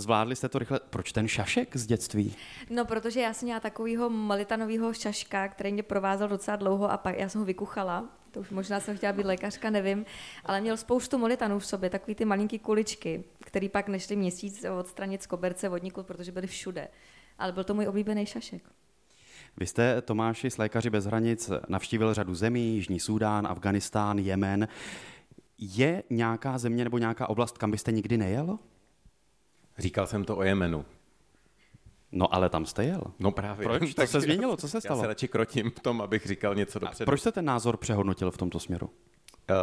Zvládli 0.00 0.36
jste 0.36 0.48
to 0.48 0.58
rychle. 0.58 0.80
Proč 0.90 1.12
ten 1.12 1.28
šašek 1.28 1.76
z 1.76 1.86
dětství? 1.86 2.34
No, 2.70 2.84
protože 2.84 3.20
já 3.20 3.32
jsem 3.32 3.46
měla 3.46 3.60
takového 3.60 4.10
malitanového 4.10 4.94
šaška, 4.94 5.48
který 5.48 5.72
mě 5.72 5.82
provázel 5.82 6.28
docela 6.28 6.56
dlouho 6.56 6.90
a 6.90 6.96
pak 6.96 7.18
já 7.18 7.28
jsem 7.28 7.38
ho 7.38 7.44
vykuchala. 7.44 8.04
To 8.30 8.40
už 8.40 8.50
možná 8.50 8.80
jsem 8.80 8.96
chtěla 8.96 9.12
být 9.12 9.26
lékařka, 9.26 9.70
nevím. 9.70 10.06
Ale 10.44 10.60
měl 10.60 10.76
spoustu 10.76 11.18
molitanů 11.18 11.58
v 11.58 11.66
sobě, 11.66 11.90
takový 11.90 12.14
ty 12.14 12.24
malinký 12.24 12.58
kuličky, 12.58 13.24
který 13.40 13.68
pak 13.68 13.88
nešli 13.88 14.16
měsíc 14.16 14.64
odstranit 14.78 15.22
z 15.22 15.26
koberce 15.26 15.68
vodníku, 15.68 16.02
protože 16.02 16.32
byly 16.32 16.46
všude. 16.46 16.88
Ale 17.38 17.52
byl 17.52 17.64
to 17.64 17.74
můj 17.74 17.88
oblíbený 17.88 18.26
šašek. 18.26 18.62
Vy 19.56 19.66
jste, 19.66 20.02
Tomáši, 20.02 20.50
s 20.50 20.58
Lékaři 20.58 20.90
bez 20.90 21.04
hranic 21.04 21.50
navštívil 21.68 22.14
řadu 22.14 22.34
zemí, 22.34 22.74
Jižní 22.74 23.00
Súdán, 23.00 23.46
Afganistán, 23.46 24.18
Jemen. 24.18 24.68
Je 25.58 26.02
nějaká 26.10 26.58
země 26.58 26.84
nebo 26.84 26.98
nějaká 26.98 27.28
oblast, 27.28 27.58
kam 27.58 27.70
byste 27.70 27.92
nikdy 27.92 28.16
nejel? 28.16 28.58
Říkal 29.78 30.06
jsem 30.06 30.24
to 30.24 30.36
o 30.36 30.42
Jemenu. 30.42 30.84
No 32.12 32.34
ale 32.34 32.48
tam 32.48 32.66
jste 32.66 32.84
jel. 32.84 33.02
No 33.18 33.30
právě. 33.32 33.68
Proč? 33.68 33.94
To 33.94 34.06
se 34.06 34.20
změnilo, 34.20 34.56
co 34.56 34.68
se 34.68 34.76
Já 34.76 34.80
stalo? 34.80 35.00
se 35.00 35.06
radši 35.06 35.28
krotím 35.28 35.70
v 35.70 35.80
tom, 35.80 36.00
abych 36.00 36.26
říkal 36.26 36.54
něco 36.54 36.78
dopředu. 36.78 37.06
Proč 37.06 37.20
jste 37.20 37.32
ten 37.32 37.44
názor 37.44 37.76
přehodnotil 37.76 38.30
v 38.30 38.36
tomto 38.36 38.60
směru? 38.60 38.90
Eh, 39.50 39.54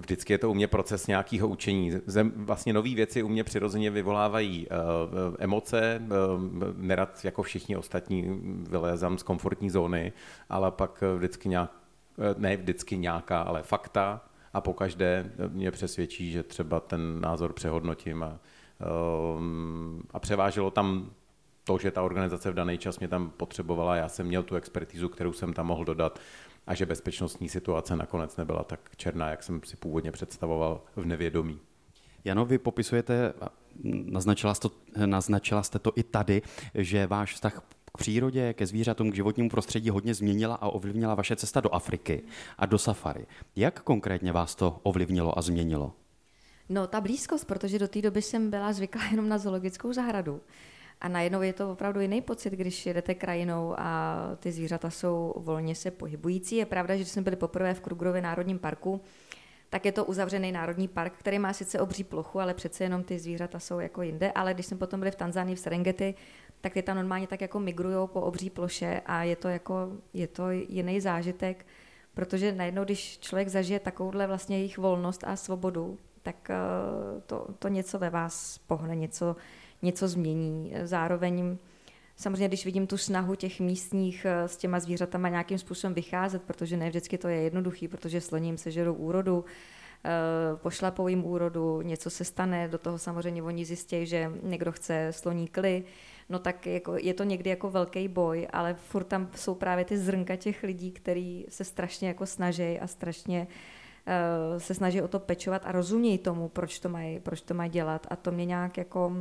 Vždycky 0.00 0.32
je 0.32 0.38
to 0.38 0.50
u 0.50 0.54
mě 0.54 0.68
proces 0.68 1.06
nějakého 1.06 1.48
učení. 1.48 1.92
Vlastně 2.36 2.72
nové 2.72 2.94
věci 2.94 3.22
u 3.22 3.28
mě 3.28 3.44
přirozeně 3.44 3.90
vyvolávají 3.90 4.66
uh, 4.66 5.34
emoce, 5.38 6.02
uh, 6.02 6.42
nerad 6.76 7.24
jako 7.24 7.42
všichni 7.42 7.76
ostatní 7.76 8.40
vylézám 8.68 9.18
z 9.18 9.22
komfortní 9.22 9.70
zóny, 9.70 10.12
ale 10.48 10.70
pak 10.70 11.02
eh, 11.02 11.16
vždycky 11.16 11.48
nějak, 11.48 11.70
eh, 12.18 12.34
ne 12.38 12.56
vždycky 12.56 12.98
nějaká, 12.98 13.40
ale 13.40 13.62
fakta 13.62 14.24
a 14.52 14.60
pokaždé 14.60 15.32
mě 15.48 15.70
přesvědčí, 15.70 16.32
že 16.32 16.42
třeba 16.42 16.80
ten 16.80 17.20
názor 17.20 17.52
přehodnotím 17.52 18.22
a, 18.22 18.38
a 20.10 20.20
převáželo 20.20 20.70
tam 20.70 21.10
to, 21.64 21.78
že 21.78 21.90
ta 21.90 22.02
organizace 22.02 22.50
v 22.50 22.54
daný 22.54 22.78
čas 22.78 22.98
mě 22.98 23.08
tam 23.08 23.30
potřebovala, 23.30 23.96
já 23.96 24.08
jsem 24.08 24.26
měl 24.26 24.42
tu 24.42 24.54
expertizu, 24.54 25.08
kterou 25.08 25.32
jsem 25.32 25.52
tam 25.52 25.66
mohl 25.66 25.84
dodat 25.84 26.18
a 26.66 26.74
že 26.74 26.86
bezpečnostní 26.86 27.48
situace 27.48 27.96
nakonec 27.96 28.36
nebyla 28.36 28.64
tak 28.64 28.80
černá, 28.96 29.30
jak 29.30 29.42
jsem 29.42 29.60
si 29.64 29.76
původně 29.76 30.12
představoval 30.12 30.82
v 30.96 31.06
nevědomí. 31.06 31.58
Jano, 32.24 32.44
vy 32.44 32.58
popisujete, 32.58 33.34
naznačila 33.84 34.54
jste, 34.54 34.68
to, 34.68 34.74
naznačila 35.06 35.62
jste 35.62 35.78
to 35.78 35.92
i 35.96 36.02
tady, 36.02 36.42
že 36.74 37.06
váš 37.06 37.34
vztah 37.34 37.62
k 37.84 37.98
přírodě, 37.98 38.54
ke 38.54 38.66
zvířatům, 38.66 39.10
k 39.10 39.14
životnímu 39.14 39.48
prostředí 39.48 39.90
hodně 39.90 40.14
změnila 40.14 40.54
a 40.54 40.68
ovlivnila 40.68 41.14
vaše 41.14 41.36
cesta 41.36 41.60
do 41.60 41.74
Afriky 41.74 42.22
a 42.58 42.66
do 42.66 42.78
safari. 42.78 43.26
Jak 43.56 43.82
konkrétně 43.82 44.32
vás 44.32 44.54
to 44.54 44.80
ovlivnilo 44.82 45.38
a 45.38 45.42
změnilo? 45.42 45.92
No, 46.68 46.86
ta 46.86 47.00
blízkost, 47.00 47.46
protože 47.46 47.78
do 47.78 47.88
té 47.88 48.02
doby 48.02 48.22
jsem 48.22 48.50
byla 48.50 48.72
zvyklá 48.72 49.02
jenom 49.10 49.28
na 49.28 49.38
zoologickou 49.38 49.92
zahradu. 49.92 50.40
A 51.00 51.08
najednou 51.08 51.42
je 51.42 51.52
to 51.52 51.72
opravdu 51.72 52.00
jiný 52.00 52.20
pocit, 52.20 52.52
když 52.52 52.86
jedete 52.86 53.14
krajinou 53.14 53.74
a 53.78 54.18
ty 54.40 54.52
zvířata 54.52 54.90
jsou 54.90 55.34
volně 55.36 55.74
se 55.74 55.90
pohybující. 55.90 56.56
Je 56.56 56.66
pravda, 56.66 56.96
že 56.96 57.04
jsme 57.04 57.22
byli 57.22 57.36
poprvé 57.36 57.74
v 57.74 57.80
Krugrově 57.80 58.22
národním 58.22 58.58
parku, 58.58 59.00
tak 59.70 59.86
je 59.86 59.92
to 59.92 60.04
uzavřený 60.04 60.52
národní 60.52 60.88
park, 60.88 61.12
který 61.18 61.38
má 61.38 61.52
sice 61.52 61.80
obří 61.80 62.04
plochu, 62.04 62.40
ale 62.40 62.54
přece 62.54 62.84
jenom 62.84 63.04
ty 63.04 63.18
zvířata 63.18 63.58
jsou 63.58 63.78
jako 63.78 64.02
jinde. 64.02 64.32
Ale 64.32 64.54
když 64.54 64.66
jsme 64.66 64.76
potom 64.76 65.00
byli 65.00 65.10
v 65.10 65.16
Tanzánii 65.16 65.56
v 65.56 65.60
Serengeti, 65.60 66.14
tak 66.60 66.72
ty 66.72 66.82
tam 66.82 66.96
normálně 66.96 67.26
tak 67.26 67.40
jako 67.40 67.60
migrují 67.60 67.96
po 68.06 68.20
obří 68.20 68.50
ploše 68.50 69.00
a 69.06 69.22
je 69.22 69.36
to 69.36 69.48
jako, 69.48 69.92
je 70.12 70.26
to 70.26 70.50
jiný 70.50 71.00
zážitek, 71.00 71.66
protože 72.14 72.52
najednou, 72.52 72.84
když 72.84 73.18
člověk 73.18 73.48
zažije 73.48 73.80
takovouhle 73.80 74.26
vlastně 74.26 74.56
jejich 74.58 74.78
volnost 74.78 75.24
a 75.26 75.36
svobodu, 75.36 75.98
tak 76.24 76.50
eh, 76.50 76.56
to, 77.26 77.46
to 77.58 77.68
něco 77.68 77.98
ve 77.98 78.10
vás 78.10 78.58
pohne, 78.58 78.96
něco, 78.96 79.36
něco 79.82 80.08
změní. 80.08 80.72
Zároveň 80.84 81.56
samozřejmě, 82.16 82.48
když 82.48 82.64
vidím 82.64 82.86
tu 82.86 82.96
snahu 82.96 83.34
těch 83.34 83.60
místních 83.60 84.24
eh, 84.24 84.48
s 84.48 84.56
těma 84.56 84.80
zvířatama 84.80 85.28
nějakým 85.28 85.58
způsobem 85.58 85.94
vycházet, 85.94 86.42
protože 86.42 86.76
ne 86.76 86.88
vždycky 86.88 87.18
to 87.18 87.28
je 87.28 87.36
jednoduchý, 87.36 87.88
protože 87.88 88.20
sloním 88.20 88.58
sežerou 88.58 88.94
úrodu, 88.94 89.44
eh, 90.04 90.10
pošlapou 90.56 91.08
jim 91.08 91.24
úrodu, 91.24 91.82
něco 91.82 92.10
se 92.10 92.24
stane, 92.24 92.68
do 92.68 92.78
toho 92.78 92.98
samozřejmě 92.98 93.42
oni 93.42 93.64
zjistí, 93.64 94.06
že 94.06 94.32
někdo 94.42 94.72
chce 94.72 95.08
sloní 95.10 95.48
kly, 95.48 95.84
no 96.28 96.38
tak 96.38 96.66
jako, 96.66 96.96
je 96.96 97.14
to 97.14 97.24
někdy 97.24 97.50
jako 97.50 97.70
velký 97.70 98.08
boj, 98.08 98.48
ale 98.52 98.74
furt 98.74 99.04
tam 99.04 99.30
jsou 99.36 99.54
právě 99.54 99.84
ty 99.84 99.98
zrnka 99.98 100.36
těch 100.36 100.62
lidí, 100.62 100.92
kteří 100.92 101.46
se 101.48 101.64
strašně 101.64 102.08
jako 102.08 102.26
snaží 102.26 102.80
a 102.80 102.86
strašně 102.86 103.46
uh, 103.50 103.54
se 104.58 104.74
snaží 104.74 105.02
o 105.02 105.08
to 105.08 105.20
pečovat 105.20 105.62
a 105.64 105.72
rozumějí 105.72 106.18
tomu, 106.18 106.48
proč 106.48 106.78
to 106.78 106.88
mají, 106.88 107.20
proč 107.20 107.40
to 107.40 107.54
mají 107.54 107.70
dělat 107.70 108.06
a 108.10 108.16
to 108.16 108.32
mě 108.32 108.44
nějak 108.44 108.78
jako 108.78 109.12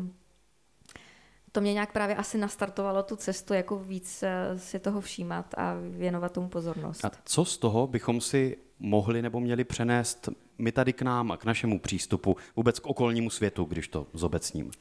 to 1.53 1.61
mě 1.61 1.73
nějak 1.73 1.91
právě 1.91 2.15
asi 2.15 2.37
nastartovalo 2.37 3.03
tu 3.03 3.15
cestu, 3.15 3.53
jako 3.53 3.79
víc 3.79 4.23
eh, 4.23 4.59
si 4.59 4.79
toho 4.79 5.01
všímat 5.01 5.53
a 5.57 5.75
věnovat 5.89 6.31
tomu 6.31 6.49
pozornost. 6.49 7.05
A 7.05 7.11
co 7.25 7.45
z 7.45 7.57
toho 7.57 7.87
bychom 7.87 8.21
si 8.21 8.57
mohli 8.79 9.21
nebo 9.21 9.39
měli 9.39 9.63
přenést 9.63 10.29
my 10.57 10.71
tady 10.71 10.93
k 10.93 11.01
nám 11.01 11.31
a 11.31 11.37
k 11.37 11.45
našemu 11.45 11.79
přístupu, 11.79 12.37
vůbec 12.55 12.79
k 12.79 12.85
okolnímu 12.85 13.29
světu, 13.29 13.65
když 13.65 13.87
to 13.87 14.07
zobecním? 14.13 14.71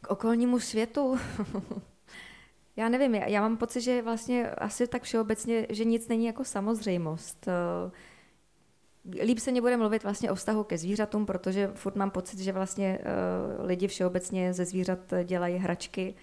K 0.00 0.10
okolnímu 0.10 0.60
světu? 0.60 1.18
já 2.76 2.88
nevím, 2.88 3.14
já, 3.14 3.28
já 3.28 3.40
mám 3.40 3.56
pocit, 3.56 3.80
že 3.80 4.02
vlastně 4.02 4.50
asi 4.50 4.86
tak 4.86 5.02
všeobecně, 5.02 5.66
že 5.70 5.84
nic 5.84 6.08
není 6.08 6.26
jako 6.26 6.44
samozřejmost. 6.44 7.46
Uh, 9.04 9.12
líp 9.22 9.38
se 9.38 9.50
mě 9.50 9.60
bude 9.60 9.76
mluvit 9.76 10.02
vlastně 10.02 10.30
o 10.30 10.34
vztahu 10.34 10.64
ke 10.64 10.78
zvířatům, 10.78 11.26
protože 11.26 11.70
furt 11.74 11.96
mám 11.96 12.10
pocit, 12.10 12.38
že 12.38 12.52
vlastně 12.52 12.98
uh, 12.98 13.66
lidi 13.66 13.88
všeobecně 13.88 14.52
ze 14.52 14.64
zvířat 14.64 14.98
dělají 15.24 15.56
hračky, 15.56 16.14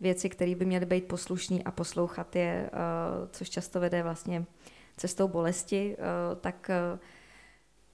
věci, 0.00 0.28
které 0.28 0.54
by 0.54 0.64
měly 0.64 0.86
být 0.86 1.04
poslušní 1.04 1.64
a 1.64 1.70
poslouchat 1.70 2.36
je, 2.36 2.70
uh, 2.72 3.28
což 3.30 3.50
často 3.50 3.80
vede 3.80 4.02
vlastně 4.02 4.44
cestou 4.96 5.28
bolesti, 5.28 5.96
uh, 5.98 6.38
tak 6.40 6.70
uh, 6.92 6.98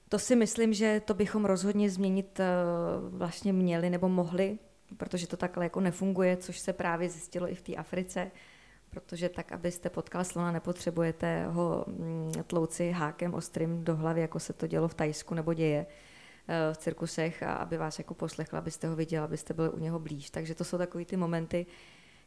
to 0.09 0.19
si 0.19 0.35
myslím, 0.35 0.73
že 0.73 1.01
to 1.05 1.13
bychom 1.13 1.45
rozhodně 1.45 1.89
změnit 1.89 2.39
uh, 2.39 3.17
vlastně 3.17 3.53
měli 3.53 3.89
nebo 3.89 4.09
mohli, 4.09 4.59
protože 4.97 5.27
to 5.27 5.37
takhle 5.37 5.65
jako 5.65 5.79
nefunguje, 5.79 6.37
což 6.37 6.59
se 6.59 6.73
právě 6.73 7.09
zjistilo 7.09 7.51
i 7.51 7.55
v 7.55 7.61
té 7.61 7.75
Africe 7.75 8.31
protože 8.89 9.29
tak, 9.29 9.51
abyste 9.51 9.89
potkal 9.89 10.23
slona, 10.23 10.51
nepotřebujete 10.51 11.45
ho 11.47 11.85
mm, 11.87 12.31
tlouci 12.47 12.91
hákem 12.91 13.33
ostrým 13.33 13.83
do 13.83 13.95
hlavy, 13.95 14.21
jako 14.21 14.39
se 14.39 14.53
to 14.53 14.67
dělo 14.67 14.87
v 14.87 14.93
Tajsku 14.93 15.33
nebo 15.35 15.53
děje 15.53 15.85
eh, 16.47 16.73
v 16.73 16.77
cirkusech 16.77 17.43
a 17.43 17.53
aby 17.53 17.77
vás 17.77 17.97
jako 17.97 18.13
poslechl, 18.13 18.57
abyste 18.57 18.87
ho 18.87 18.95
viděl, 18.95 19.23
abyste 19.23 19.53
byli 19.53 19.69
u 19.69 19.79
něho 19.79 19.99
blíž. 19.99 20.29
Takže 20.29 20.55
to 20.55 20.63
jsou 20.63 20.77
takový 20.77 21.05
ty 21.05 21.17
momenty, 21.17 21.65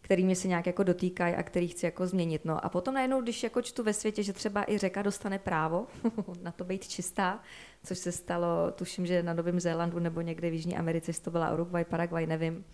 který 0.01 0.25
mě 0.25 0.37
se 0.37 0.49
nějak 0.49 0.67
jako 0.67 0.83
dotýkají 0.83 1.35
a 1.35 1.43
který 1.43 1.69
chci 1.69 1.87
jako 1.87 2.07
změnit. 2.07 2.45
No 2.45 2.65
a 2.65 2.69
potom 2.69 2.95
najednou, 2.95 3.23
když 3.23 3.43
jako 3.43 3.63
čtu 3.63 3.83
ve 3.83 3.93
světě, 3.93 4.23
že 4.23 4.33
třeba 4.33 4.71
i 4.71 4.79
řeka 4.79 5.03
dostane 5.03 5.39
právo 5.39 5.87
na 6.43 6.53
to 6.53 6.65
být 6.65 6.89
čistá, 6.89 7.43
což 7.85 7.99
se 7.99 8.13
stalo, 8.13 8.71
tuším, 8.71 9.07
že 9.07 9.23
na 9.23 9.35
Novém 9.35 9.61
Zélandu 9.61 9.99
nebo 9.99 10.21
někde 10.21 10.51
v 10.51 10.53
Jižní 10.53 10.77
Americe, 10.77 11.13
to 11.23 11.31
byla 11.31 11.53
Uruguay, 11.53 11.85
Paraguay, 11.85 12.27
nevím, 12.27 12.65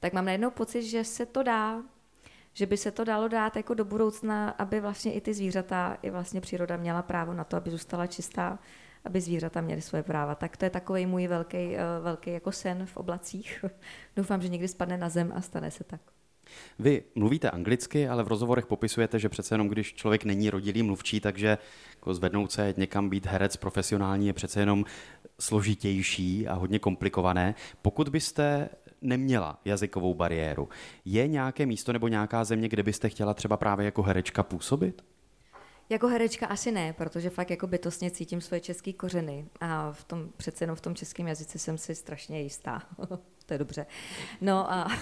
tak 0.00 0.12
mám 0.12 0.24
najednou 0.24 0.50
pocit, 0.50 0.82
že 0.82 1.04
se 1.04 1.26
to 1.26 1.42
dá, 1.42 1.82
že 2.52 2.66
by 2.66 2.76
se 2.76 2.90
to 2.90 3.04
dalo 3.04 3.28
dát 3.28 3.56
jako 3.56 3.74
do 3.74 3.84
budoucna, 3.84 4.50
aby 4.50 4.80
vlastně 4.80 5.12
i 5.12 5.20
ty 5.20 5.34
zvířata, 5.34 5.96
i 6.02 6.10
vlastně 6.10 6.40
příroda 6.40 6.76
měla 6.76 7.02
právo 7.02 7.34
na 7.34 7.44
to, 7.44 7.56
aby 7.56 7.70
zůstala 7.70 8.06
čistá, 8.06 8.58
aby 9.04 9.20
zvířata 9.20 9.60
měly 9.60 9.80
svoje 9.80 10.02
práva. 10.02 10.34
Tak 10.34 10.56
to 10.56 10.64
je 10.64 10.70
takový 10.70 11.06
můj 11.06 11.26
velký, 11.26 11.76
eh, 11.76 11.80
velký 12.02 12.30
jako 12.30 12.52
sen 12.52 12.86
v 12.86 12.96
oblacích. 12.96 13.64
Doufám, 14.16 14.42
že 14.42 14.48
někdy 14.48 14.68
spadne 14.68 14.98
na 14.98 15.08
zem 15.08 15.32
a 15.34 15.40
stane 15.40 15.70
se 15.70 15.84
tak. 15.84 16.00
Vy 16.78 17.02
mluvíte 17.14 17.50
anglicky, 17.50 18.08
ale 18.08 18.24
v 18.24 18.28
rozhovorech 18.28 18.66
popisujete, 18.66 19.18
že 19.18 19.28
přece 19.28 19.54
jenom 19.54 19.68
když 19.68 19.94
člověk 19.94 20.24
není 20.24 20.50
rodilý 20.50 20.82
mluvčí, 20.82 21.20
takže 21.20 21.58
jako 21.94 22.14
zvednout 22.14 22.52
se 22.52 22.74
někam 22.76 23.08
být 23.08 23.26
herec 23.26 23.56
profesionální 23.56 24.26
je 24.26 24.32
přece 24.32 24.60
jenom 24.60 24.84
složitější 25.40 26.48
a 26.48 26.54
hodně 26.54 26.78
komplikované. 26.78 27.54
Pokud 27.82 28.08
byste 28.08 28.68
neměla 29.02 29.60
jazykovou 29.64 30.14
bariéru. 30.14 30.68
Je 31.04 31.28
nějaké 31.28 31.66
místo 31.66 31.92
nebo 31.92 32.08
nějaká 32.08 32.44
země, 32.44 32.68
kde 32.68 32.82
byste 32.82 33.08
chtěla 33.08 33.34
třeba 33.34 33.56
právě 33.56 33.84
jako 33.84 34.02
herečka 34.02 34.42
působit? 34.42 35.04
Jako 35.88 36.08
herečka 36.08 36.46
asi 36.46 36.72
ne, 36.72 36.92
protože 36.92 37.30
fakt 37.30 37.50
jako 37.50 37.66
bytostně 37.66 38.10
cítím 38.10 38.40
svoje 38.40 38.60
české 38.60 38.92
kořeny 38.92 39.46
a 39.60 39.92
v 39.92 40.04
tom, 40.04 40.28
přece 40.36 40.64
jenom 40.64 40.76
v 40.76 40.80
tom 40.80 40.94
českém 40.94 41.28
jazyce 41.28 41.58
jsem 41.58 41.78
si 41.78 41.94
strašně 41.94 42.42
jistá. 42.42 42.82
to 43.46 43.54
je 43.54 43.58
dobře. 43.58 43.86
No 44.40 44.72
a... 44.72 44.88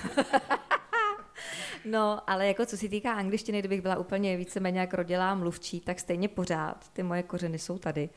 No, 1.84 2.30
ale 2.30 2.46
jako 2.46 2.66
co 2.66 2.76
se 2.76 2.88
týká 2.88 3.12
angličtiny, 3.12 3.58
kdybych 3.58 3.82
byla 3.82 3.96
úplně 3.96 4.36
víceméně 4.36 4.80
jak 4.80 4.94
rodilá 4.94 5.34
mluvčí, 5.34 5.80
tak 5.80 6.00
stejně 6.00 6.28
pořád 6.28 6.88
ty 6.92 7.02
moje 7.02 7.22
kořeny 7.22 7.58
jsou 7.58 7.78
tady. 7.78 8.08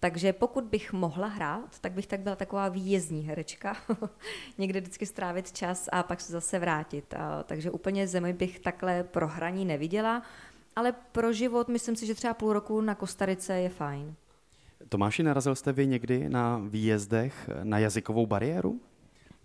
Takže 0.00 0.32
pokud 0.32 0.64
bych 0.64 0.92
mohla 0.92 1.26
hrát, 1.26 1.78
tak 1.80 1.92
bych 1.92 2.06
tak 2.06 2.20
byla 2.20 2.36
taková 2.36 2.68
výjezdní 2.68 3.22
herečka. 3.22 3.76
Někde 4.58 4.80
vždycky 4.80 5.06
strávit 5.06 5.52
čas 5.52 5.88
a 5.92 6.02
pak 6.02 6.20
se 6.20 6.32
zase 6.32 6.58
vrátit. 6.58 7.14
A, 7.14 7.42
takže 7.42 7.70
úplně 7.70 8.06
zemi 8.06 8.32
bych 8.32 8.60
takhle 8.60 9.02
pro 9.02 9.28
hraní 9.28 9.64
neviděla, 9.64 10.22
ale 10.76 10.92
pro 11.12 11.32
život 11.32 11.68
myslím 11.68 11.96
si, 11.96 12.06
že 12.06 12.14
třeba 12.14 12.34
půl 12.34 12.52
roku 12.52 12.80
na 12.80 12.94
Kostarice 12.94 13.54
je 13.54 13.68
fajn. 13.68 14.14
Tomáši, 14.88 15.22
narazil 15.22 15.54
jste 15.54 15.72
vy 15.72 15.86
někdy 15.86 16.28
na 16.28 16.60
výjezdech 16.68 17.50
na 17.62 17.78
jazykovou 17.78 18.26
bariéru? 18.26 18.80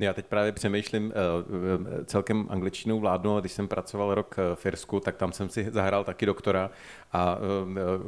Já 0.01 0.13
teď 0.13 0.25
právě 0.25 0.51
přemýšlím, 0.51 1.13
eh, 1.15 2.05
celkem 2.05 2.47
angličtinou 2.49 2.99
vládnu, 2.99 3.39
když 3.39 3.51
jsem 3.51 3.67
pracoval 3.67 4.15
rok 4.15 4.35
eh, 4.37 4.55
v 4.55 4.65
Irsku, 4.65 4.99
tak 4.99 5.15
tam 5.15 5.31
jsem 5.31 5.49
si 5.49 5.67
zahrál 5.71 6.03
taky 6.03 6.25
doktora 6.25 6.69
a 7.13 7.37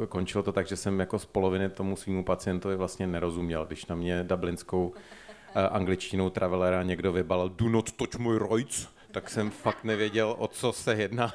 eh, 0.04 0.08
končilo 0.08 0.44
to 0.44 0.52
tak, 0.52 0.68
že 0.68 0.76
jsem 0.76 1.00
jako 1.00 1.20
z 1.20 1.26
poloviny 1.26 1.70
tomu 1.70 1.96
svýmu 1.96 2.24
pacientovi 2.24 2.76
vlastně 2.76 3.08
nerozuměl, 3.08 3.66
když 3.66 3.86
na 3.86 3.96
mě 3.96 4.24
dublinskou 4.24 4.94
angličtinou 5.72 6.30
travelera 6.30 6.84
někdo 6.84 7.12
vybal 7.12 7.50
do 7.50 7.70
not 7.70 7.92
touch 7.92 8.20
my 8.20 8.40
rights, 8.40 8.88
tak 9.14 9.30
jsem 9.30 9.50
fakt 9.50 9.84
nevěděl, 9.84 10.36
o 10.38 10.48
co 10.48 10.74
se 10.74 10.94
jedná. 10.94 11.34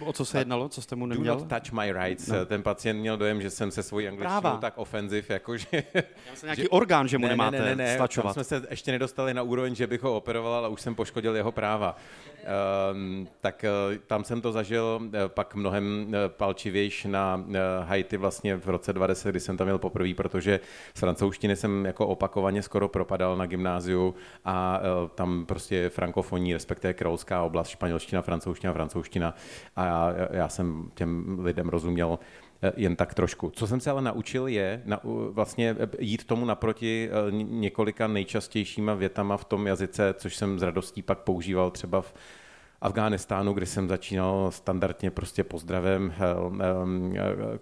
o 0.00 0.12
co 0.12 0.24
se 0.24 0.38
jednalo? 0.38 0.68
Co 0.68 0.82
jste 0.82 0.96
mu 0.96 1.06
neměl? 1.06 1.34
Do 1.34 1.40
not 1.40 1.48
touch 1.48 1.72
my 1.72 1.92
rights. 1.92 2.28
No. 2.28 2.46
Ten 2.46 2.62
pacient 2.62 3.00
měl 3.00 3.16
dojem, 3.16 3.42
že 3.42 3.50
jsem 3.50 3.70
se 3.70 3.82
svojí 3.82 4.08
angličtinou 4.08 4.40
Práva. 4.40 4.56
tak 4.56 4.78
ofenziv, 4.78 5.30
jakože... 5.30 5.66
Já 5.94 6.34
jsem 6.34 6.46
nějaký 6.46 6.62
že, 6.62 6.68
orgán, 6.68 7.08
že 7.08 7.18
mu 7.18 7.22
ne, 7.22 7.28
nemáte 7.28 7.58
ne, 7.58 7.64
ne, 7.64 7.76
ne, 7.76 7.94
stlačovat. 7.94 8.34
Tam 8.34 8.44
jsme 8.44 8.58
se 8.58 8.66
ještě 8.70 8.92
nedostali 8.92 9.34
na 9.34 9.42
úroveň, 9.42 9.74
že 9.74 9.86
bych 9.86 10.02
ho 10.02 10.16
operoval, 10.16 10.54
ale 10.54 10.68
už 10.68 10.80
jsem 10.80 10.94
poškodil 10.94 11.36
jeho 11.36 11.52
práva. 11.52 11.96
Um, 12.92 13.28
tak 13.40 13.64
uh, 13.88 13.96
tam 14.06 14.24
jsem 14.24 14.40
to 14.40 14.52
zažil 14.52 15.00
uh, 15.02 15.10
pak 15.28 15.54
mnohem 15.54 16.06
uh, 16.08 16.14
palčivějš 16.26 17.04
na 17.04 17.44
Haiti 17.82 18.16
vlastně 18.16 18.56
v 18.56 18.68
roce 18.68 18.92
20, 18.92 19.30
kdy 19.30 19.40
jsem 19.40 19.56
tam 19.56 19.66
měl 19.66 19.78
poprvé, 19.78 20.14
protože 20.14 20.60
z 20.94 21.00
francouzštiny 21.00 21.56
jsem 21.56 21.84
jako 21.84 22.06
opakovaně 22.06 22.62
skoro 22.62 22.88
propadal 22.88 23.36
na 23.36 23.46
gymnáziu 23.46 24.14
a 24.44 24.80
tam 25.14 25.46
prostě 25.46 25.88
frankofoní, 25.88 26.54
respektive 26.54 26.94
královská 27.02 27.42
oblast, 27.42 27.68
španělština, 27.68 28.22
francouzština, 28.22 28.72
francouzština 28.72 29.34
a 29.76 29.84
já, 29.86 30.14
já 30.30 30.48
jsem 30.48 30.90
těm 30.94 31.38
lidem 31.44 31.68
rozuměl 31.68 32.18
eh, 32.62 32.72
jen 32.76 32.96
tak 32.96 33.14
trošku. 33.14 33.50
Co 33.50 33.66
jsem 33.66 33.80
se 33.80 33.90
ale 33.90 34.02
naučil 34.02 34.46
je 34.46 34.82
na, 34.84 35.00
vlastně 35.30 35.76
eh, 35.78 35.88
jít 35.98 36.24
tomu 36.24 36.44
naproti 36.44 37.10
eh, 37.10 37.32
několika 37.32 38.06
nejčastějšíma 38.06 38.94
větama 38.94 39.36
v 39.36 39.44
tom 39.44 39.66
jazyce, 39.66 40.14
což 40.18 40.36
jsem 40.36 40.58
s 40.58 40.62
radostí 40.62 41.02
pak 41.02 41.18
používal 41.18 41.70
třeba 41.70 42.00
v 42.00 42.14
Afghánistánu, 42.80 43.52
kdy 43.52 43.66
jsem 43.66 43.88
začínal 43.88 44.50
standardně 44.50 45.10
prostě 45.10 45.44
pozdravem, 45.44 46.12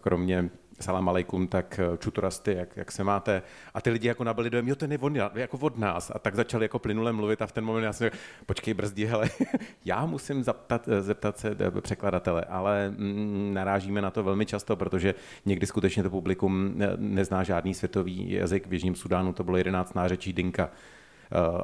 kromě 0.01 0.51
salam 0.83 1.09
alaikum, 1.09 1.47
tak 1.47 1.79
eh, 1.79 1.97
čutorasty, 1.99 2.55
jak, 2.55 2.77
jak 2.77 2.93
se 2.93 3.05
máte. 3.05 3.43
A 3.75 3.81
ty 3.81 3.91
lidi 3.91 4.09
jako 4.09 4.25
nabili 4.25 4.51
dojem, 4.51 4.69
jo, 4.69 4.75
ten 4.75 4.93
je 4.93 4.99
od, 4.99 5.13
jako 5.35 5.59
od 5.59 5.79
nás. 5.79 6.11
A 6.15 6.19
tak 6.19 6.35
začali 6.35 6.65
jako 6.65 6.79
plynule 6.79 7.13
mluvit 7.13 7.43
a 7.43 7.47
v 7.47 7.53
ten 7.53 7.65
moment 7.65 7.85
já 7.85 7.93
jsem 7.93 8.05
řekl, 8.05 8.17
počkej, 8.47 8.75
brzdí, 8.75 9.05
hele, 9.05 9.31
já 9.85 10.07
musím 10.07 10.45
zeptat, 10.45 10.89
eh, 10.89 11.03
zeptat 11.03 11.39
se 11.39 11.57
eh, 11.61 11.81
překladatele, 11.81 12.45
ale 12.45 12.91
mm, 12.91 13.51
narážíme 13.55 14.03
na 14.03 14.11
to 14.11 14.23
velmi 14.23 14.47
často, 14.47 14.77
protože 14.77 15.15
někdy 15.47 15.67
skutečně 15.67 16.03
to 16.03 16.11
publikum 16.11 16.75
nezná 16.97 17.43
žádný 17.43 17.75
světový 17.75 18.33
jazyk. 18.33 18.67
V 18.67 18.73
Jižním 18.73 18.95
Sudánu 18.95 19.33
to 19.33 19.45
bylo 19.45 19.57
11 19.57 19.95
nářečí 19.95 20.33
Dinka 20.33 20.71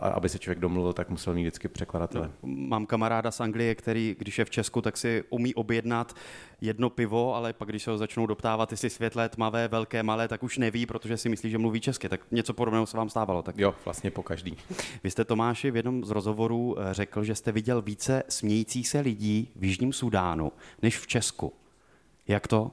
aby 0.01 0.29
se 0.29 0.39
člověk 0.39 0.59
domluvil, 0.59 0.93
tak 0.93 1.11
musel 1.11 1.35
mít 1.35 1.43
vždycky 1.43 1.69
překladatele. 1.69 2.31
No, 2.43 2.49
mám 2.49 2.87
kamaráda 2.87 3.31
z 3.31 3.41
Anglie, 3.41 3.75
který, 3.75 4.17
když 4.19 4.39
je 4.39 4.45
v 4.45 4.51
Česku, 4.51 4.83
tak 4.83 4.97
si 4.97 5.25
umí 5.31 5.55
objednat 5.55 6.17
jedno 6.61 6.91
pivo, 6.91 7.35
ale 7.35 7.53
pak, 7.53 7.69
když 7.69 7.83
se 7.83 7.91
ho 7.91 7.99
začnou 7.99 8.27
doptávat, 8.27 8.71
jestli 8.71 8.91
světlé, 8.91 9.29
tmavé, 9.29 9.69
velké, 9.69 10.03
malé, 10.03 10.29
tak 10.29 10.43
už 10.43 10.59
neví, 10.59 10.87
protože 10.87 11.17
si 11.17 11.29
myslí, 11.29 11.51
že 11.51 11.59
mluví 11.59 11.81
česky. 11.81 12.09
Tak 12.09 12.21
něco 12.31 12.55
podobného 12.55 12.87
se 12.87 12.97
vám 12.97 13.09
stávalo. 13.09 13.43
Tak... 13.43 13.59
Jo, 13.59 13.75
vlastně 13.85 14.11
po 14.11 14.23
každý. 14.23 14.57
Vy 15.05 15.11
jste 15.11 15.25
Tomáši 15.25 15.71
v 15.71 15.77
jednom 15.77 16.05
z 16.05 16.11
rozhovorů 16.11 16.77
eh, 16.79 16.95
řekl, 16.95 17.25
že 17.25 17.35
jste 17.35 17.53
viděl 17.53 17.83
více 17.83 18.23
smějících 18.29 18.89
se 18.89 19.01
lidí 19.01 19.51
v 19.57 19.65
Jižním 19.65 19.93
Sudánu 19.93 20.53
než 20.83 20.99
v 20.99 21.07
Česku. 21.07 21.53
Jak 22.29 22.47
to? 22.47 22.71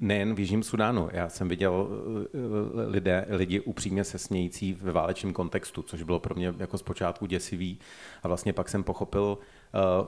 Nejen 0.00 0.34
v 0.34 0.38
Jižním 0.38 0.62
Sudánu. 0.62 1.08
Já 1.12 1.28
jsem 1.28 1.48
viděl 1.48 1.88
eh, 2.34 2.90
lidé, 2.90 3.26
lidi 3.28 3.60
upřímně 3.60 4.04
se 4.04 4.18
smějící 4.18 4.72
ve 4.72 4.92
válečném 4.92 5.32
kontextu, 5.32 5.82
což 5.82 6.02
bylo 6.02 6.20
pro 6.20 6.34
mě 6.34 6.54
jako 6.58 6.78
zpočátku 6.78 7.26
děsivý. 7.26 7.78
A 8.22 8.28
vlastně 8.28 8.52
pak 8.52 8.68
jsem 8.68 8.84
pochopil, 8.84 9.38
Eh, 9.38 9.59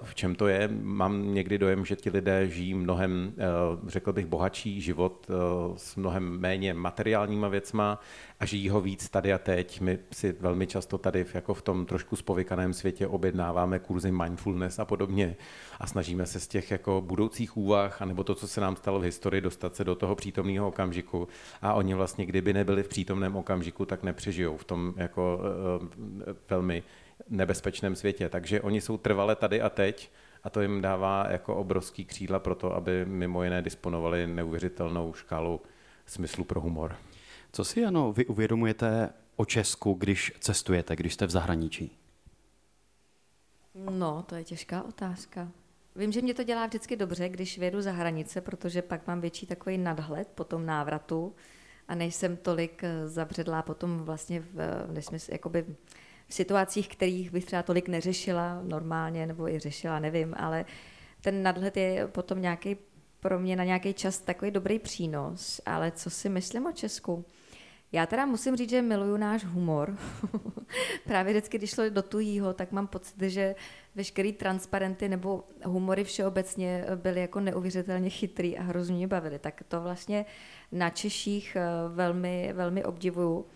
v 0.03 0.15
čem 0.15 0.35
to 0.35 0.49
je? 0.49 0.69
Mám 0.83 1.35
někdy 1.35 1.59
dojem, 1.59 1.85
že 1.85 1.97
ti 1.97 2.11
lidé 2.11 2.49
žijí 2.49 2.75
mnohem, 2.75 3.33
eh, 3.39 3.45
řekl 3.87 4.13
bych, 4.13 4.27
bohatší 4.27 4.81
život 4.81 5.27
eh, 5.31 5.33
s 5.77 5.97
mnohem 5.97 6.41
méně 6.41 6.75
materiálníma 6.75 7.49
věcma 7.49 8.01
a 8.41 8.47
žijí 8.47 8.69
ho 8.69 8.81
víc 8.81 9.09
tady 9.09 9.33
a 9.33 9.39
teď. 9.39 9.81
My 9.81 9.99
si 10.13 10.33
velmi 10.41 10.67
často 10.67 10.99
tady 10.99 11.27
jako 11.35 11.55
v 11.55 11.63
tom 11.63 11.87
trošku 11.87 12.17
spovykaném 12.17 12.73
světě 12.73 13.07
objednáváme 13.07 13.79
kurzy 13.79 14.13
mindfulness 14.13 14.79
a 14.79 14.85
podobně 14.85 15.37
a 15.81 15.87
snažíme 15.87 16.27
se 16.27 16.41
z 16.41 16.49
těch 16.49 16.71
jako 16.71 17.01
budoucích 17.07 17.57
úvah, 17.57 18.03
anebo 18.03 18.25
to, 18.25 18.35
co 18.35 18.49
se 18.49 18.61
nám 18.61 18.77
stalo 18.77 19.01
v 19.01 19.03
historii, 19.03 19.41
dostat 19.41 19.77
se 19.77 19.85
do 19.85 19.95
toho 19.95 20.15
přítomného 20.15 20.69
okamžiku 20.69 21.29
a 21.63 21.75
oni 21.75 21.95
vlastně, 21.95 22.27
kdyby 22.27 22.53
nebyli 22.53 22.83
v 22.83 22.89
přítomném 22.89 23.37
okamžiku, 23.37 23.87
tak 23.87 24.03
nepřežijou 24.03 24.57
v 24.57 24.65
tom 24.65 24.95
jako 24.97 25.41
velmi 26.51 26.83
nebezpečném 27.29 27.97
světě. 27.97 28.29
Takže 28.29 28.61
oni 28.61 28.81
jsou 28.81 28.99
trvale 28.99 29.37
tady 29.37 29.63
a 29.63 29.71
teď 29.71 30.11
a 30.43 30.51
to 30.51 30.63
jim 30.63 30.81
dává 30.81 31.27
jako 31.31 31.57
obrovský 31.57 32.05
křídla 32.05 32.39
pro 32.39 32.55
to, 32.55 32.75
aby 32.75 33.05
mimo 33.05 33.45
jiné 33.45 33.63
disponovali 33.63 34.27
neuvěřitelnou 34.27 35.13
škálu 35.13 35.61
smyslu 36.07 36.45
pro 36.45 36.61
humor. 36.61 36.97
Co 37.53 37.65
si, 37.65 37.85
ano, 37.85 38.13
vy 38.13 38.27
uvědomujete 38.27 39.11
o 39.37 39.45
Česku, 39.45 39.95
když 39.95 40.33
cestujete, 40.41 40.97
když 40.97 41.15
jste 41.15 41.27
v 41.27 41.31
zahraničí? 41.31 41.99
No, 43.75 44.25
to 44.29 44.35
je 44.35 44.45
těžká 44.45 44.83
otázka. 44.83 45.49
Vím, 45.97 46.13
že 46.13 46.23
mě 46.23 46.35
to 46.35 46.43
dělá 46.43 46.67
vždycky 46.67 46.97
dobře, 46.97 47.29
když 47.29 47.59
vědu 47.59 47.83
za 47.83 47.93
hranice, 47.93 48.41
protože 48.41 48.83
pak 48.83 49.07
mám 49.07 49.21
větší 49.21 49.47
takový 49.47 49.79
nadhled 49.79 50.29
po 50.35 50.45
tom 50.45 50.67
návratu 50.67 51.35
a 51.89 51.95
nejsem 51.95 52.37
tolik 52.37 52.85
eh, 52.85 53.09
zabředlá 53.09 53.63
potom 53.63 53.99
vlastně 53.99 54.41
v, 54.41 54.87
v 54.89 55.29
jakoby 55.29 55.67
v 56.33 56.35
situacích, 56.35 56.89
kterých 56.89 57.31
bych 57.31 57.45
třeba 57.45 57.63
tolik 57.63 57.89
neřešila 57.89 58.63
normálně, 58.63 59.27
nebo 59.27 59.49
i 59.49 59.59
řešila, 59.59 59.99
nevím, 59.99 60.35
ale 60.37 60.65
ten 61.21 61.43
nadhled 61.43 61.77
je 61.77 62.07
potom 62.07 62.43
nějaký 62.43 62.77
pro 63.21 63.39
mě 63.39 63.57
na 63.57 63.65
nějaký 63.65 63.95
čas 63.95 64.19
takový 64.19 64.51
dobrý 64.51 64.79
přínos, 64.79 65.61
ale 65.67 65.91
co 65.91 66.11
si 66.11 66.29
myslím 66.29 66.67
o 66.67 66.73
Česku? 66.73 67.25
Já 67.93 68.07
teda 68.07 68.27
musím 68.27 68.57
říct, 68.57 68.71
že 68.71 68.83
miluju 68.83 69.17
náš 69.17 69.45
humor. 69.45 69.97
Právě 71.05 71.33
vždycky, 71.33 71.59
když 71.59 71.71
šlo 71.71 71.91
do 71.91 72.03
tujího, 72.03 72.53
tak 72.55 72.73
mám 72.73 72.87
pocit, 72.87 73.23
že 73.23 73.55
veškerý 73.95 74.33
transparenty 74.33 75.09
nebo 75.09 75.45
humory 75.65 76.05
všeobecně 76.05 76.85
byly 76.95 77.21
jako 77.21 77.41
neuvěřitelně 77.41 78.11
chytrý 78.11 78.59
a 78.59 78.63
hrozně 78.63 78.97
mě 78.97 79.09
bavili. 79.09 79.39
Tak 79.39 79.63
to 79.69 79.81
vlastně 79.81 80.27
na 80.73 80.91
Češích 80.91 81.57
eh, 81.57 81.65
velmi, 81.89 82.53
velmi 82.53 82.85
obdivuju. 82.85 83.47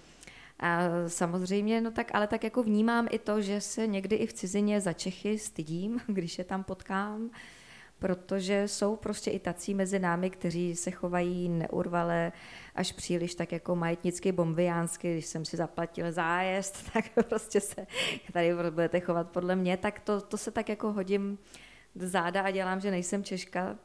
A 0.61 0.89
samozřejmě, 1.07 1.81
no 1.81 1.91
tak, 1.91 2.11
ale 2.15 2.27
tak 2.27 2.45
jako 2.45 2.63
vnímám 2.63 3.07
i 3.11 3.19
to, 3.19 3.41
že 3.41 3.61
se 3.61 3.87
někdy 3.87 4.17
i 4.17 4.27
v 4.27 4.33
cizině 4.33 4.81
za 4.81 4.93
Čechy 4.93 5.39
stydím, 5.39 6.01
když 6.07 6.39
je 6.39 6.45
tam 6.45 6.65
potkám, 6.65 7.31
protože 7.99 8.69
jsou 8.69 8.97
prostě 8.97 9.31
i 9.31 9.39
tací 9.39 9.75
mezi 9.75 9.99
námi, 9.99 10.31
kteří 10.31 10.77
se 10.77 10.91
chovají 10.91 11.49
neurvale 11.49 12.33
až 12.75 12.93
příliš 12.93 13.35
tak 13.35 13.53
jako 13.53 13.77
majetnicky 13.77 14.33
bombiánsky, 14.33 15.13
když 15.13 15.27
jsem 15.27 15.45
si 15.45 15.57
zaplatil 15.57 16.13
zájezd, 16.13 16.91
tak 16.93 17.05
prostě 17.29 17.61
se 17.61 17.87
tady 18.33 18.55
budete 18.71 19.01
chovat 19.01 19.31
podle 19.31 19.57
mě, 19.57 19.77
tak 19.77 20.01
to, 20.01 20.21
to 20.21 20.37
se 20.37 20.51
tak 20.51 20.69
jako 20.69 20.93
hodím 20.93 21.39
záda 21.95 22.43
a 22.43 22.51
dělám, 22.51 22.81
že 22.81 22.91
nejsem 22.91 23.25
Češka, 23.25 23.77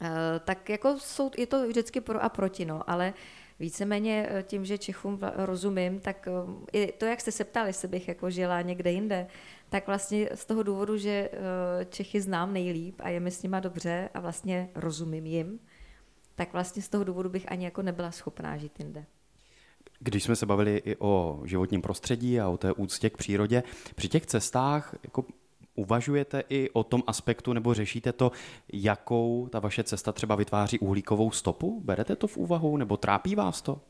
Uh, 0.00 0.08
tak 0.44 0.68
jako 0.68 0.98
jsou, 0.98 1.30
je 1.38 1.46
to 1.46 1.68
vždycky 1.68 2.00
pro 2.00 2.22
a 2.22 2.28
proti, 2.28 2.64
no, 2.64 2.90
ale 2.90 3.14
víceméně 3.60 4.26
eh, 4.30 4.42
tím, 4.42 4.64
že 4.64 4.78
Čechům 4.78 5.20
rozumím, 5.34 6.00
tak 6.00 6.28
eh, 6.28 6.32
i 6.72 6.92
to, 6.92 7.04
jak 7.04 7.20
jste 7.20 7.32
se 7.32 7.44
ptali, 7.44 7.68
jestli 7.68 7.88
bych 7.88 8.08
jako 8.08 8.30
žila 8.30 8.62
někde 8.62 8.92
jinde, 8.92 9.26
tak 9.68 9.86
vlastně 9.86 10.28
z 10.34 10.44
toho 10.44 10.62
důvodu, 10.62 10.96
že 10.96 11.30
eh, 11.32 11.84
Čechy 11.84 12.20
znám 12.20 12.52
nejlíp 12.52 12.94
a 12.98 13.08
je 13.08 13.20
mi 13.20 13.30
s 13.30 13.42
nima 13.42 13.60
dobře 13.60 14.08
a 14.14 14.20
vlastně 14.20 14.70
rozumím 14.74 15.26
jim, 15.26 15.60
tak 16.34 16.52
vlastně 16.52 16.82
z 16.82 16.88
toho 16.88 17.04
důvodu 17.04 17.28
bych 17.28 17.52
ani 17.52 17.64
jako 17.64 17.82
nebyla 17.82 18.10
schopná 18.10 18.56
žít 18.56 18.72
jinde. 18.78 19.04
Když 20.00 20.24
jsme 20.24 20.36
se 20.36 20.46
bavili 20.46 20.76
i 20.76 20.96
o 20.98 21.42
životním 21.44 21.82
prostředí 21.82 22.40
a 22.40 22.48
o 22.48 22.56
té 22.56 22.72
úctě 22.72 23.10
k 23.10 23.16
přírodě, 23.16 23.62
při 23.94 24.08
těch 24.08 24.26
cestách 24.26 24.94
jako 25.02 25.24
Uvažujete 25.78 26.42
i 26.48 26.70
o 26.70 26.84
tom 26.84 27.02
aspektu 27.06 27.52
nebo 27.52 27.74
řešíte 27.74 28.12
to, 28.12 28.32
jakou 28.72 29.48
ta 29.52 29.58
vaše 29.58 29.84
cesta 29.84 30.12
třeba 30.12 30.34
vytváří 30.34 30.78
uhlíkovou 30.78 31.30
stopu? 31.30 31.80
Berete 31.84 32.16
to 32.16 32.26
v 32.26 32.36
úvahu 32.36 32.76
nebo 32.76 32.96
trápí 32.96 33.34
vás 33.34 33.62
to? 33.62 33.80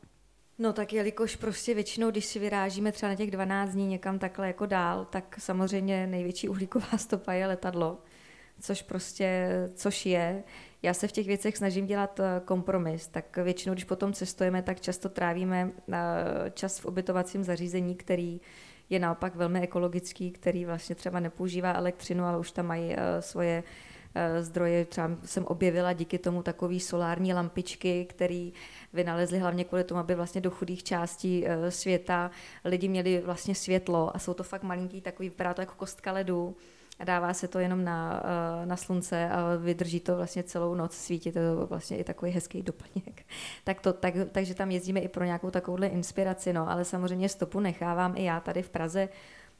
No 0.59 0.73
tak 0.73 0.93
jelikož 0.93 1.35
prostě 1.35 1.73
většinou, 1.73 2.11
když 2.11 2.25
si 2.25 2.39
vyrážíme 2.39 2.91
třeba 2.91 3.09
na 3.09 3.15
těch 3.15 3.31
12 3.31 3.71
dní 3.71 3.87
někam 3.87 4.19
takhle 4.19 4.47
jako 4.47 4.65
dál, 4.65 5.05
tak 5.05 5.35
samozřejmě 5.39 6.07
největší 6.07 6.49
uhlíková 6.49 6.87
stopa 6.97 7.33
je 7.33 7.47
letadlo, 7.47 7.97
což 8.59 8.81
prostě, 8.81 9.49
což 9.73 10.05
je. 10.05 10.43
Já 10.81 10.93
se 10.93 11.07
v 11.07 11.11
těch 11.11 11.27
věcech 11.27 11.57
snažím 11.57 11.85
dělat 11.85 12.19
eh, 12.19 12.41
kompromis, 12.45 13.07
tak 13.07 13.37
většinou, 13.37 13.73
když 13.73 13.83
potom 13.83 14.13
cestujeme, 14.13 14.61
tak 14.61 14.81
často 14.81 15.09
trávíme 15.09 15.71
eh, 15.91 15.97
čas 16.53 16.79
v 16.79 16.85
ubytovacím 16.85 17.43
zařízení, 17.43 17.95
který 17.95 18.41
je 18.89 18.99
naopak 18.99 19.35
velmi 19.35 19.61
ekologický, 19.61 20.31
který 20.31 20.65
vlastně 20.65 20.95
třeba 20.95 21.19
nepoužívá 21.19 21.73
elektřinu, 21.73 22.25
ale 22.25 22.37
už 22.37 22.51
tam 22.51 22.65
mají 22.65 22.93
eh, 22.93 23.21
svoje 23.21 23.63
eh, 24.15 24.43
zdroje. 24.43 24.85
Třeba 24.85 25.09
jsem 25.25 25.45
objevila 25.45 25.93
díky 25.93 26.17
tomu 26.17 26.43
takové 26.43 26.79
solární 26.79 27.33
lampičky, 27.33 28.05
které 28.05 28.49
vynalezli 28.93 29.39
hlavně 29.39 29.63
kvůli 29.63 29.83
tomu, 29.83 29.99
aby 29.99 30.15
vlastně 30.15 30.41
do 30.41 30.51
chudých 30.51 30.83
částí 30.83 31.47
eh, 31.47 31.71
světa 31.71 32.31
lidi 32.65 32.87
měli 32.87 33.21
vlastně 33.25 33.55
světlo 33.55 34.15
a 34.15 34.19
jsou 34.19 34.33
to 34.33 34.43
fakt 34.43 34.63
malinký, 34.63 35.01
takový, 35.01 35.29
vypadá 35.29 35.53
to 35.53 35.61
jako 35.61 35.73
kostka 35.77 36.11
ledu 36.11 36.55
a 36.99 37.03
dává 37.03 37.33
se 37.33 37.47
to 37.47 37.59
jenom 37.59 37.83
na, 37.83 38.23
eh, 38.23 38.65
na 38.65 38.77
slunce 38.77 39.29
a 39.29 39.55
vydrží 39.55 39.99
to 39.99 40.15
vlastně 40.15 40.43
celou 40.43 40.75
noc, 40.75 40.93
svítí 40.93 41.31
to 41.31 41.39
vlastně 41.69 41.97
i 41.97 42.03
takový 42.03 42.31
hezký 42.31 42.61
doplněk. 42.61 43.25
Tak 43.63 43.81
to, 43.81 43.93
tak, 43.93 44.13
takže 44.31 44.55
tam 44.55 44.71
jezdíme 44.71 44.99
i 44.99 45.07
pro 45.07 45.25
nějakou 45.25 45.51
takovouhle 45.51 45.87
inspiraci, 45.87 46.53
no, 46.53 46.69
ale 46.69 46.85
samozřejmě 46.85 47.29
stopu 47.29 47.59
nechávám 47.59 48.13
i 48.17 48.23
já 48.23 48.39
tady 48.39 48.61
v 48.61 48.69
Praze, 48.69 49.09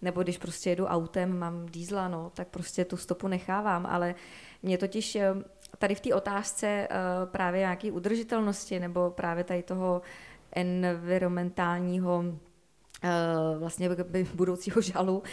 nebo 0.02 0.24
když 0.24 0.38
prostě 0.38 0.70
jedu 0.70 0.86
autem, 0.86 1.40
mám 1.40 1.66
dýzla, 1.66 2.08
no, 2.08 2.32
tak 2.34 2.48
prostě 2.48 2.86
tu 2.86 2.98
stopu 2.98 3.28
nechávám, 3.28 3.86
ale 3.86 4.16
mě 4.64 4.78
totiž 4.78 5.16
eh, 5.16 5.34
tady 5.78 5.96
v 5.96 6.00
té 6.00 6.14
otázce 6.14 6.68
eh, 6.68 6.88
právě 7.26 7.60
nějaké 7.60 7.92
udržitelnosti 7.92 8.80
nebo 8.80 9.12
právě 9.12 9.44
tady 9.44 9.64
toho 9.64 10.02
environmentálního 10.52 12.24
vlastně 13.60 13.90
budoucího 14.34 14.82
žalu, 14.82 15.24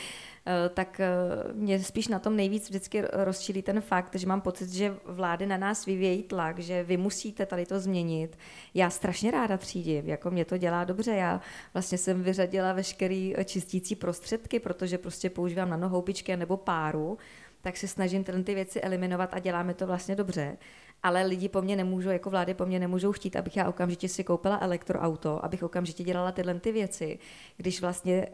tak 0.75 1.01
eh, 1.01 1.09
mě 1.53 1.83
spíš 1.83 2.09
na 2.09 2.19
tom 2.19 2.37
nejvíc 2.37 2.69
vždycky 2.69 3.03
rozčílí 3.13 3.63
ten 3.63 3.81
fakt, 3.81 4.15
že 4.15 4.27
mám 4.27 4.41
pocit, 4.41 4.71
že 4.71 4.97
vlády 5.05 5.47
na 5.47 5.57
nás 5.57 5.87
vyvějí 5.87 6.23
tlak, 6.23 6.59
že 6.59 6.83
vy 6.83 6.97
musíte 6.97 7.47
tady 7.47 7.67
to 7.67 7.81
změnit. 7.81 8.39
Já 8.75 8.91
strašně 8.91 9.31
ráda 9.31 9.57
třídím, 9.57 10.09
jako 10.09 10.31
mě 10.31 10.45
to 10.45 10.57
dělá 10.57 10.85
dobře. 10.85 11.11
Já 11.11 11.41
vlastně 11.75 11.99
jsem 11.99 12.23
vyřadila 12.23 12.73
veškerý 12.73 13.35
eh, 13.37 13.45
čistící 13.45 13.95
prostředky, 13.95 14.61
protože 14.61 14.99
prostě 14.99 15.31
používám 15.31 15.71
nanohoubičky 15.71 16.37
nebo 16.37 16.57
páru, 16.57 17.19
tak 17.63 17.77
se 17.77 17.89
snažím 17.89 18.25
tyhle 18.25 18.43
ty 18.43 18.55
věci 18.55 18.81
eliminovat 18.81 19.35
a 19.35 19.39
děláme 19.39 19.75
to 19.75 19.87
vlastně 19.87 20.17
dobře. 20.17 20.57
Ale 21.03 21.23
lidi 21.23 21.49
po 21.49 21.63
mně 21.63 21.77
nemůžou, 21.77 22.11
jako 22.11 22.31
vlády 22.31 22.55
po 22.55 22.67
mně 22.67 22.81
nemůžou 22.81 23.13
chtít, 23.13 23.37
abych 23.37 23.57
já 23.57 23.69
okamžitě 23.69 24.09
si 24.09 24.25
koupila 24.25 24.59
elektroauto, 24.61 25.45
abych 25.45 25.63
okamžitě 25.63 26.05
dělala 26.05 26.33
tyhle 26.33 26.61
ty 26.61 26.73
věci, 26.73 27.19
když 27.57 27.81
vlastně 27.81 28.27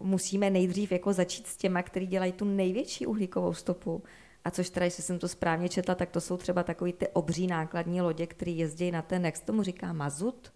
musíme 0.00 0.50
nejdřív 0.50 0.92
jako 0.92 1.12
začít 1.12 1.46
s 1.46 1.56
těma, 1.56 1.82
který 1.82 2.06
dělají 2.06 2.32
tu 2.32 2.44
největší 2.44 3.06
uhlíkovou 3.06 3.54
stopu. 3.54 4.02
A 4.44 4.50
což 4.50 4.70
teda, 4.70 4.84
jestli 4.84 5.02
jsem 5.02 5.18
to 5.18 5.28
správně 5.28 5.68
četla, 5.68 5.94
tak 5.94 6.10
to 6.10 6.20
jsou 6.20 6.36
třeba 6.36 6.62
takový 6.62 6.92
ty 6.92 7.08
obří 7.08 7.46
nákladní 7.46 8.00
lodě, 8.00 8.26
které 8.26 8.50
jezdí 8.50 8.90
na 8.90 9.02
ten, 9.02 9.24
jak 9.24 9.36
se 9.36 9.44
tomu 9.44 9.62
říká, 9.62 9.92
mazut, 9.92 10.52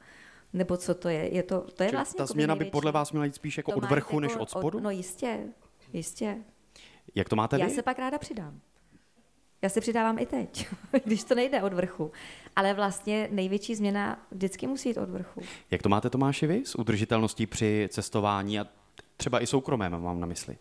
nebo 0.53 0.77
co 0.77 0.95
to 0.95 1.09
je? 1.09 1.35
je 1.35 1.43
to, 1.43 1.61
to 1.61 1.83
je 1.83 1.91
vlastně 1.93 2.17
ta 2.17 2.23
jako 2.23 2.33
změna 2.33 2.57
by 2.57 2.65
podle 2.65 2.93
vás 2.93 3.13
měla 3.13 3.25
jít 3.25 3.35
spíš 3.35 3.57
jako 3.57 3.73
od 3.73 3.85
vrchu 3.85 4.21
než 4.21 4.33
jako 4.33 4.43
od 4.43 4.51
spodu? 4.51 4.79
Od, 4.79 4.85
no 4.85 4.91
jistě, 4.91 5.39
jistě. 5.93 6.37
Jak 7.15 7.29
to 7.29 7.37
máte 7.37 7.59
Já 7.59 7.67
vy? 7.67 7.73
se 7.73 7.83
pak 7.83 7.99
ráda 7.99 8.19
přidám. 8.19 8.61
Já 9.63 9.69
se 9.69 9.81
přidávám 9.81 10.19
i 10.19 10.27
teď, 10.27 10.69
když 11.05 11.25
to 11.25 11.35
nejde 11.35 11.63
od 11.63 11.73
vrchu. 11.73 12.13
Ale 12.57 12.75
vlastně 12.75 13.29
největší 13.31 13.75
změna 13.75 14.27
vždycky 14.31 14.67
musí 14.67 14.89
jít 14.89 14.99
od 14.99 15.09
vrchu. 15.11 15.41
Jak 15.71 15.83
to 15.83 15.89
máte, 15.89 16.11
Tomáši, 16.11 16.47
vy 16.47 16.63
s 16.65 16.79
udržitelností 16.79 17.47
při 17.47 17.89
cestování 17.93 18.61
a 18.61 18.67
třeba 19.17 19.43
i 19.43 19.47
soukromém 19.47 20.03
mám 20.03 20.21
na 20.21 20.27
mysli? 20.27 20.57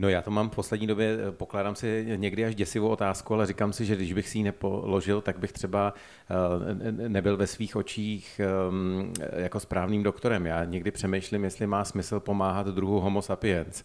No 0.00 0.08
já 0.08 0.22
to 0.22 0.30
mám 0.30 0.50
v 0.50 0.54
poslední 0.54 0.86
době, 0.86 1.18
eh, 1.28 1.32
pokládám 1.32 1.74
si 1.74 2.06
někdy 2.16 2.44
až 2.44 2.54
děsivou 2.54 2.88
otázku, 2.88 3.34
ale 3.34 3.46
říkám 3.46 3.72
si, 3.72 3.84
že 3.84 3.96
když 3.96 4.12
bych 4.12 4.28
si 4.28 4.38
ji 4.38 4.44
nepoložil, 4.44 5.20
tak 5.20 5.38
bych 5.38 5.52
třeba 5.52 5.94
eh, 6.30 7.08
nebyl 7.08 7.36
ve 7.36 7.46
svých 7.46 7.76
očích 7.76 8.40
ehm, 8.40 9.12
jako 9.36 9.60
správným 9.60 10.02
doktorem. 10.02 10.46
Já 10.46 10.64
někdy 10.64 10.90
přemýšlím, 10.90 11.44
jestli 11.44 11.66
má 11.66 11.84
smysl 11.84 12.20
pomáhat 12.20 12.66
druhu 12.66 13.00
homo 13.00 13.22
sapiens. 13.22 13.84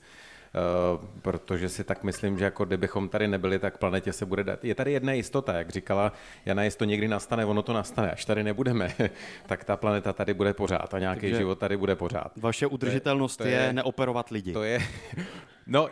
Uh, 0.56 1.06
protože 1.22 1.70
si 1.70 1.84
tak 1.84 2.04
myslím, 2.04 2.38
že 2.38 2.46
jako 2.46 2.66
kdybychom 2.66 3.10
tady 3.10 3.28
nebyli, 3.28 3.60
tak 3.60 3.78
planetě 3.78 4.14
se 4.14 4.26
bude 4.26 4.44
dát. 4.44 4.66
Je 4.66 4.76
tady 4.76 4.92
jedna 4.92 5.14
jistota, 5.14 5.54
jak 5.54 5.70
říkala 5.70 6.12
Jana, 6.46 6.64
jestli 6.64 6.78
to 6.78 6.86
někdy 6.86 7.08
nastane, 7.08 7.46
ono 7.46 7.62
to 7.62 7.74
nastane. 7.74 8.12
Až 8.12 8.26
tady 8.26 8.44
nebudeme, 8.44 8.94
tak 9.46 9.64
ta 9.64 9.78
planeta 9.78 10.14
tady 10.14 10.34
bude 10.34 10.54
pořád 10.54 10.94
a 10.94 11.00
nějaký 11.00 11.22
Takže 11.22 11.38
život 11.38 11.60
tady 11.60 11.78
bude 11.78 11.96
pořád. 11.96 12.32
Vaše 12.38 12.68
udržitelnost 12.68 13.38
to 13.38 13.44
je, 13.44 13.50
to 13.50 13.62
je, 13.62 13.64
je 13.64 13.74
neoperovat 13.74 14.30
lidi. 14.30 14.54
To 14.54 14.64
je, 14.64 14.80
no, 15.68 15.90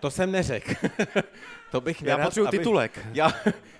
to 0.00 0.10
jsem 0.10 0.32
neřekl. 0.32 0.74
to 1.70 1.80
bych 1.80 2.02
Já 2.02 2.18
potřebuji 2.18 2.48
titulek. 2.48 3.06
Já 3.12 3.32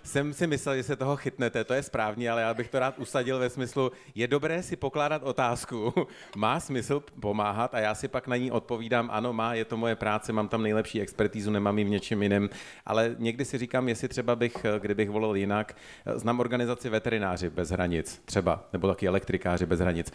jsem 0.04 0.32
si 0.32 0.46
myslel, 0.46 0.76
že 0.76 0.82
se 0.82 0.96
toho 0.96 1.16
chytnete, 1.16 1.64
to 1.64 1.74
je 1.74 1.82
správně, 1.82 2.30
ale 2.30 2.42
já 2.42 2.54
bych 2.54 2.68
to 2.68 2.78
rád 2.78 2.98
usadil 2.98 3.38
ve 3.38 3.50
smyslu, 3.50 3.92
je 4.14 4.28
dobré 4.28 4.62
si 4.62 4.76
pokládat 4.76 5.22
otázku, 5.22 5.94
má 6.36 6.60
smysl 6.60 7.02
pomáhat 7.20 7.74
a 7.74 7.78
já 7.78 7.94
si 7.94 8.08
pak 8.08 8.28
na 8.28 8.36
ní 8.36 8.50
odpovídám, 8.50 9.08
ano, 9.12 9.32
má, 9.32 9.54
je 9.54 9.64
to 9.64 9.76
moje 9.76 9.96
práce, 9.96 10.32
mám 10.32 10.48
tam 10.48 10.62
nejlepší 10.62 11.00
expertízu, 11.00 11.50
nemám 11.50 11.78
ji 11.78 11.84
v 11.84 11.88
něčem 11.88 12.22
jiném, 12.22 12.50
ale 12.86 13.16
někdy 13.18 13.44
si 13.44 13.58
říkám, 13.58 13.88
jestli 13.88 14.08
třeba 14.08 14.36
bych, 14.36 14.66
kdybych 14.78 15.10
volil 15.10 15.34
jinak, 15.34 15.76
znám 16.14 16.40
organizaci 16.40 16.88
veterináři 16.88 17.50
bez 17.50 17.70
hranic, 17.70 18.22
třeba, 18.24 18.64
nebo 18.72 18.88
taky 18.88 19.08
elektrikáři 19.08 19.66
bez 19.66 19.80
hranic, 19.80 20.12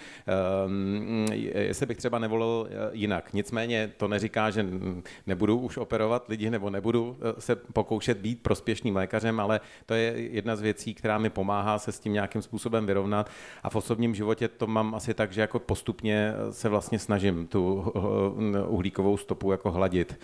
um, 0.66 1.26
jestli 1.32 1.86
bych 1.86 1.98
třeba 1.98 2.20
nevolil 2.20 2.68
eh, 2.70 2.90
jinak. 2.92 3.34
Nicméně 3.34 3.92
to 3.98 4.08
neříká, 4.08 4.50
že 4.50 4.66
nebudu 5.28 5.58
už 5.60 5.78
operovat 5.78 6.30
lidi, 6.30 6.50
nebo 6.50 6.70
nebudu 6.70 7.18
eh, 7.22 7.42
se 7.42 7.56
pokoušet 7.56 8.18
být 8.18 8.42
prospěšným 8.42 8.96
lékařem, 8.96 9.40
ale 9.40 9.60
to 9.86 9.94
je 9.94 10.14
jedna 10.18 10.56
z 10.56 10.62
věcí, 10.62 10.94
která 10.94 11.18
mi 11.18 11.30
pomáhá 11.30 11.80
se 11.80 11.92
s 11.92 12.00
tím 12.00 12.14
nějakým 12.14 12.42
způsobem 12.42 12.86
vyrovnat. 12.86 13.30
A 13.64 13.70
v 13.70 13.76
osobním 13.76 14.16
životě 14.16 14.48
to 14.48 14.68
mám 14.68 14.96
asi 14.96 15.14
tak, 15.14 15.32
že 15.32 15.42
jako 15.42 15.60
postupně 15.60 16.34
se 16.52 16.70
vlastně 16.70 17.00
snažím 17.00 17.48
tu 17.48 17.94
uhlíkovou 18.68 19.18
stopu 19.18 19.52
jako 19.52 19.72
hladit. 19.72 20.20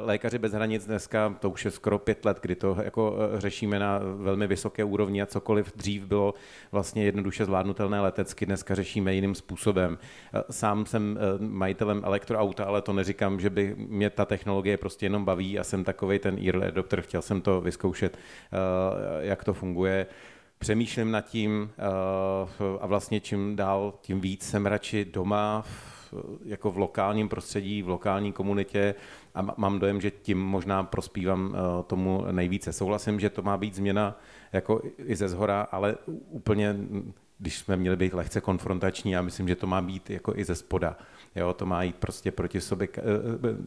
Lékaři 0.00 0.38
bez 0.38 0.52
hranic 0.52 0.86
dneska, 0.86 1.36
to 1.40 1.50
už 1.50 1.64
je 1.64 1.70
skoro 1.70 1.98
pět 1.98 2.24
let, 2.24 2.38
kdy 2.42 2.54
to 2.54 2.76
jako 2.84 3.16
e, 3.36 3.40
řešíme 3.40 3.78
na 3.78 4.00
velmi 4.16 4.46
vysoké 4.46 4.84
úrovni 4.84 5.22
a 5.22 5.26
cokoliv 5.26 5.72
dřív 5.76 6.04
bylo 6.04 6.34
vlastně 6.72 7.04
jednoduše 7.04 7.44
zvládnutelné 7.44 8.00
letecky, 8.00 8.46
dneska 8.46 8.74
řešíme 8.74 9.14
jiným 9.14 9.34
způsobem. 9.34 9.98
E, 10.34 10.52
sám 10.52 10.86
jsem 10.86 11.18
majitelem 11.38 12.02
elektroauta, 12.04 12.64
ale 12.64 12.82
to 12.82 12.92
neříkám, 12.92 13.40
že 13.40 13.50
by 13.50 13.74
mě 13.78 14.10
ta 14.10 14.24
technologie 14.24 14.76
prostě 14.76 15.06
jenom 15.06 15.24
baví 15.24 15.58
a 15.58 15.64
jsem 15.64 15.84
takový 15.84 16.18
ten 16.18 16.38
early 16.46 16.66
adopter, 16.66 17.00
chtěl 17.00 17.22
jsem 17.22 17.40
to 17.40 17.60
vyzkoušet 17.60 18.18
Eh, 18.54 18.58
jak 19.20 19.44
to 19.44 19.54
funguje. 19.54 20.06
Přemýšlím 20.58 21.10
nad 21.10 21.20
tím 21.20 21.70
eh, 21.70 21.82
a 22.80 22.86
vlastně 22.86 23.20
čím 23.20 23.56
dál, 23.56 23.94
tím 24.00 24.20
víc 24.20 24.42
jsem 24.42 24.66
radši 24.66 25.04
doma, 25.04 25.64
jako 26.44 26.70
v 26.70 26.78
lokálním 26.78 27.28
prostředí, 27.28 27.82
v 27.82 27.88
lokální 27.88 28.32
komunitě 28.32 28.94
a 29.34 29.54
mám 29.56 29.78
dojem, 29.78 30.00
že 30.00 30.10
tím 30.10 30.38
možná 30.38 30.82
prospívám 30.82 31.54
eh, 31.54 31.82
tomu 31.82 32.24
nejvíce. 32.32 32.72
Souhlasím, 32.72 33.20
že 33.20 33.30
to 33.30 33.42
má 33.42 33.56
být 33.56 33.74
změna 33.74 34.20
jako 34.52 34.80
i 34.98 35.16
ze 35.16 35.28
zhora, 35.28 35.68
ale 35.72 35.96
úplně 36.28 36.76
když 37.38 37.58
jsme 37.58 37.76
měli 37.76 37.96
být 37.96 38.14
lehce 38.14 38.40
konfrontační, 38.40 39.12
já 39.12 39.22
myslím, 39.22 39.48
že 39.48 39.56
to 39.56 39.66
má 39.66 39.80
být 39.80 40.10
jako 40.10 40.32
i 40.36 40.44
ze 40.44 40.54
spoda. 40.54 40.96
Jo, 41.36 41.52
to 41.52 41.66
má 41.66 41.82
jít 41.82 41.96
prostě 41.96 42.32
proti 42.32 42.60
sobě 42.60 42.88
eh, 42.96 43.02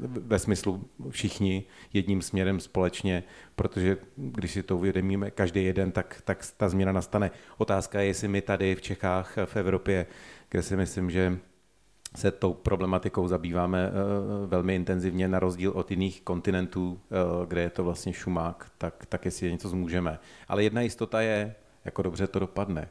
ve 0.05 0.39
smyslu 0.39 0.85
všichni 1.09 1.63
jedním 1.93 2.21
směrem 2.21 2.59
společně, 2.59 3.23
protože 3.55 3.97
když 4.15 4.51
si 4.51 4.63
to 4.63 4.77
uvědomíme 4.77 5.31
každý 5.31 5.65
jeden, 5.65 5.91
tak, 5.91 6.21
tak 6.25 6.45
ta 6.57 6.69
změna 6.69 6.91
nastane. 6.91 7.31
Otázka 7.57 7.99
je, 7.99 8.07
jestli 8.07 8.27
my 8.27 8.41
tady 8.41 8.75
v 8.75 8.81
Čechách, 8.81 9.37
v 9.45 9.55
Evropě, 9.55 10.05
kde 10.49 10.63
si 10.63 10.75
myslím, 10.75 11.11
že 11.11 11.37
se 12.15 12.31
tou 12.31 12.53
problematikou 12.53 13.27
zabýváme 13.27 13.89
uh, 13.89 14.49
velmi 14.49 14.75
intenzivně, 14.75 15.27
na 15.27 15.39
rozdíl 15.39 15.71
od 15.71 15.91
jiných 15.91 16.21
kontinentů, 16.21 16.99
kde 17.47 17.61
je 17.61 17.69
to 17.69 17.83
vlastně 17.83 18.13
šumák, 18.13 18.71
tak, 18.77 19.05
tak 19.09 19.25
jestli 19.25 19.45
je 19.45 19.51
něco 19.51 19.69
zmůžeme. 19.69 20.19
Ale 20.47 20.63
jedna 20.63 20.81
jistota 20.81 21.21
je, 21.21 21.55
jako 21.85 22.01
dobře 22.01 22.27
to 22.27 22.39
dopadne. 22.39 22.89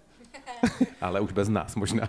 Ale 1.01 1.21
už 1.21 1.33
bez 1.33 1.49
nás 1.49 1.77
možná. 1.77 2.09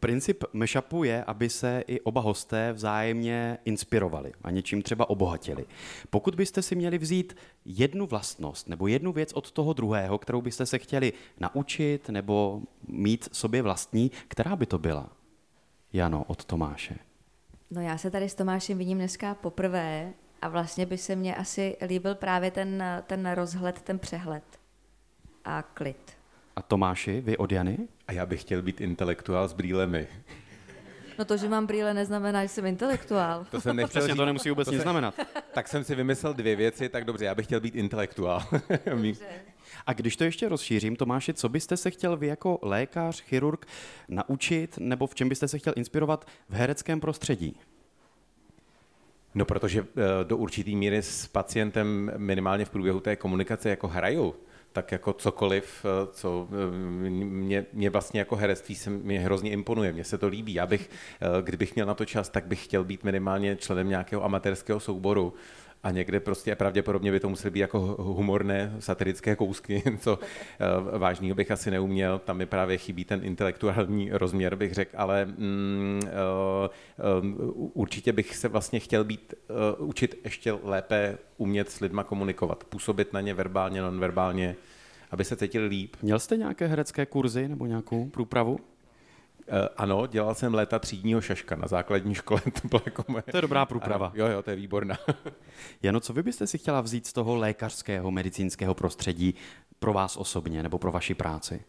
Princip 0.00 0.44
mashupu 0.52 1.04
je, 1.04 1.24
aby 1.24 1.50
se 1.50 1.84
i 1.86 2.00
oba 2.00 2.20
hosté 2.20 2.72
vzájemně 2.72 3.58
inspirovali 3.64 4.32
a 4.42 4.50
něčím 4.50 4.82
třeba 4.82 5.10
obohatili. 5.10 5.66
Pokud 6.10 6.34
byste 6.34 6.62
si 6.62 6.74
měli 6.74 6.98
vzít 6.98 7.36
jednu 7.64 8.06
vlastnost 8.06 8.68
nebo 8.68 8.86
jednu 8.86 9.12
věc 9.12 9.32
od 9.32 9.50
toho 9.50 9.72
druhého, 9.72 10.18
kterou 10.18 10.42
byste 10.42 10.66
se 10.66 10.78
chtěli 10.78 11.12
naučit 11.40 12.08
nebo 12.08 12.62
mít 12.88 13.28
sobě 13.32 13.62
vlastní, 13.62 14.10
která 14.28 14.56
by 14.56 14.66
to 14.66 14.78
byla? 14.78 15.10
Jano, 15.92 16.24
od 16.26 16.44
Tomáše. 16.44 16.96
No 17.70 17.80
já 17.80 17.98
se 17.98 18.10
tady 18.10 18.28
s 18.28 18.34
Tomášem 18.34 18.78
vidím 18.78 18.98
dneska 18.98 19.34
poprvé 19.34 20.12
a 20.42 20.48
vlastně 20.48 20.86
by 20.86 20.98
se 20.98 21.16
mně 21.16 21.36
asi 21.36 21.76
líbil 21.86 22.14
právě 22.14 22.50
ten, 22.50 22.84
ten 23.06 23.30
rozhled, 23.30 23.82
ten 23.82 23.98
přehled 23.98 24.44
a 25.44 25.62
klid. 25.62 26.23
A 26.56 26.62
Tomáši, 26.62 27.20
vy 27.20 27.36
od 27.36 27.52
Jany? 27.52 27.78
A 28.08 28.12
já 28.12 28.26
bych 28.26 28.40
chtěl 28.40 28.62
být 28.62 28.80
intelektuál 28.80 29.48
s 29.48 29.52
brýlemi. 29.52 30.08
No 31.18 31.24
to, 31.24 31.36
že 31.36 31.48
mám 31.48 31.66
brýle, 31.66 31.94
neznamená, 31.94 32.42
že 32.42 32.48
jsem 32.48 32.66
intelektuál. 32.66 33.46
To 33.50 33.60
jsem 33.60 33.76
nechtěl 33.76 34.06
říct. 34.06 34.16
to 34.16 34.24
nemusí 34.26 34.48
vůbec 34.50 34.70
nic 34.70 34.82
znamenat. 34.82 35.14
Tak 35.54 35.68
jsem 35.68 35.84
si 35.84 35.94
vymyslel 35.94 36.34
dvě 36.34 36.56
věci, 36.56 36.88
tak 36.88 37.04
dobře, 37.04 37.24
já 37.24 37.34
bych 37.34 37.46
chtěl 37.46 37.60
být 37.60 37.74
intelektuál. 37.76 38.42
A 39.86 39.92
když 39.92 40.16
to 40.16 40.24
ještě 40.24 40.48
rozšířím, 40.48 40.96
Tomáši, 40.96 41.34
co 41.34 41.48
byste 41.48 41.76
se 41.76 41.90
chtěl 41.90 42.16
vy 42.16 42.26
jako 42.26 42.58
lékař, 42.62 43.20
chirurg 43.20 43.66
naučit, 44.08 44.78
nebo 44.78 45.06
v 45.06 45.14
čem 45.14 45.28
byste 45.28 45.48
se 45.48 45.58
chtěl 45.58 45.72
inspirovat 45.76 46.26
v 46.48 46.54
hereckém 46.54 47.00
prostředí? 47.00 47.56
No, 49.34 49.44
protože 49.44 49.80
eh, 49.80 50.24
do 50.24 50.36
určitý 50.36 50.76
míry 50.76 51.02
s 51.02 51.26
pacientem 51.26 52.12
minimálně 52.16 52.64
v 52.64 52.70
průběhu 52.70 53.00
té 53.00 53.16
komunikace 53.16 53.70
jako 53.70 53.88
hraju, 53.88 54.34
tak 54.74 54.92
jako 54.92 55.12
cokoliv, 55.12 55.84
eh, 55.84 56.08
co 56.12 56.48
eh, 56.50 56.70
mě, 56.70 57.66
mě 57.72 57.90
vlastně 57.90 58.20
jako 58.20 58.36
herectví 58.36 58.74
se 58.74 58.90
mě 58.90 59.20
hrozně 59.20 59.50
imponuje, 59.50 59.92
mně 59.92 60.04
se 60.04 60.18
to 60.18 60.28
líbí. 60.28 60.54
Já 60.54 60.66
bych, 60.66 60.90
eh, 61.20 61.42
kdybych 61.42 61.74
měl 61.74 61.86
na 61.86 61.94
to 61.94 62.04
čas, 62.04 62.28
tak 62.28 62.46
bych 62.46 62.64
chtěl 62.64 62.84
být 62.84 63.04
minimálně 63.04 63.56
členem 63.56 63.88
nějakého 63.88 64.24
amatérského 64.24 64.80
souboru, 64.80 65.34
a 65.84 65.90
někde 65.90 66.20
prostě 66.20 66.54
pravděpodobně 66.54 67.12
by 67.12 67.20
to 67.20 67.28
musely 67.28 67.50
být 67.50 67.60
jako 67.60 67.78
humorné, 67.98 68.76
satirické 68.78 69.36
kousky, 69.36 69.82
co 70.00 70.18
vážného 70.98 71.34
bych 71.34 71.50
asi 71.50 71.70
neuměl, 71.70 72.18
tam 72.18 72.36
mi 72.36 72.46
právě 72.46 72.78
chybí 72.78 73.04
ten 73.04 73.20
intelektuální 73.24 74.10
rozměr, 74.12 74.56
bych 74.56 74.74
řekl, 74.74 74.90
ale 74.96 75.24
mm, 75.24 76.00
uh, 76.04 77.50
uh, 77.54 77.70
určitě 77.74 78.12
bych 78.12 78.36
se 78.36 78.48
vlastně 78.48 78.80
chtěl 78.80 79.04
být, 79.04 79.34
učit 79.78 80.20
ještě 80.24 80.52
lépe 80.62 81.18
umět 81.36 81.70
s 81.70 81.80
lidma 81.80 82.04
komunikovat, 82.04 82.64
působit 82.64 83.12
na 83.12 83.20
ně 83.20 83.34
verbálně, 83.34 83.82
nonverbálně, 83.82 84.56
aby 85.10 85.24
se 85.24 85.36
cítili 85.36 85.66
líp. 85.66 85.96
Měl 86.02 86.18
jste 86.18 86.36
nějaké 86.36 86.66
herecké 86.66 87.06
kurzy 87.06 87.48
nebo 87.48 87.66
nějakou 87.66 88.08
průpravu? 88.08 88.58
Uh, 89.46 89.68
ano, 89.76 90.06
dělal 90.06 90.34
jsem 90.34 90.54
léta 90.54 90.78
třídního 90.78 91.20
šaška 91.20 91.56
na 91.56 91.68
základní 91.68 92.14
škole. 92.24 92.40
To, 92.62 92.68
bylo 92.68 92.82
jako 92.84 93.04
moje... 93.08 93.22
to 93.22 93.36
je 93.36 93.42
dobrá 93.42 93.66
průprava. 93.66 94.06
Ano, 94.06 94.14
jo, 94.16 94.26
jo, 94.26 94.42
to 94.42 94.50
je 94.50 94.56
výborná. 94.56 94.98
Jano, 95.82 96.00
co 96.00 96.12
vy 96.12 96.22
byste 96.22 96.46
si 96.46 96.58
chtěla 96.58 96.80
vzít 96.80 97.06
z 97.06 97.12
toho 97.12 97.36
lékařského, 97.36 98.10
medicínského 98.10 98.74
prostředí 98.74 99.34
pro 99.78 99.92
vás 99.92 100.16
osobně 100.16 100.62
nebo 100.62 100.78
pro 100.78 100.92
vaši 100.92 101.14
práci? 101.14 101.64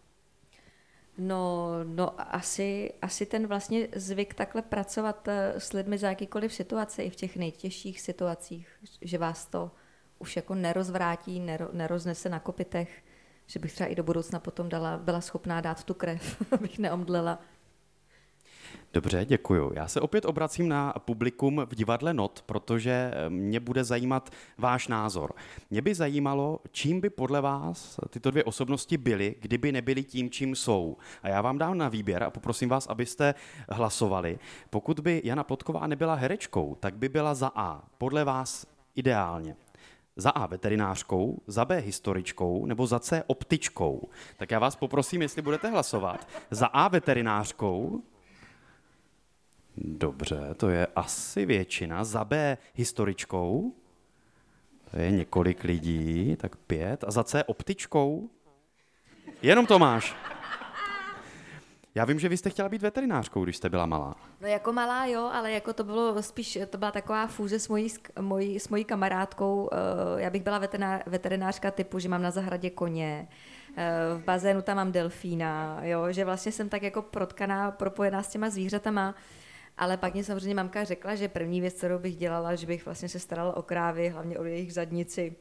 No, 1.18 1.70
no 1.84 2.36
asi, 2.36 2.94
asi 3.02 3.26
ten 3.26 3.48
vlastně 3.48 3.88
zvyk 3.96 4.34
takhle 4.34 4.62
pracovat 4.62 5.28
eh, 5.28 5.54
s 5.58 5.74
lidmi 5.74 5.98
za 5.98 6.10
jakýkoliv 6.10 6.54
situace, 6.54 7.04
i 7.04 7.10
v 7.10 7.16
těch 7.16 7.38
nejtěžších 7.38 8.02
situacích, 8.02 8.68
že 9.02 9.18
vás 9.18 9.46
to 9.46 9.72
už 10.20 10.36
jako 10.36 10.56
nerozvrátí, 10.56 11.40
nero, 11.40 11.70
neroznese 11.74 12.30
na 12.30 12.40
kopitech, 12.40 13.04
že 13.46 13.60
bych 13.60 13.74
třeba 13.74 13.90
i 13.90 13.96
do 13.96 14.04
budoucna 14.04 14.40
potom 14.40 14.70
dala, 14.70 14.98
byla 14.98 15.22
schopná 15.22 15.62
dát 15.62 15.84
tu 15.84 15.94
krev, 15.94 16.42
abych 16.52 16.80
neomdlela. 16.80 17.40
Dobře, 18.94 19.26
děkuju. 19.26 19.72
Já 19.76 19.88
se 19.88 20.02
opět 20.02 20.26
obracím 20.26 20.70
na 20.70 20.94
publikum 21.00 21.62
v 21.66 21.76
divadle 21.76 22.14
Not, 22.14 22.44
protože 22.46 22.92
eh, 23.14 23.30
mě 23.30 23.60
bude 23.60 23.84
zajímat 23.84 24.30
váš 24.58 24.88
názor. 24.88 25.34
Mě 25.70 25.82
by 25.82 25.96
zajímalo, 25.96 26.60
čím 26.72 27.02
by 27.02 27.10
podle 27.10 27.42
vás 27.42 28.00
tyto 28.10 28.32
dvě 28.32 28.44
osobnosti 28.44 28.98
byly, 28.98 29.36
kdyby 29.40 29.72
nebyly 29.72 30.04
tím, 30.04 30.30
čím 30.30 30.56
jsou. 30.56 30.98
A 31.24 31.30
já 31.30 31.42
vám 31.42 31.58
dám 31.58 31.78
na 31.78 31.90
výběr 31.90 32.24
a 32.24 32.30
poprosím 32.30 32.70
vás, 32.70 32.88
abyste 32.88 33.36
hlasovali. 33.70 34.40
Pokud 34.70 35.00
by 35.00 35.22
Jana 35.24 35.44
Plotková 35.44 35.88
nebyla 35.88 36.14
herečkou, 36.14 36.78
tak 36.80 36.96
by 36.96 37.10
byla 37.10 37.34
za 37.34 37.52
A. 37.56 37.84
Podle 37.98 38.24
vás 38.24 38.68
ideálně. 38.96 39.56
Za 40.16 40.30
A 40.30 40.46
veterinářkou, 40.46 41.42
za 41.48 41.66
B 41.66 41.78
historičkou 41.78 42.66
nebo 42.66 42.88
za 42.88 43.00
C 43.00 43.24
optičkou. 43.28 44.10
Tak 44.38 44.52
já 44.52 44.60
vás 44.60 44.76
poprosím, 44.76 45.22
jestli 45.22 45.42
budete 45.42 45.70
hlasovat. 45.70 46.28
Za 46.52 46.66
A 46.66 46.88
veterinářkou, 46.88 48.02
Dobře, 49.78 50.40
to 50.58 50.70
je 50.70 50.88
asi 50.96 51.46
většina. 51.46 52.04
Za 52.04 52.26
B 52.26 52.58
historičkou. 52.76 53.74
To 54.92 55.00
je 55.00 55.12
několik 55.12 55.64
lidí, 55.64 56.36
tak 56.36 56.56
pět. 56.56 57.04
A 57.04 57.12
za 57.12 57.24
C 57.24 57.44
optičkou. 57.44 58.30
Jenom 59.42 59.66
Tomáš. 59.66 60.16
Já 61.96 62.06
vím, 62.06 62.20
že 62.20 62.30
vy 62.30 62.38
jste 62.38 62.50
chtěla 62.50 62.70
být 62.70 62.82
veterinářkou, 62.82 63.44
když 63.44 63.58
jste 63.58 63.70
byla 63.70 63.86
malá. 63.86 64.16
No 64.42 64.48
jako 64.48 64.74
malá, 64.74 65.06
jo, 65.06 65.30
ale 65.34 65.52
jako 65.52 65.74
to 65.74 65.84
bylo 65.84 66.24
spíš, 66.24 66.60
to 66.70 66.78
byla 66.78 66.92
taková 66.92 67.28
fúze 67.28 67.60
s 67.60 67.68
mojí, 67.68 67.90
s 67.90 68.00
mojí, 68.22 68.60
s 68.60 68.70
mojí 68.70 68.84
kamarádkou. 68.86 69.70
Eh, 69.72 70.22
Já 70.22 70.30
bych 70.30 70.44
byla 70.44 70.60
veterinář, 70.60 71.02
veterinářka 71.06 71.72
typu, 71.72 72.00
že 72.00 72.10
mám 72.10 72.22
na 72.22 72.32
zahradě 72.32 72.70
koně, 72.70 73.28
eh, 73.78 73.92
v 74.18 74.24
bazénu 74.24 74.62
tam 74.62 74.78
mám 74.78 74.92
delfína, 74.92 75.80
jo, 75.82 76.12
že 76.12 76.26
vlastně 76.26 76.52
jsem 76.52 76.70
tak 76.70 76.84
jako 76.84 77.02
protkaná, 77.02 77.72
propojená 77.72 78.24
s 78.24 78.28
těma 78.28 78.50
zvířatama. 78.50 79.16
Ale 79.78 79.98
pak 79.98 80.14
mě 80.14 80.24
samozřejmě 80.24 80.56
mamka 80.56 80.84
řekla, 80.84 81.16
že 81.16 81.28
první 81.28 81.62
věc, 81.62 81.74
kterou 81.74 82.00
bych 82.00 82.16
dělala, 82.16 82.56
že 82.56 82.68
bych 82.68 82.86
vlastně 82.86 83.10
se 83.10 83.20
starala 83.20 83.58
o 83.58 83.62
krávy, 83.62 84.10
hlavně 84.10 84.40
o 84.40 84.44
jejich 84.44 84.74
zadnici. 84.74 85.36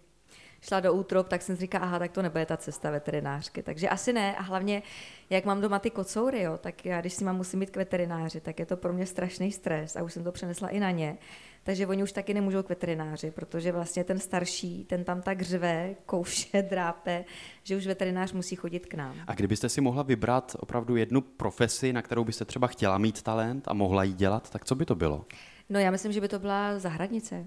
Šla 0.65 0.81
do 0.81 0.95
útrop, 0.95 1.29
tak 1.29 1.43
jsem 1.43 1.57
si 1.57 1.61
říkala, 1.61 1.85
aha, 1.85 1.99
tak 1.99 2.13
to 2.13 2.23
nebude 2.23 2.47
ta 2.47 2.57
cesta 2.57 2.91
veterinářky. 2.91 3.63
Takže 3.63 3.89
asi 3.89 4.13
ne. 4.13 4.37
A 4.37 4.43
hlavně, 4.43 4.83
jak 5.31 5.45
mám 5.45 5.61
doma 5.61 5.79
ty 5.79 5.91
kocoury, 5.91 6.43
jo, 6.43 6.59
tak 6.59 6.85
já, 6.85 7.01
když 7.01 7.13
si 7.13 7.25
mám 7.25 7.37
musím 7.37 7.61
být 7.61 7.71
k 7.71 7.77
veterináři, 7.77 8.41
tak 8.41 8.59
je 8.59 8.67
to 8.67 8.77
pro 8.77 8.93
mě 8.93 9.07
strašný 9.07 9.53
stres 9.53 9.97
a 9.97 10.03
už 10.03 10.13
jsem 10.13 10.25
to 10.25 10.33
přenesla 10.33 10.69
i 10.69 10.81
na 10.81 10.91
ně. 10.91 11.19
Takže 11.63 11.87
oni 11.87 12.03
už 12.03 12.13
taky 12.13 12.35
nemůžou 12.35 12.63
k 12.63 12.69
veterináři, 12.69 13.31
protože 13.31 13.73
vlastně 13.73 14.05
ten 14.05 14.19
starší, 14.19 14.85
ten 14.85 15.05
tam 15.05 15.23
tak 15.23 15.43
řve, 15.43 15.95
kouše, 16.07 16.63
drápe, 16.63 17.25
že 17.63 17.77
už 17.77 17.87
veterinář 17.87 18.33
musí 18.33 18.57
chodit 18.57 18.87
k 18.87 18.95
nám. 18.95 19.17
A 19.27 19.35
kdybyste 19.35 19.69
si 19.69 19.81
mohla 19.81 20.03
vybrat 20.03 20.57
opravdu 20.59 20.97
jednu 20.97 21.21
profesi, 21.21 21.93
na 21.93 22.03
kterou 22.03 22.25
byste 22.25 22.45
třeba 22.45 22.67
chtěla 22.67 22.99
mít 22.99 23.23
talent 23.23 23.69
a 23.69 23.75
mohla 23.75 24.05
ji 24.05 24.13
dělat, 24.13 24.51
tak 24.51 24.65
co 24.65 24.75
by 24.75 24.85
to 24.85 24.95
bylo? 24.95 25.25
No 25.69 25.79
já 25.79 25.91
myslím, 25.91 26.13
že 26.13 26.21
by 26.21 26.29
to 26.29 26.39
byla 26.39 26.79
zahradnice. 26.79 27.47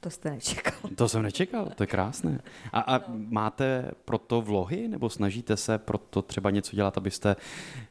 To 0.00 0.10
jste 0.10 0.30
nečekal. 0.30 0.72
To 0.96 1.08
jsem 1.08 1.22
nečekal, 1.22 1.66
to 1.74 1.82
je 1.82 1.86
krásné. 1.86 2.40
A, 2.72 2.80
a 2.80 3.00
máte 3.28 3.90
proto 4.04 4.40
vlohy, 4.40 4.88
nebo 4.88 5.10
snažíte 5.10 5.56
se 5.56 5.78
proto 5.78 6.22
třeba 6.22 6.50
něco 6.50 6.76
dělat, 6.76 6.98
abyste 6.98 7.36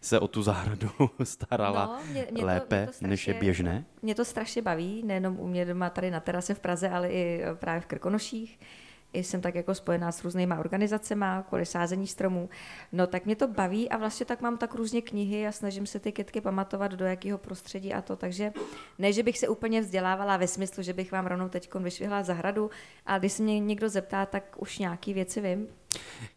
se 0.02 0.20
o 0.20 0.28
tu 0.28 0.44
zahradu 0.44 0.90
starala 1.24 1.86
No, 1.86 2.12
mě- 2.12 2.28
mě 2.32 2.40
to- 2.42 2.46
lépe, 2.48 2.78
mě 2.86 2.88
to 3.00 3.08
než 3.08 3.28
je 3.28 3.34
strašně- 3.34 3.40
běžné? 3.40 3.86
Mě 4.02 4.16
to 4.16 4.26
strašně 4.26 4.62
baví, 4.62 5.04
nejenom 5.06 5.40
u 5.40 5.48
mě 5.48 5.66
doma 5.66 5.90
tady 5.90 6.12
na 6.12 6.20
terase 6.20 6.54
v 6.54 6.60
Praze, 6.60 6.90
ale 6.90 7.10
i 7.10 7.42
eh, 7.44 7.56
právě 7.56 7.82
v 7.82 7.86
Krkonoších. 7.86 8.60
I 8.60 8.66
jsem 9.14 9.42
tak 9.42 9.56
jako 9.56 9.76
spojená 9.76 10.12
s 10.12 10.24
různýma 10.24 10.60
organizacemi, 10.60 11.26
kvůli 11.48 11.66
sázení 11.66 12.08
stromů. 12.08 12.50
No 12.92 13.08
tak 13.08 13.26
mě 13.26 13.36
to 13.36 13.48
baví 13.48 13.90
a 13.90 13.98
vlastně 13.98 14.26
tak 14.26 14.42
mám 14.42 14.58
tak 14.58 14.76
různě 14.76 15.02
knihy 15.02 15.48
a 15.48 15.52
snažím 15.52 15.86
se 15.86 16.00
ty 16.00 16.12
kytky 16.12 16.42
pamatovat, 16.42 16.92
do 16.92 17.06
jakého 17.06 17.38
prostředí 17.38 17.94
a 17.94 18.02
to. 18.02 18.16
Takže 18.16 18.54
ne, 18.98 19.14
že 19.14 19.24
bych 19.24 19.38
se 19.38 19.48
úplně 19.48 19.82
vzdělávala 19.82 20.38
ve 20.38 20.48
smyslu, 20.48 20.84
že 20.84 20.94
bych 20.94 21.12
vám 21.12 21.28
rovnou 21.28 21.50
teď 21.50 21.74
vyšvihla 21.76 22.24
zahradu, 22.24 22.70
ale 23.06 23.20
když 23.20 23.32
se 23.32 23.44
mě 23.44 23.60
někdo 23.60 23.90
zeptá, 23.90 24.26
tak 24.26 24.56
už 24.58 24.80
nějaký 24.80 25.14
věci 25.14 25.42
vím. 25.42 25.68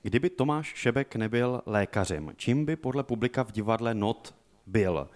Kdyby 0.02 0.30
Tomáš 0.30 0.66
Šebek 0.66 1.16
nebyl 1.16 1.62
lékařem, 1.66 2.32
čím 2.36 2.64
by 2.64 2.76
podle 2.76 3.02
publika 3.02 3.44
v 3.44 3.52
divadle 3.52 3.94
Not 3.94 4.34
byl? 4.66 5.08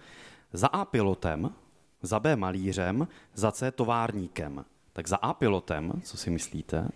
Za 0.53 0.67
A 0.67 0.85
pilotem, 0.85 1.53
za 2.01 2.19
B 2.19 2.35
malířem, 2.35 3.07
za 3.33 3.51
C 3.51 3.71
továrníkem. 3.71 4.65
Tak 4.93 5.07
za 5.07 5.15
A 5.17 5.33
pilotem, 5.33 6.01
co 6.03 6.17
si 6.17 6.29
myslíte? 6.29 6.87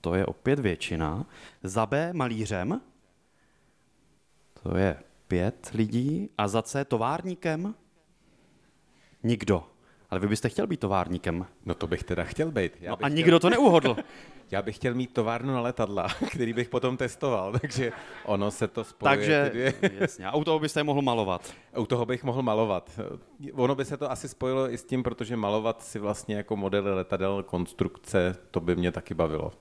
To 0.00 0.14
je 0.14 0.26
opět 0.26 0.58
většina. 0.58 1.26
Za 1.62 1.86
B 1.86 2.12
malířem, 2.12 2.80
to 4.62 4.76
je 4.76 4.96
pět 5.28 5.70
lidí. 5.74 6.30
A 6.38 6.48
za 6.48 6.62
C 6.62 6.84
továrníkem? 6.84 7.74
Nikdo. 9.22 9.64
Ale 10.10 10.20
vy 10.20 10.28
byste 10.28 10.48
chtěl 10.48 10.66
být 10.66 10.80
továrníkem. 10.80 11.46
No 11.66 11.74
to 11.74 11.86
bych 11.86 12.04
teda 12.04 12.24
chtěl 12.24 12.50
být. 12.50 12.72
Já 12.80 12.90
No 12.90 12.96
bych 12.96 13.04
a 13.04 13.08
chtěl- 13.08 13.16
nikdo 13.16 13.38
to 13.40 13.50
neuhodl. 13.50 13.96
Já 14.50 14.62
bych 14.62 14.76
chtěl 14.76 14.94
mít 14.94 15.12
továrnu 15.14 15.52
na 15.54 15.60
letadla, 15.60 16.08
který 16.30 16.52
bych 16.52 16.68
potom 16.68 16.96
testoval, 16.96 17.52
takže 17.60 17.92
ono 18.24 18.50
se 18.50 18.68
to 18.68 18.84
spojuje. 18.84 19.16
Takže, 19.16 19.50
ty 19.52 19.58
dvě. 19.58 20.00
jasně, 20.00 20.26
a 20.26 20.34
u 20.36 20.44
toho 20.44 20.58
byste 20.58 20.82
mohl 20.82 21.02
malovat. 21.02 21.52
U 21.78 21.86
toho 21.86 22.06
bych 22.06 22.24
mohl 22.24 22.42
malovat. 22.42 23.00
Ono 23.52 23.74
by 23.74 23.84
se 23.84 23.96
to 23.96 24.10
asi 24.10 24.28
spojilo 24.28 24.70
i 24.72 24.78
s 24.78 24.84
tím, 24.84 25.02
protože 25.02 25.36
malovat 25.36 25.82
si 25.82 25.98
vlastně 25.98 26.36
jako 26.36 26.56
modely 26.56 26.94
letadel, 26.94 27.42
konstrukce, 27.42 28.36
to 28.50 28.60
by 28.60 28.76
mě 28.76 28.92
taky 28.92 29.14
bavilo. 29.14 29.52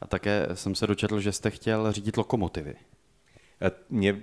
A 0.00 0.06
také 0.06 0.48
jsem 0.54 0.74
se 0.74 0.86
dočetl, 0.86 1.20
že 1.20 1.32
jste 1.32 1.50
chtěl 1.50 1.92
řídit 1.92 2.16
lokomotivy. 2.16 2.74
E, 3.62 3.70
Mě 3.90 4.10
e, 4.10 4.16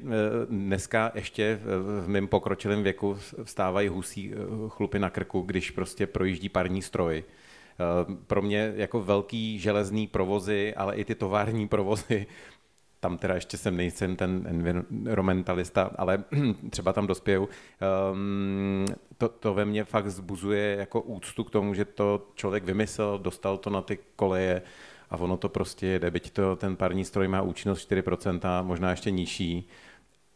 dneska 0.49 1.11
ještě 1.15 1.59
v 2.03 2.07
mém 2.07 2.27
pokročilém 2.27 2.83
věku 2.83 3.17
vstávají 3.43 3.87
husí 3.87 4.33
e, 4.33 4.35
chlupy 4.67 4.99
na 4.99 5.09
krku, 5.09 5.41
když 5.41 5.71
prostě 5.71 6.07
projíždí 6.07 6.49
parní 6.49 6.81
stroj. 6.81 7.23
Pro 8.27 8.41
mě 8.41 8.73
jako 8.75 9.01
velký 9.01 9.59
železný 9.59 10.07
provozy, 10.07 10.75
ale 10.75 10.95
i 10.95 11.05
ty 11.05 11.15
tovární 11.15 11.67
provozy, 11.67 12.27
tam 13.01 13.17
teda 13.17 13.35
ještě 13.35 13.57
jsem 13.57 13.77
nejsem 13.77 14.15
ten 14.15 14.43
environmentalista, 14.47 15.91
ale 15.95 16.23
třeba 16.69 16.93
tam 16.93 17.07
dospěju. 17.07 17.49
Um, 18.13 18.85
to, 19.17 19.29
to 19.29 19.53
ve 19.53 19.65
mně 19.65 19.83
fakt 19.83 20.09
zbuzuje 20.09 20.75
jako 20.79 21.01
úctu 21.01 21.43
k 21.43 21.51
tomu, 21.51 21.73
že 21.73 21.85
to 21.85 22.27
člověk 22.35 22.63
vymyslel, 22.63 23.19
dostal 23.19 23.57
to 23.57 23.69
na 23.69 23.81
ty 23.81 23.99
koleje 24.15 24.61
a 25.11 25.17
ono 25.17 25.37
to 25.37 25.49
prostě 25.49 25.87
jede. 25.87 26.11
Byť 26.11 26.31
to, 26.31 26.55
ten 26.55 26.75
parní 26.75 27.05
stroj 27.05 27.27
má 27.27 27.41
účinnost 27.41 27.91
4%, 27.91 28.63
možná 28.63 28.91
ještě 28.91 29.11
nižší, 29.11 29.67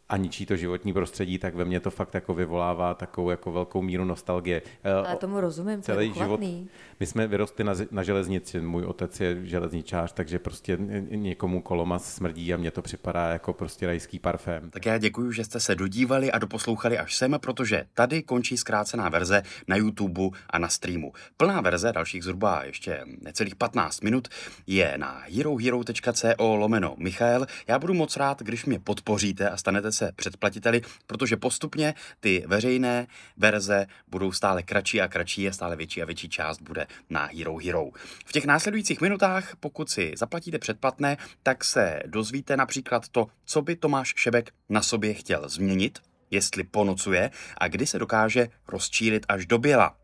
a 0.09 0.17
ničí 0.17 0.45
to 0.45 0.55
životní 0.55 0.93
prostředí, 0.93 1.37
tak 1.37 1.55
ve 1.55 1.65
mně 1.65 1.79
to 1.79 1.91
fakt 1.91 2.13
jako 2.13 2.33
vyvolává 2.33 2.93
takovou 2.93 3.29
jako 3.29 3.51
velkou 3.51 3.81
míru 3.81 4.05
nostalgie. 4.05 4.61
Eh, 4.83 4.91
Ale 4.93 5.15
tomu 5.15 5.39
rozumím, 5.41 5.81
to 5.81 5.91
je 5.91 5.95
celý 5.95 6.07
život. 6.13 6.23
uchvatný. 6.25 6.69
My 6.99 7.05
jsme 7.05 7.27
vyrostli 7.27 7.63
na, 7.63 7.73
na 7.91 8.03
železnici, 8.03 8.61
můj 8.61 8.83
otec 8.85 9.19
je 9.19 9.45
železničář, 9.45 10.11
takže 10.13 10.39
prostě 10.39 10.77
ně- 10.77 11.01
někomu 11.17 11.61
koloma 11.61 11.99
smrdí 11.99 12.53
a 12.53 12.57
mně 12.57 12.71
to 12.71 12.81
připadá 12.81 13.27
jako 13.29 13.53
prostě 13.53 13.85
rajský 13.87 14.19
parfém. 14.19 14.69
Tak 14.69 14.85
já 14.85 14.97
děkuji, 14.97 15.31
že 15.31 15.43
jste 15.43 15.59
se 15.59 15.75
dodívali 15.75 16.31
a 16.31 16.39
doposlouchali 16.39 16.97
až 16.97 17.15
sem, 17.15 17.35
protože 17.41 17.85
tady 17.93 18.23
končí 18.23 18.57
zkrácená 18.57 19.09
verze 19.09 19.43
na 19.67 19.75
YouTube 19.75 20.21
a 20.49 20.59
na 20.59 20.69
streamu. 20.69 21.13
Plná 21.37 21.61
verze, 21.61 21.91
dalších 21.93 22.23
zhruba 22.23 22.63
ještě 22.63 23.01
necelých 23.21 23.55
15 23.55 24.01
minut, 24.01 24.27
je 24.67 24.93
na 24.97 25.21
herohero.co 25.35 26.55
lomeno 26.55 26.95
Michael. 26.97 27.45
Já 27.67 27.79
budu 27.79 27.93
moc 27.93 28.17
rád, 28.17 28.41
když 28.41 28.65
mě 28.65 28.79
podpoříte 28.79 29.49
a 29.49 29.57
stanete 29.57 29.91
se 29.95 30.11
předplatiteli, 30.15 30.81
protože 31.07 31.37
postupně 31.37 31.93
ty 32.19 32.43
veřejné 32.47 33.07
verze 33.37 33.85
budou 34.07 34.31
stále 34.31 34.63
kratší 34.63 35.01
a 35.01 35.07
kratší 35.07 35.47
a 35.47 35.51
stále 35.51 35.75
větší 35.75 36.01
a 36.01 36.05
větší 36.05 36.29
část 36.29 36.61
bude 36.61 36.87
na 37.09 37.29
Hero 37.37 37.57
Hero. 37.57 37.85
V 38.25 38.31
těch 38.31 38.45
následujících 38.45 39.01
minutách, 39.01 39.55
pokud 39.59 39.89
si 39.89 40.13
zaplatíte 40.17 40.59
předplatné, 40.59 41.17
tak 41.43 41.63
se 41.63 41.99
dozvíte 42.05 42.57
například 42.57 43.07
to, 43.09 43.27
co 43.45 43.61
by 43.61 43.75
Tomáš 43.75 44.13
Šebek 44.17 44.51
na 44.69 44.81
sobě 44.81 45.13
chtěl 45.13 45.49
změnit, 45.49 45.99
jestli 46.31 46.63
ponocuje 46.63 47.31
a 47.57 47.67
kdy 47.67 47.87
se 47.87 47.99
dokáže 47.99 48.47
rozčílit 48.67 49.25
až 49.29 49.45
do 49.45 49.57
běla. 49.57 49.95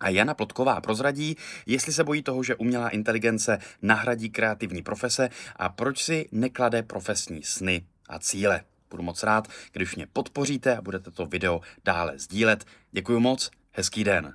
A 0.00 0.08
Jana 0.08 0.34
Plotková 0.34 0.80
prozradí, 0.80 1.36
jestli 1.66 1.92
se 1.92 2.04
bojí 2.04 2.22
toho, 2.22 2.42
že 2.42 2.54
umělá 2.54 2.88
inteligence 2.88 3.58
nahradí 3.82 4.30
kreativní 4.30 4.82
profese 4.82 5.30
a 5.56 5.68
proč 5.68 6.02
si 6.02 6.28
neklade 6.32 6.82
profesní 6.82 7.42
sny 7.42 7.84
a 8.08 8.18
cíle. 8.18 8.64
Budu 8.92 9.02
moc 9.02 9.22
rád, 9.22 9.48
když 9.72 9.96
mě 9.96 10.06
podpoříte 10.12 10.76
a 10.76 10.82
budete 10.82 11.10
to 11.10 11.26
video 11.26 11.60
dále 11.84 12.18
sdílet. 12.18 12.64
Děkuji 12.92 13.20
moc, 13.20 13.50
hezký 13.72 14.04
den. 14.04 14.34